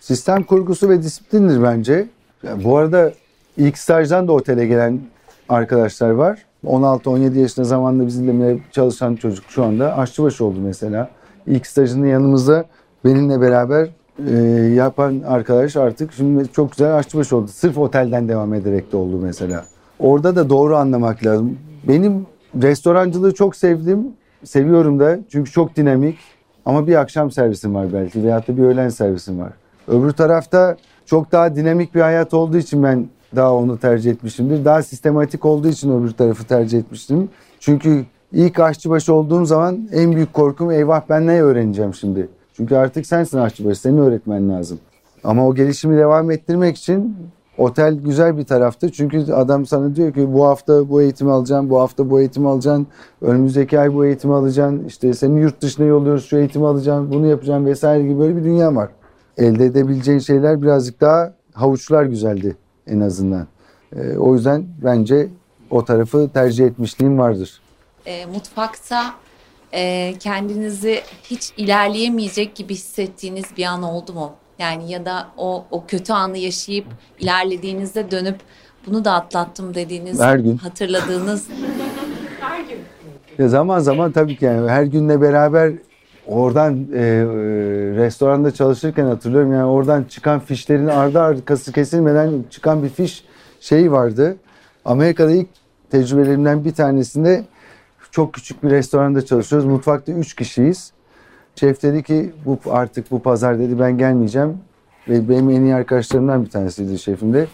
Sistem 0.00 0.42
kurgusu 0.42 0.88
ve 0.88 1.02
disiplindir 1.02 1.62
bence. 1.62 2.08
Yani 2.42 2.64
bu 2.64 2.76
arada 2.76 3.12
ilk 3.56 3.78
stajdan 3.78 4.28
da 4.28 4.32
otele 4.32 4.66
gelen 4.66 5.00
arkadaşlar 5.48 6.10
var. 6.10 6.38
16-17 6.66 7.38
yaşında 7.38 7.64
zamanında 7.64 8.06
bizimle 8.06 8.58
çalışan 8.72 9.16
çocuk 9.16 9.44
şu 9.48 9.64
anda 9.64 9.98
aşçıbaşı 9.98 10.44
oldu 10.44 10.58
mesela. 10.60 11.10
İlk 11.46 11.66
stajını 11.66 12.06
yanımızda 12.06 12.64
benimle 13.04 13.40
beraber 13.40 13.88
e, 14.28 14.34
yapan 14.74 15.22
arkadaş 15.26 15.76
artık 15.76 16.12
şimdi 16.12 16.52
çok 16.52 16.70
güzel 16.70 16.96
aşçıbaşı 16.96 17.36
oldu. 17.36 17.48
Sırf 17.48 17.78
otelden 17.78 18.28
devam 18.28 18.54
ederek 18.54 18.92
de 18.92 18.96
oldu 18.96 19.18
mesela. 19.22 19.64
Orada 19.98 20.36
da 20.36 20.50
doğru 20.50 20.76
anlamak 20.76 21.26
lazım. 21.26 21.58
Benim 21.88 22.26
restorancılığı 22.62 23.34
çok 23.34 23.56
sevdim. 23.56 24.06
Seviyorum 24.44 25.00
da 25.00 25.18
çünkü 25.28 25.50
çok 25.50 25.76
dinamik. 25.76 26.18
Ama 26.66 26.86
bir 26.86 26.94
akşam 26.94 27.30
servisim 27.30 27.74
var 27.74 27.92
belki 27.92 28.24
veyahut 28.24 28.48
da 28.48 28.56
bir 28.56 28.62
öğlen 28.62 28.88
servisim 28.88 29.40
var. 29.40 29.52
Öbür 29.88 30.10
tarafta 30.10 30.76
çok 31.06 31.32
daha 31.32 31.56
dinamik 31.56 31.94
bir 31.94 32.00
hayat 32.00 32.34
olduğu 32.34 32.56
için 32.56 32.82
ben 32.82 33.08
daha 33.36 33.54
onu 33.54 33.78
tercih 33.78 34.10
etmişimdir. 34.10 34.64
Daha 34.64 34.82
sistematik 34.82 35.44
olduğu 35.44 35.68
için 35.68 36.00
öbür 36.00 36.10
tarafı 36.10 36.44
tercih 36.44 36.78
etmiştim. 36.78 37.28
Çünkü 37.60 38.04
ilk 38.32 38.60
aşçıbaşı 38.60 39.14
olduğum 39.14 39.44
zaman 39.44 39.88
en 39.92 40.14
büyük 40.14 40.32
korkum 40.32 40.70
eyvah 40.70 41.02
ben 41.08 41.26
ne 41.26 41.42
öğreneceğim 41.42 41.94
şimdi? 41.94 42.28
Çünkü 42.56 42.76
artık 42.76 43.06
sensin 43.06 43.38
aşçıbaşı, 43.38 43.80
senin 43.80 43.98
öğretmen 43.98 44.48
lazım. 44.48 44.78
Ama 45.24 45.46
o 45.48 45.54
gelişimi 45.54 45.96
devam 45.96 46.30
ettirmek 46.30 46.76
için 46.76 47.16
otel 47.58 47.94
güzel 47.94 48.38
bir 48.38 48.44
taraftı. 48.44 48.92
Çünkü 48.92 49.32
adam 49.32 49.66
sana 49.66 49.96
diyor 49.96 50.12
ki 50.14 50.32
bu 50.32 50.44
hafta 50.46 50.88
bu 50.88 51.02
eğitimi 51.02 51.32
alacaksın, 51.32 51.70
bu 51.70 51.80
hafta 51.80 52.10
bu 52.10 52.20
eğitimi 52.20 52.48
alacaksın, 52.48 52.86
önümüzdeki 53.20 53.80
ay 53.80 53.94
bu 53.94 54.06
eğitimi 54.06 54.34
alacaksın, 54.34 54.84
işte 54.86 55.14
seni 55.14 55.40
yurt 55.40 55.60
dışına 55.60 55.86
yolluyoruz 55.86 56.26
şu 56.26 56.36
eğitimi 56.36 56.66
alacaksın, 56.66 57.12
bunu 57.12 57.26
yapacaksın 57.26 57.66
vesaire 57.66 58.02
gibi 58.02 58.18
böyle 58.18 58.36
bir 58.36 58.44
dünya 58.44 58.74
var. 58.74 58.90
Elde 59.36 59.64
edebileceğin 59.64 60.18
şeyler 60.18 60.62
birazcık 60.62 61.00
daha 61.00 61.32
havuçlar 61.52 62.04
güzeldi 62.04 62.56
en 62.86 63.00
azından. 63.00 63.46
Ee, 63.96 64.16
o 64.16 64.34
yüzden 64.34 64.66
bence 64.84 65.28
o 65.70 65.84
tarafı 65.84 66.30
tercih 66.34 66.66
etmişliğim 66.66 67.18
vardır. 67.18 67.60
e, 68.06 68.26
mutfakta 68.26 69.14
e, 69.72 70.14
kendinizi 70.20 71.00
hiç 71.22 71.52
ilerleyemeyecek 71.56 72.54
gibi 72.54 72.74
hissettiğiniz 72.74 73.44
bir 73.56 73.64
an 73.64 73.82
oldu 73.82 74.12
mu? 74.12 74.32
Yani 74.58 74.92
ya 74.92 75.04
da 75.04 75.28
o 75.36 75.64
o 75.70 75.84
kötü 75.86 76.12
anı 76.12 76.38
yaşayıp 76.38 76.86
ilerlediğinizde 77.20 78.10
dönüp 78.10 78.36
bunu 78.86 79.04
da 79.04 79.12
atlattım 79.12 79.74
dediğiniz, 79.74 80.20
Her 80.20 80.38
gün. 80.38 80.56
hatırladığınız 80.56 81.48
Ya 83.38 83.48
zaman 83.48 83.78
zaman 83.78 84.12
tabii 84.12 84.36
ki 84.36 84.44
yani 84.44 84.70
her 84.70 84.82
günle 84.82 85.20
beraber 85.20 85.72
oradan 86.26 86.86
e, 86.94 86.98
e, 86.98 87.02
restoranda 87.96 88.50
çalışırken 88.50 89.04
hatırlıyorum 89.04 89.52
yani 89.52 89.64
oradan 89.64 90.04
çıkan 90.04 90.40
fişlerin 90.40 90.86
ardı 90.86 91.20
arkası 91.20 91.72
kesilmeden 91.72 92.44
çıkan 92.50 92.82
bir 92.82 92.88
fiş 92.88 93.24
şeyi 93.60 93.92
vardı. 93.92 94.36
Amerika'da 94.84 95.30
ilk 95.30 95.48
tecrübelerimden 95.90 96.64
bir 96.64 96.74
tanesinde 96.74 97.44
çok 98.10 98.34
küçük 98.34 98.64
bir 98.64 98.70
restoranda 98.70 99.24
çalışıyoruz. 99.26 99.66
Mutfakta 99.68 100.12
üç 100.12 100.34
kişiyiz. 100.34 100.92
Şef 101.56 101.82
dedi 101.82 102.02
ki 102.02 102.32
bu 102.46 102.58
artık 102.70 103.10
bu 103.10 103.18
pazar 103.22 103.58
dedi 103.58 103.78
ben 103.80 103.98
gelmeyeceğim. 103.98 104.52
Ve 105.08 105.28
benim 105.28 105.50
en 105.50 105.62
iyi 105.62 105.74
arkadaşlarımdan 105.74 106.44
bir 106.44 106.50
tanesiydi 106.50 106.98
şefim 106.98 107.32
de. 107.32 107.46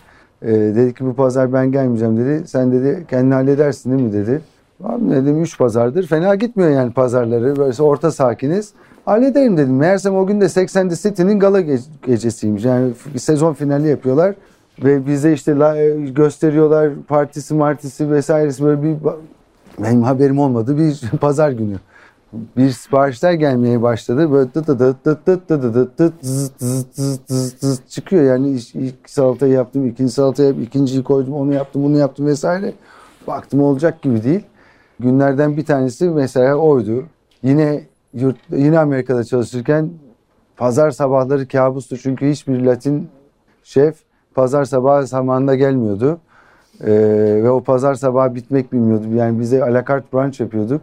E, 0.42 0.52
dedi 0.52 0.94
ki 0.94 1.06
bu 1.06 1.14
pazar 1.14 1.52
ben 1.52 1.72
gelmeyeceğim 1.72 2.16
dedi. 2.16 2.48
Sen 2.48 2.72
dedi 2.72 3.04
kendini 3.10 3.34
halledersin 3.34 3.90
değil 3.90 4.02
mi 4.02 4.12
dedi. 4.12 4.40
Abi 4.84 5.10
dedim 5.10 5.42
3 5.42 5.58
pazardır. 5.58 6.06
Fena 6.06 6.34
gitmiyor 6.34 6.70
yani 6.70 6.92
pazarları. 6.92 7.56
Böyle 7.56 7.82
orta 7.82 8.10
sakiniz. 8.10 8.72
Hallederim 9.04 9.56
dedim. 9.56 9.76
Meğersem 9.76 10.16
o 10.16 10.26
gün 10.26 10.40
de 10.40 10.44
80'de 10.44 10.96
City'nin 10.96 11.38
gala 11.40 11.60
ge- 11.60 11.80
gecesiymiş. 12.06 12.64
Yani 12.64 12.92
sezon 13.16 13.52
finali 13.54 13.88
yapıyorlar. 13.88 14.34
Ve 14.84 15.06
bize 15.06 15.32
işte 15.32 15.56
la- 15.58 15.90
gösteriyorlar 16.10 16.90
partisi 17.08 17.54
martisi 17.54 18.10
vesairesi 18.10 18.64
böyle 18.64 18.82
bir 18.82 18.96
benim 19.84 20.02
haberim 20.02 20.38
olmadı 20.38 20.78
bir 20.78 21.00
pazar 21.20 21.50
günü. 21.50 21.76
Bir 22.32 22.70
siparişler 22.70 23.32
gelmeye 23.32 23.82
başladı. 23.82 24.32
Böyle 24.32 24.50
tıt 24.50 24.66
tıt 24.66 24.78
tıt 24.78 25.24
tıt 25.24 25.48
tıt 25.48 25.96
tıt 25.96 25.96
tıt 25.96 27.60
tıt 27.60 27.88
çıkıyor. 27.88 28.24
Yani 28.24 28.50
ilk 28.74 29.10
salatayı 29.10 29.52
yaptım, 29.52 29.86
ikinci 29.86 30.12
salatayı 30.12 30.48
yaptım, 30.48 30.64
ikinciyi 30.64 31.04
koydum, 31.04 31.34
onu 31.34 31.54
yaptım, 31.54 31.84
bunu 31.84 31.98
yaptım 31.98 32.26
vesaire. 32.26 32.72
Baktım 33.26 33.62
olacak 33.62 34.02
gibi 34.02 34.24
değil. 34.24 34.44
Günlerden 35.00 35.56
bir 35.56 35.64
tanesi 35.64 36.08
mesela 36.08 36.54
oydu. 36.54 37.04
Yine 37.42 37.84
yurt, 38.14 38.36
yine 38.50 38.78
Amerika'da 38.78 39.24
çalışırken 39.24 39.90
pazar 40.56 40.90
sabahları 40.90 41.48
kabustu. 41.48 41.96
Çünkü 41.98 42.30
hiçbir 42.30 42.60
Latin 42.60 43.08
şef 43.62 43.96
pazar 44.34 44.64
sabahı 44.64 45.06
zamanında 45.06 45.54
gelmiyordu. 45.54 46.20
Ee, 46.80 46.90
ve 47.42 47.50
o 47.50 47.62
pazar 47.62 47.94
sabahı 47.94 48.34
bitmek 48.34 48.72
bilmiyordu. 48.72 49.06
Yani 49.14 49.40
bize 49.40 49.64
alakart 49.64 50.12
brunch 50.12 50.40
yapıyorduk. 50.40 50.82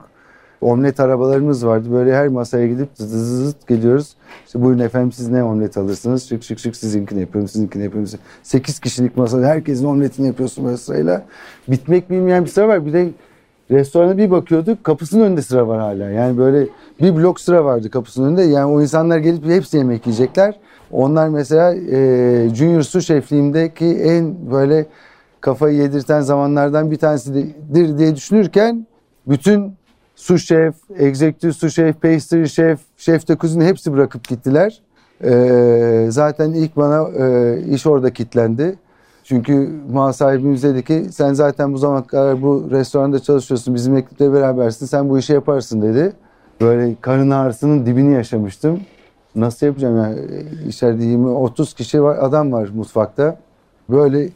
Omlet 0.61 0.99
arabalarımız 0.99 1.65
vardı. 1.65 1.91
Böyle 1.91 2.15
her 2.15 2.27
masaya 2.27 2.67
gidip 2.67 2.89
zıt 2.95 3.09
zıt 3.09 3.45
zıt 3.45 3.67
geliyoruz. 3.67 4.15
İşte 4.45 4.61
buyurun 4.61 4.79
efendim 4.79 5.11
siz 5.11 5.27
ne 5.27 5.43
omlet 5.43 5.77
alırsınız? 5.77 6.29
Şık 6.29 6.43
şık 6.43 6.59
şık 6.59 6.75
sizinkini 6.75 7.19
yapıyorum, 7.19 7.47
sizinkini 7.47 7.83
yapıyorum. 7.83 8.11
8 8.43 8.79
kişilik 8.79 9.17
masada 9.17 9.45
herkesin 9.45 9.85
omletini 9.85 10.27
yapıyorsun 10.27 10.65
böyle 10.65 10.77
sırayla. 10.77 11.25
Bitmek 11.67 12.09
bilmeyen 12.09 12.45
bir 12.45 12.49
sıra 12.49 12.67
var. 12.67 12.85
Bir 12.85 12.93
de 12.93 13.09
restorana 13.71 14.17
bir 14.17 14.31
bakıyorduk 14.31 14.83
kapısının 14.83 15.23
önünde 15.23 15.41
sıra 15.41 15.67
var 15.67 15.79
hala. 15.79 16.09
Yani 16.09 16.37
böyle 16.37 16.67
bir 17.01 17.15
blok 17.15 17.39
sıra 17.39 17.65
vardı 17.65 17.89
kapısının 17.89 18.27
önünde. 18.27 18.41
Yani 18.41 18.65
o 18.65 18.81
insanlar 18.81 19.17
gelip 19.17 19.45
hepsi 19.45 19.77
yemek 19.77 20.07
yiyecekler. 20.07 20.59
Onlar 20.91 21.29
mesela 21.29 21.75
e, 21.75 22.49
Junior 22.55 22.81
Su 22.81 23.01
şefliğimdeki 23.01 23.85
en 23.85 24.51
böyle 24.51 24.85
kafayı 25.41 25.77
yedirten 25.77 26.21
zamanlardan 26.21 26.91
bir 26.91 26.97
tanesidir 26.97 27.97
diye 27.97 28.15
düşünürken 28.15 28.87
bütün 29.27 29.73
Su 30.17 30.37
şef, 30.37 30.75
executive 30.97 31.53
su 31.53 31.69
şef, 31.69 32.01
pastry 32.01 32.47
şef, 32.47 32.79
şef 32.97 33.27
de 33.27 33.35
kuzini 33.35 33.65
hepsi 33.65 33.93
bırakıp 33.93 34.27
gittiler. 34.27 34.81
Ee, 35.23 36.07
zaten 36.09 36.53
ilk 36.53 36.77
bana 36.77 37.09
e, 37.09 37.61
iş 37.69 37.85
orada 37.85 38.13
kilitlendi. 38.13 38.75
Çünkü 39.23 39.69
mal 39.91 40.11
sahibimiz 40.11 40.63
dedi 40.63 40.83
ki 40.83 41.05
sen 41.11 41.33
zaten 41.33 41.73
bu 41.73 41.77
zamana 41.77 42.07
kadar 42.07 42.41
bu 42.41 42.67
restoranda 42.71 43.19
çalışıyorsun. 43.19 43.75
Bizim 43.75 43.97
ekiple 43.97 44.33
berabersin. 44.33 44.85
Sen 44.85 45.09
bu 45.09 45.19
işi 45.19 45.33
yaparsın 45.33 45.81
dedi. 45.81 46.13
Böyle 46.61 46.95
karın 47.01 47.29
ağrısının 47.29 47.85
dibini 47.85 48.13
yaşamıştım. 48.13 48.79
Nasıl 49.35 49.65
yapacağım 49.65 49.97
yani? 49.97 50.19
İçeride 50.67 51.03
20-30 51.03 51.75
kişi 51.75 52.03
var, 52.03 52.17
adam 52.21 52.51
var 52.51 52.69
mutfakta. 52.75 53.37
Böyle 53.89 54.29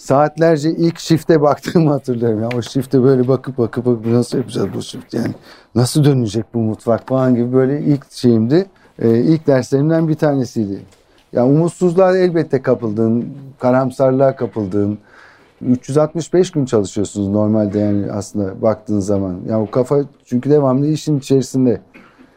saatlerce 0.00 0.70
ilk 0.70 0.98
şifte 0.98 1.40
baktığımı 1.40 1.90
hatırlıyorum. 1.90 2.42
Ya 2.42 2.48
o 2.56 2.62
şifte 2.62 3.02
böyle 3.02 3.28
bakıp 3.28 3.58
bakıp 3.58 3.86
bakıp 3.86 4.06
nasıl 4.06 4.38
yapacağız 4.38 4.68
bu 4.74 4.82
shift 4.82 5.14
yani 5.14 5.34
nasıl 5.74 6.04
dönecek 6.04 6.44
bu 6.54 6.58
mutfak 6.58 7.08
falan 7.08 7.34
gibi 7.34 7.52
böyle 7.52 7.80
ilk 7.80 8.12
şeyimdi. 8.12 8.66
Ee, 8.98 9.18
ilk 9.18 9.46
derslerimden 9.46 10.08
bir 10.08 10.14
tanesiydi. 10.14 10.78
Ya 11.32 11.46
umutsuzluğa 11.46 12.16
elbette 12.16 12.62
kapıldığın, 12.62 13.28
karamsarlığa 13.58 14.36
kapıldığın 14.36 14.98
365 15.66 16.50
gün 16.50 16.64
çalışıyorsunuz 16.64 17.28
normalde 17.28 17.78
yani 17.78 18.12
aslında 18.12 18.62
baktığın 18.62 19.00
zaman. 19.00 19.40
Ya 19.48 19.60
o 19.60 19.70
kafa 19.70 20.00
çünkü 20.24 20.50
devamlı 20.50 20.86
işin 20.86 21.18
içerisinde. 21.18 21.80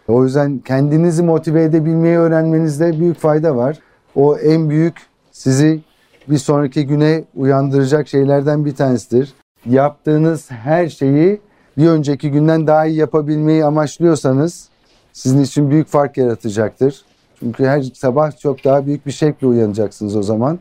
O 0.07 0.23
yüzden 0.23 0.59
kendinizi 0.59 1.23
motive 1.23 1.63
edebilmeyi 1.63 2.17
öğrenmenizde 2.17 2.99
büyük 2.99 3.17
fayda 3.17 3.55
var. 3.55 3.79
O 4.15 4.37
en 4.37 4.69
büyük 4.69 4.95
sizi 5.31 5.81
bir 6.29 6.37
sonraki 6.37 6.87
güne 6.87 7.23
uyandıracak 7.35 8.07
şeylerden 8.07 8.65
bir 8.65 8.75
tanesidir. 8.75 9.33
Yaptığınız 9.65 10.51
her 10.51 10.89
şeyi 10.89 11.41
bir 11.77 11.87
önceki 11.87 12.31
günden 12.31 12.67
daha 12.67 12.85
iyi 12.85 12.97
yapabilmeyi 12.97 13.65
amaçlıyorsanız 13.65 14.69
sizin 15.13 15.41
için 15.41 15.69
büyük 15.69 15.87
fark 15.87 16.17
yaratacaktır. 16.17 17.01
Çünkü 17.39 17.65
her 17.65 17.81
sabah 17.81 18.39
çok 18.39 18.65
daha 18.65 18.85
büyük 18.85 19.05
bir 19.05 19.11
şekilde 19.11 19.47
uyanacaksınız 19.47 20.15
o 20.15 20.23
zaman. 20.23 20.59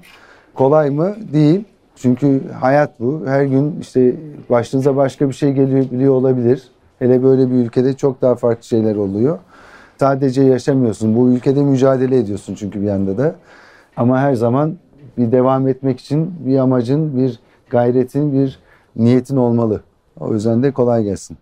Kolay 0.54 0.90
mı? 0.90 1.16
Değil. 1.32 1.64
Çünkü 1.96 2.40
hayat 2.60 3.00
bu. 3.00 3.22
Her 3.26 3.44
gün 3.44 3.80
işte 3.80 4.14
başınıza 4.50 4.96
başka 4.96 5.28
bir 5.28 5.34
şey 5.34 5.52
geliyor 5.52 5.90
biliyor 5.90 6.14
olabilir. 6.14 6.62
Hele 6.98 7.22
böyle 7.22 7.50
bir 7.50 7.54
ülkede 7.54 7.96
çok 7.96 8.22
daha 8.22 8.34
farklı 8.34 8.64
şeyler 8.64 8.96
oluyor. 8.96 9.38
Sadece 10.00 10.42
yaşamıyorsun. 10.42 11.16
Bu 11.16 11.28
ülkede 11.28 11.62
mücadele 11.62 12.18
ediyorsun 12.18 12.54
çünkü 12.54 12.82
bir 12.82 12.86
yanda 12.86 13.18
da. 13.18 13.34
Ama 13.96 14.20
her 14.20 14.34
zaman 14.34 14.76
bir 15.18 15.32
devam 15.32 15.68
etmek 15.68 16.00
için 16.00 16.34
bir 16.46 16.58
amacın, 16.58 17.16
bir 17.16 17.38
gayretin, 17.70 18.32
bir 18.32 18.58
niyetin 18.96 19.36
olmalı. 19.36 19.82
O 20.20 20.34
yüzden 20.34 20.62
de 20.62 20.72
kolay 20.72 21.04
gelsin. 21.04 21.38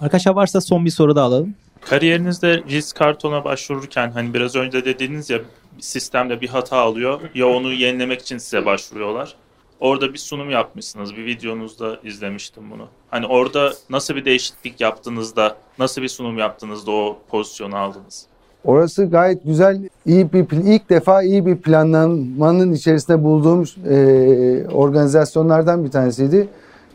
Arkadaşlar 0.00 0.32
varsa 0.32 0.60
son 0.60 0.84
bir 0.84 0.90
soru 0.90 1.16
da 1.16 1.22
alalım. 1.22 1.54
Kariyerinizde 1.80 2.62
risk 2.68 2.96
kartona 2.96 3.44
başvururken 3.44 4.10
hani 4.10 4.34
biraz 4.34 4.56
önce 4.56 4.84
dediğiniz 4.84 5.30
ya 5.30 5.38
sistemde 5.78 6.40
bir 6.40 6.48
hata 6.48 6.88
oluyor 6.88 7.20
ya 7.34 7.48
onu 7.48 7.72
yenilemek 7.72 8.20
için 8.20 8.38
size 8.38 8.66
başvuruyorlar. 8.66 9.34
Orada 9.80 10.12
bir 10.12 10.18
sunum 10.18 10.50
yapmışsınız. 10.50 11.16
Bir 11.16 11.26
videonuzda 11.26 12.00
izlemiştim 12.04 12.70
bunu. 12.70 12.88
Hani 13.10 13.26
orada 13.26 13.72
nasıl 13.90 14.16
bir 14.16 14.24
değişiklik 14.24 14.80
yaptığınızda, 14.80 15.56
nasıl 15.78 16.02
bir 16.02 16.08
sunum 16.08 16.38
yaptığınızda 16.38 16.90
o 16.90 17.18
pozisyonu 17.28 17.76
aldınız? 17.76 18.26
Orası 18.64 19.04
gayet 19.06 19.44
güzel, 19.44 19.88
iyi 20.06 20.32
bir 20.32 20.46
ilk 20.50 20.90
defa 20.90 21.22
iyi 21.22 21.46
bir 21.46 21.56
planlamanın 21.56 22.72
içerisinde 22.72 23.22
bulduğum 23.22 23.64
e, 23.88 24.66
organizasyonlardan 24.72 25.84
bir 25.84 25.90
tanesiydi. 25.90 26.48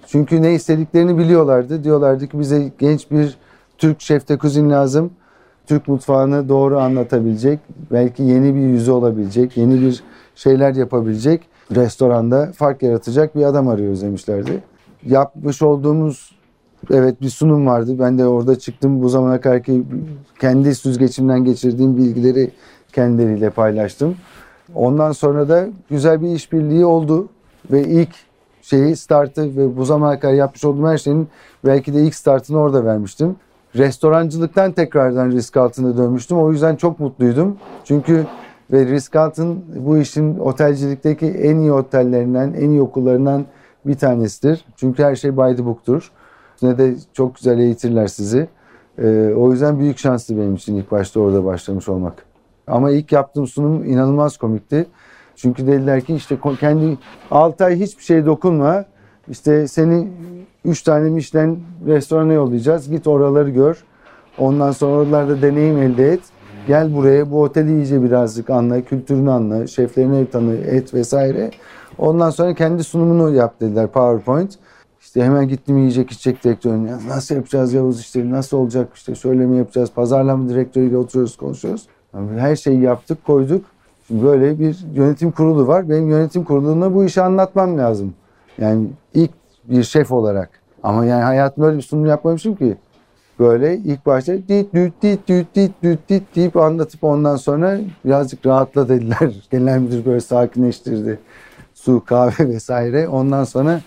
Çünkü 0.08 0.42
ne 0.42 0.54
istediklerini 0.54 1.18
biliyorlardı. 1.18 1.84
Diyorlardı 1.84 2.28
ki 2.28 2.40
bize 2.40 2.72
genç 2.80 3.12
bir 3.12 3.38
Türk 3.78 4.02
şefte 4.02 4.38
kuzin 4.38 4.70
lazım. 4.70 5.12
Türk 5.68 5.88
mutfağını 5.88 6.50
doğru 6.50 6.80
anlatabilecek, 6.80 7.60
belki 7.92 8.24
yeni 8.24 8.56
bir 8.56 8.60
yüzü 8.60 8.92
olabilecek, 8.92 9.58
yeni 9.58 9.82
bir 9.82 10.04
şeyler 10.36 10.76
yapabilecek, 10.76 11.42
restoranda 11.76 12.52
fark 12.56 12.84
yaratacak 12.84 13.36
bir 13.36 13.44
adam 13.44 13.68
arıyoruz 13.68 14.02
demişlerdi. 14.02 14.64
Yapmış 15.06 15.62
olduğumuz 15.62 16.35
evet 16.92 17.22
bir 17.22 17.30
sunum 17.30 17.68
vardı. 17.68 17.96
Ben 18.00 18.18
de 18.18 18.26
orada 18.26 18.60
çıktım. 18.60 19.04
Bu 19.04 19.10
zamana 19.10 19.42
kadar 19.42 19.64
ki 19.64 19.84
kendi 20.40 20.76
süzgeçimden 20.76 21.46
geçirdiğim 21.46 21.98
bilgileri 21.98 22.52
kendileriyle 22.94 23.50
paylaştım. 23.50 24.16
Ondan 24.76 25.12
sonra 25.12 25.50
da 25.50 25.68
güzel 25.90 26.22
bir 26.22 26.28
işbirliği 26.28 26.86
oldu 26.86 27.28
ve 27.72 27.84
ilk 27.84 28.10
şeyi 28.62 28.96
startı 28.96 29.58
ve 29.58 29.78
bu 29.78 29.86
zamana 29.86 30.20
kadar 30.20 30.34
yapmış 30.34 30.66
olduğum 30.66 30.88
her 30.88 30.98
şeyin 30.98 31.28
belki 31.66 31.94
de 31.94 32.02
ilk 32.02 32.16
startını 32.16 32.58
orada 32.58 32.86
vermiştim 32.86 33.36
restorancılıktan 33.78 34.72
tekrardan 34.72 35.32
risk 35.32 35.58
altına 35.58 35.98
dönmüştüm. 35.98 36.38
O 36.38 36.52
yüzden 36.52 36.76
çok 36.76 37.00
mutluydum. 37.00 37.58
Çünkü 37.84 38.26
ve 38.72 38.86
risk 38.86 39.16
altın 39.16 39.66
bu 39.76 39.98
işin 39.98 40.40
otelcilikteki 40.40 41.26
en 41.26 41.58
iyi 41.58 41.72
otellerinden, 41.72 42.54
en 42.54 42.70
iyi 42.70 42.82
okullarından 42.82 43.46
bir 43.86 43.96
tanesidir. 43.96 44.66
Çünkü 44.76 45.04
her 45.04 45.16
şey 45.16 45.38
by 45.38 45.56
the 45.56 45.66
book'tur. 45.66 46.12
Ne 46.66 46.78
de 46.78 46.96
çok 47.14 47.36
güzel 47.36 47.60
eğitirler 47.60 48.08
sizi. 48.08 48.48
Ee, 48.98 49.34
o 49.38 49.52
yüzden 49.52 49.80
büyük 49.80 49.98
şanslı 49.98 50.38
benim 50.38 50.56
için 50.56 50.76
ilk 50.76 50.92
başta 50.92 51.20
orada 51.20 51.46
başlamış 51.46 51.90
olmak. 51.90 52.26
Ama 52.68 52.92
ilk 52.92 53.12
yaptığım 53.12 53.48
sunum 53.48 53.86
inanılmaz 53.86 54.38
komikti. 54.38 54.86
Çünkü 55.36 55.68
dediler 55.68 56.02
ki 56.02 56.16
işte 56.16 56.38
kendi 56.60 56.98
6 57.32 57.66
ay 57.66 57.80
hiçbir 57.80 58.04
şey 58.04 58.26
dokunma. 58.26 58.86
İşte 59.28 59.68
seni 59.68 60.08
3 60.66 60.82
tane 60.82 61.10
Michelin 61.10 61.64
restorana 61.88 62.34
yollayacağız. 62.34 62.90
Git 62.90 63.08
oraları 63.08 63.50
gör. 63.50 63.84
Ondan 64.38 64.72
sonra 64.72 64.96
oralarda 64.96 65.42
deneyim 65.42 65.78
elde 65.78 66.14
et. 66.14 66.20
Gel 66.68 66.96
buraya 66.96 67.32
bu 67.32 67.42
oteli 67.42 67.76
iyice 67.76 68.04
birazcık 68.04 68.50
anla, 68.50 68.82
kültürünü 68.82 69.32
anla, 69.32 69.68
şeflerini 69.68 70.30
tanı 70.30 70.56
et 70.56 70.94
vesaire. 70.94 71.52
Ondan 71.98 72.30
sonra 72.30 72.54
kendi 72.54 72.84
sunumunu 72.84 73.36
yap 73.36 73.62
dediler 73.62 73.88
PowerPoint. 73.88 74.58
İşte 75.16 75.26
hemen 75.26 75.48
gittim 75.48 75.78
yiyecek 75.78 76.12
içecek 76.12 76.44
direktörüne. 76.44 76.92
Nasıl 77.08 77.36
yapacağız 77.36 77.74
Yavuz 77.74 78.00
işte 78.00 78.30
nasıl 78.30 78.58
olacak 78.58 78.90
işte 78.96 79.16
şöyle 79.16 79.46
mi 79.46 79.58
yapacağız 79.58 79.92
pazarlama 79.92 80.50
direktörüyle 80.50 80.98
oturuyoruz 80.98 81.38
konuşuyoruz. 81.38 81.88
Her 82.38 82.56
şeyi 82.56 82.82
yaptık 82.82 83.26
koyduk. 83.26 83.66
Şimdi 84.08 84.24
böyle 84.24 84.60
bir 84.60 84.86
yönetim 84.94 85.32
kurulu 85.32 85.68
var. 85.68 85.90
Benim 85.90 86.10
yönetim 86.10 86.44
kuruluna 86.44 86.94
bu 86.94 87.06
işi 87.06 87.22
anlatmam 87.22 87.78
lazım. 87.78 88.14
Yani 88.58 88.88
ilk 89.14 89.32
bir 89.64 89.84
şef 89.84 90.12
olarak. 90.12 90.50
Ama 90.84 91.06
yani 91.06 91.24
hayatımda 91.24 91.68
öyle 91.68 91.78
bir 91.78 91.84
sunum 91.84 92.06
yapmamışım 92.06 92.56
ki. 92.56 92.78
Böyle 93.40 93.78
ilk 93.78 94.06
başta 94.06 94.34
dit 94.34 94.74
düt 94.74 94.94
dit 95.02 95.28
düt 95.28 95.48
dit 95.56 95.72
düt 95.84 96.10
dit 96.10 96.36
deyip 96.36 96.58
anlatıp 96.58 97.04
ondan 97.04 97.36
sonra 97.36 97.80
birazcık 98.06 98.46
rahatla 98.46 98.90
dediler. 98.90 99.48
Genel 99.52 99.80
müdür 99.80 100.06
böyle 100.06 100.20
sakinleştirdi. 100.20 101.20
Su, 101.74 102.04
kahve 102.06 102.48
vesaire. 102.48 103.08
Ondan 103.08 103.44
sonra 103.44 103.82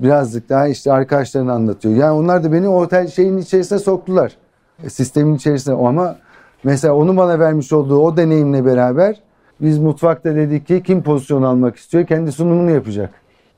birazcık 0.00 0.48
daha 0.48 0.68
işte 0.68 0.92
arkadaşlarını 0.92 1.52
anlatıyor. 1.52 1.94
Yani 1.94 2.12
onlar 2.12 2.44
da 2.44 2.52
beni 2.52 2.68
o 2.68 2.82
otel 2.82 3.08
şeyin 3.08 3.38
içerisine 3.38 3.78
soktular. 3.78 4.36
E, 4.84 4.90
sistemin 4.90 5.34
içerisine 5.34 5.74
ama 5.74 6.16
mesela 6.64 6.94
onu 6.94 7.16
bana 7.16 7.38
vermiş 7.38 7.72
olduğu 7.72 7.98
o 7.98 8.16
deneyimle 8.16 8.64
beraber 8.64 9.20
biz 9.60 9.78
mutfakta 9.78 10.34
dedik 10.34 10.66
ki 10.66 10.82
kim 10.82 11.02
pozisyon 11.02 11.42
almak 11.42 11.76
istiyor 11.76 12.06
kendi 12.06 12.32
sunumunu 12.32 12.70
yapacak 12.70 13.10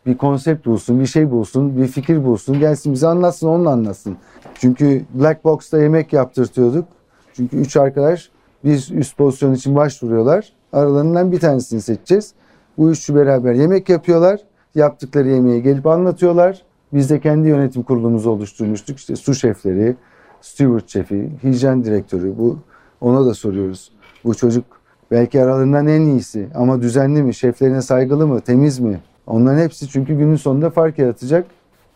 bir 0.06 0.18
konsept 0.18 0.66
bulsun, 0.66 1.00
bir 1.00 1.06
şey 1.06 1.30
bulsun, 1.30 1.76
bir 1.76 1.86
fikir 1.86 2.24
bulsun, 2.24 2.60
gelsin 2.60 2.92
bize 2.92 3.06
anlatsın, 3.06 3.48
onunla 3.48 3.70
anlatsın. 3.70 4.16
Çünkü 4.54 5.04
Black 5.14 5.44
Box'ta 5.44 5.78
yemek 5.78 6.12
yaptırtıyorduk. 6.12 6.88
Çünkü 7.34 7.56
üç 7.56 7.76
arkadaş 7.76 8.30
bir 8.64 8.90
üst 8.92 9.16
pozisyon 9.16 9.54
için 9.54 9.76
başvuruyorlar. 9.76 10.52
Aralarından 10.72 11.32
bir 11.32 11.40
tanesini 11.40 11.80
seçeceğiz. 11.80 12.32
Bu 12.78 12.90
üçü 12.90 13.14
beraber 13.14 13.54
yemek 13.54 13.88
yapıyorlar. 13.88 14.40
Yaptıkları 14.74 15.28
yemeği 15.28 15.62
gelip 15.62 15.86
anlatıyorlar. 15.86 16.62
Biz 16.92 17.10
de 17.10 17.20
kendi 17.20 17.48
yönetim 17.48 17.82
kurulumuzu 17.82 18.30
oluşturmuştuk. 18.30 18.98
İşte 18.98 19.16
su 19.16 19.34
şefleri, 19.34 19.96
steward 20.40 20.88
şefi, 20.88 21.30
hijyen 21.44 21.84
direktörü. 21.84 22.38
Bu 22.38 22.58
ona 23.00 23.26
da 23.26 23.34
soruyoruz. 23.34 23.92
Bu 24.24 24.34
çocuk 24.34 24.64
belki 25.10 25.42
aralarından 25.42 25.86
en 25.86 26.00
iyisi 26.00 26.48
ama 26.54 26.82
düzenli 26.82 27.22
mi, 27.22 27.34
şeflerine 27.34 27.82
saygılı 27.82 28.26
mı, 28.26 28.40
temiz 28.40 28.78
mi? 28.78 29.00
Onların 29.26 29.58
hepsi 29.58 29.88
çünkü 29.88 30.14
günün 30.14 30.36
sonunda 30.36 30.70
fark 30.70 30.98
yaratacak 30.98 31.46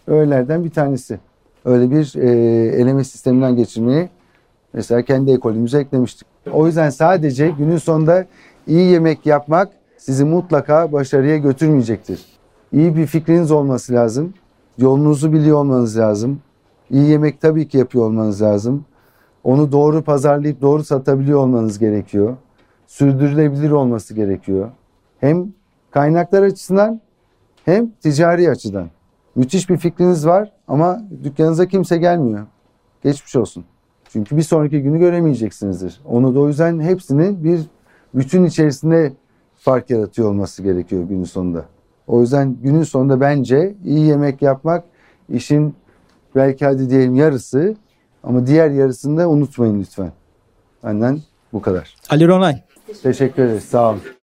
öğelerden 0.07 0.64
bir 0.64 0.70
tanesi. 0.70 1.18
Öyle 1.64 1.91
bir 1.91 2.14
e, 2.16 2.29
eleme 2.81 3.05
sisteminden 3.05 3.57
geçirmeyi 3.57 4.09
mesela 4.72 5.03
kendi 5.03 5.31
ekolümüze 5.31 5.79
eklemiştik. 5.79 6.29
O 6.53 6.66
yüzden 6.66 6.91
sadece 6.91 7.51
günün 7.59 7.79
sonunda 7.79 8.27
iyi 8.66 8.91
yemek 8.91 9.27
yapmak 9.27 9.68
sizi 9.97 10.25
mutlaka 10.25 10.93
başarıya 10.93 11.37
götürmeyecektir. 11.37 12.34
İyi 12.75 12.97
bir 12.97 13.07
fikriniz 13.07 13.51
olması 13.51 13.93
lazım. 13.93 14.35
Yolunuzu 14.79 15.33
biliyor 15.33 15.59
olmanız 15.59 15.99
lazım. 15.99 16.41
İyi 16.91 17.11
yemek 17.11 17.41
tabii 17.41 17.68
ki 17.68 17.79
yapıyor 17.79 18.05
olmanız 18.05 18.43
lazım. 18.43 18.85
Onu 19.45 19.72
doğru 19.72 20.03
pazarlayıp 20.03 20.61
doğru 20.61 20.85
satabiliyor 20.85 21.39
olmanız 21.39 21.79
gerekiyor. 21.79 22.37
Sürdürülebilir 22.87 23.70
olması 23.70 24.14
gerekiyor. 24.14 24.70
Hem 25.18 25.53
kaynaklar 25.91 26.43
açısından 26.43 27.01
hem 27.64 27.91
ticari 27.91 28.51
açıdan. 28.51 28.91
Müthiş 29.35 29.70
bir 29.70 29.77
fikriniz 29.77 30.27
var 30.27 30.53
ama 30.68 31.03
dükkanınıza 31.25 31.66
kimse 31.68 31.97
gelmiyor. 31.97 32.47
geçmiş 33.03 33.37
olsun. 33.37 33.64
Çünkü 34.09 34.37
bir 34.37 34.43
sonraki 34.43 34.83
günü 34.83 34.99
göremeyeceksinizdir. 34.99 36.01
Onu 36.05 36.35
da 36.35 36.41
o 36.41 36.49
yüzden 36.49 36.81
hepsinin 36.81 37.45
bir 37.45 37.61
bütün 38.14 38.45
içerisinde 38.45 39.12
fark 39.57 39.91
yaratıyor 39.91 40.29
olması 40.29 40.62
gerekiyor 40.62 41.03
günün 41.03 41.25
sonunda. 41.25 41.64
O 42.07 42.21
yüzden 42.21 42.57
günün 42.63 42.83
sonunda 42.83 43.21
bence 43.21 43.75
iyi 43.85 44.07
yemek 44.07 44.43
yapmak 44.43 44.85
işin 45.29 45.75
belki 46.35 46.65
hadi 46.65 46.91
diyelim 46.91 47.15
yarısı 47.15 47.75
ama 48.23 48.47
diğer 48.47 48.71
yarısını 48.71 49.19
da 49.19 49.29
unutmayın 49.29 49.81
lütfen. 49.81 50.13
Benden 50.85 51.21
bu 51.53 51.63
kadar. 51.63 51.97
Ali 52.11 52.29
Ronay. 52.29 52.63
Teşekkür 53.03 53.43
ederiz. 53.45 53.65
Sağ 53.65 53.91
olun. 53.91 54.01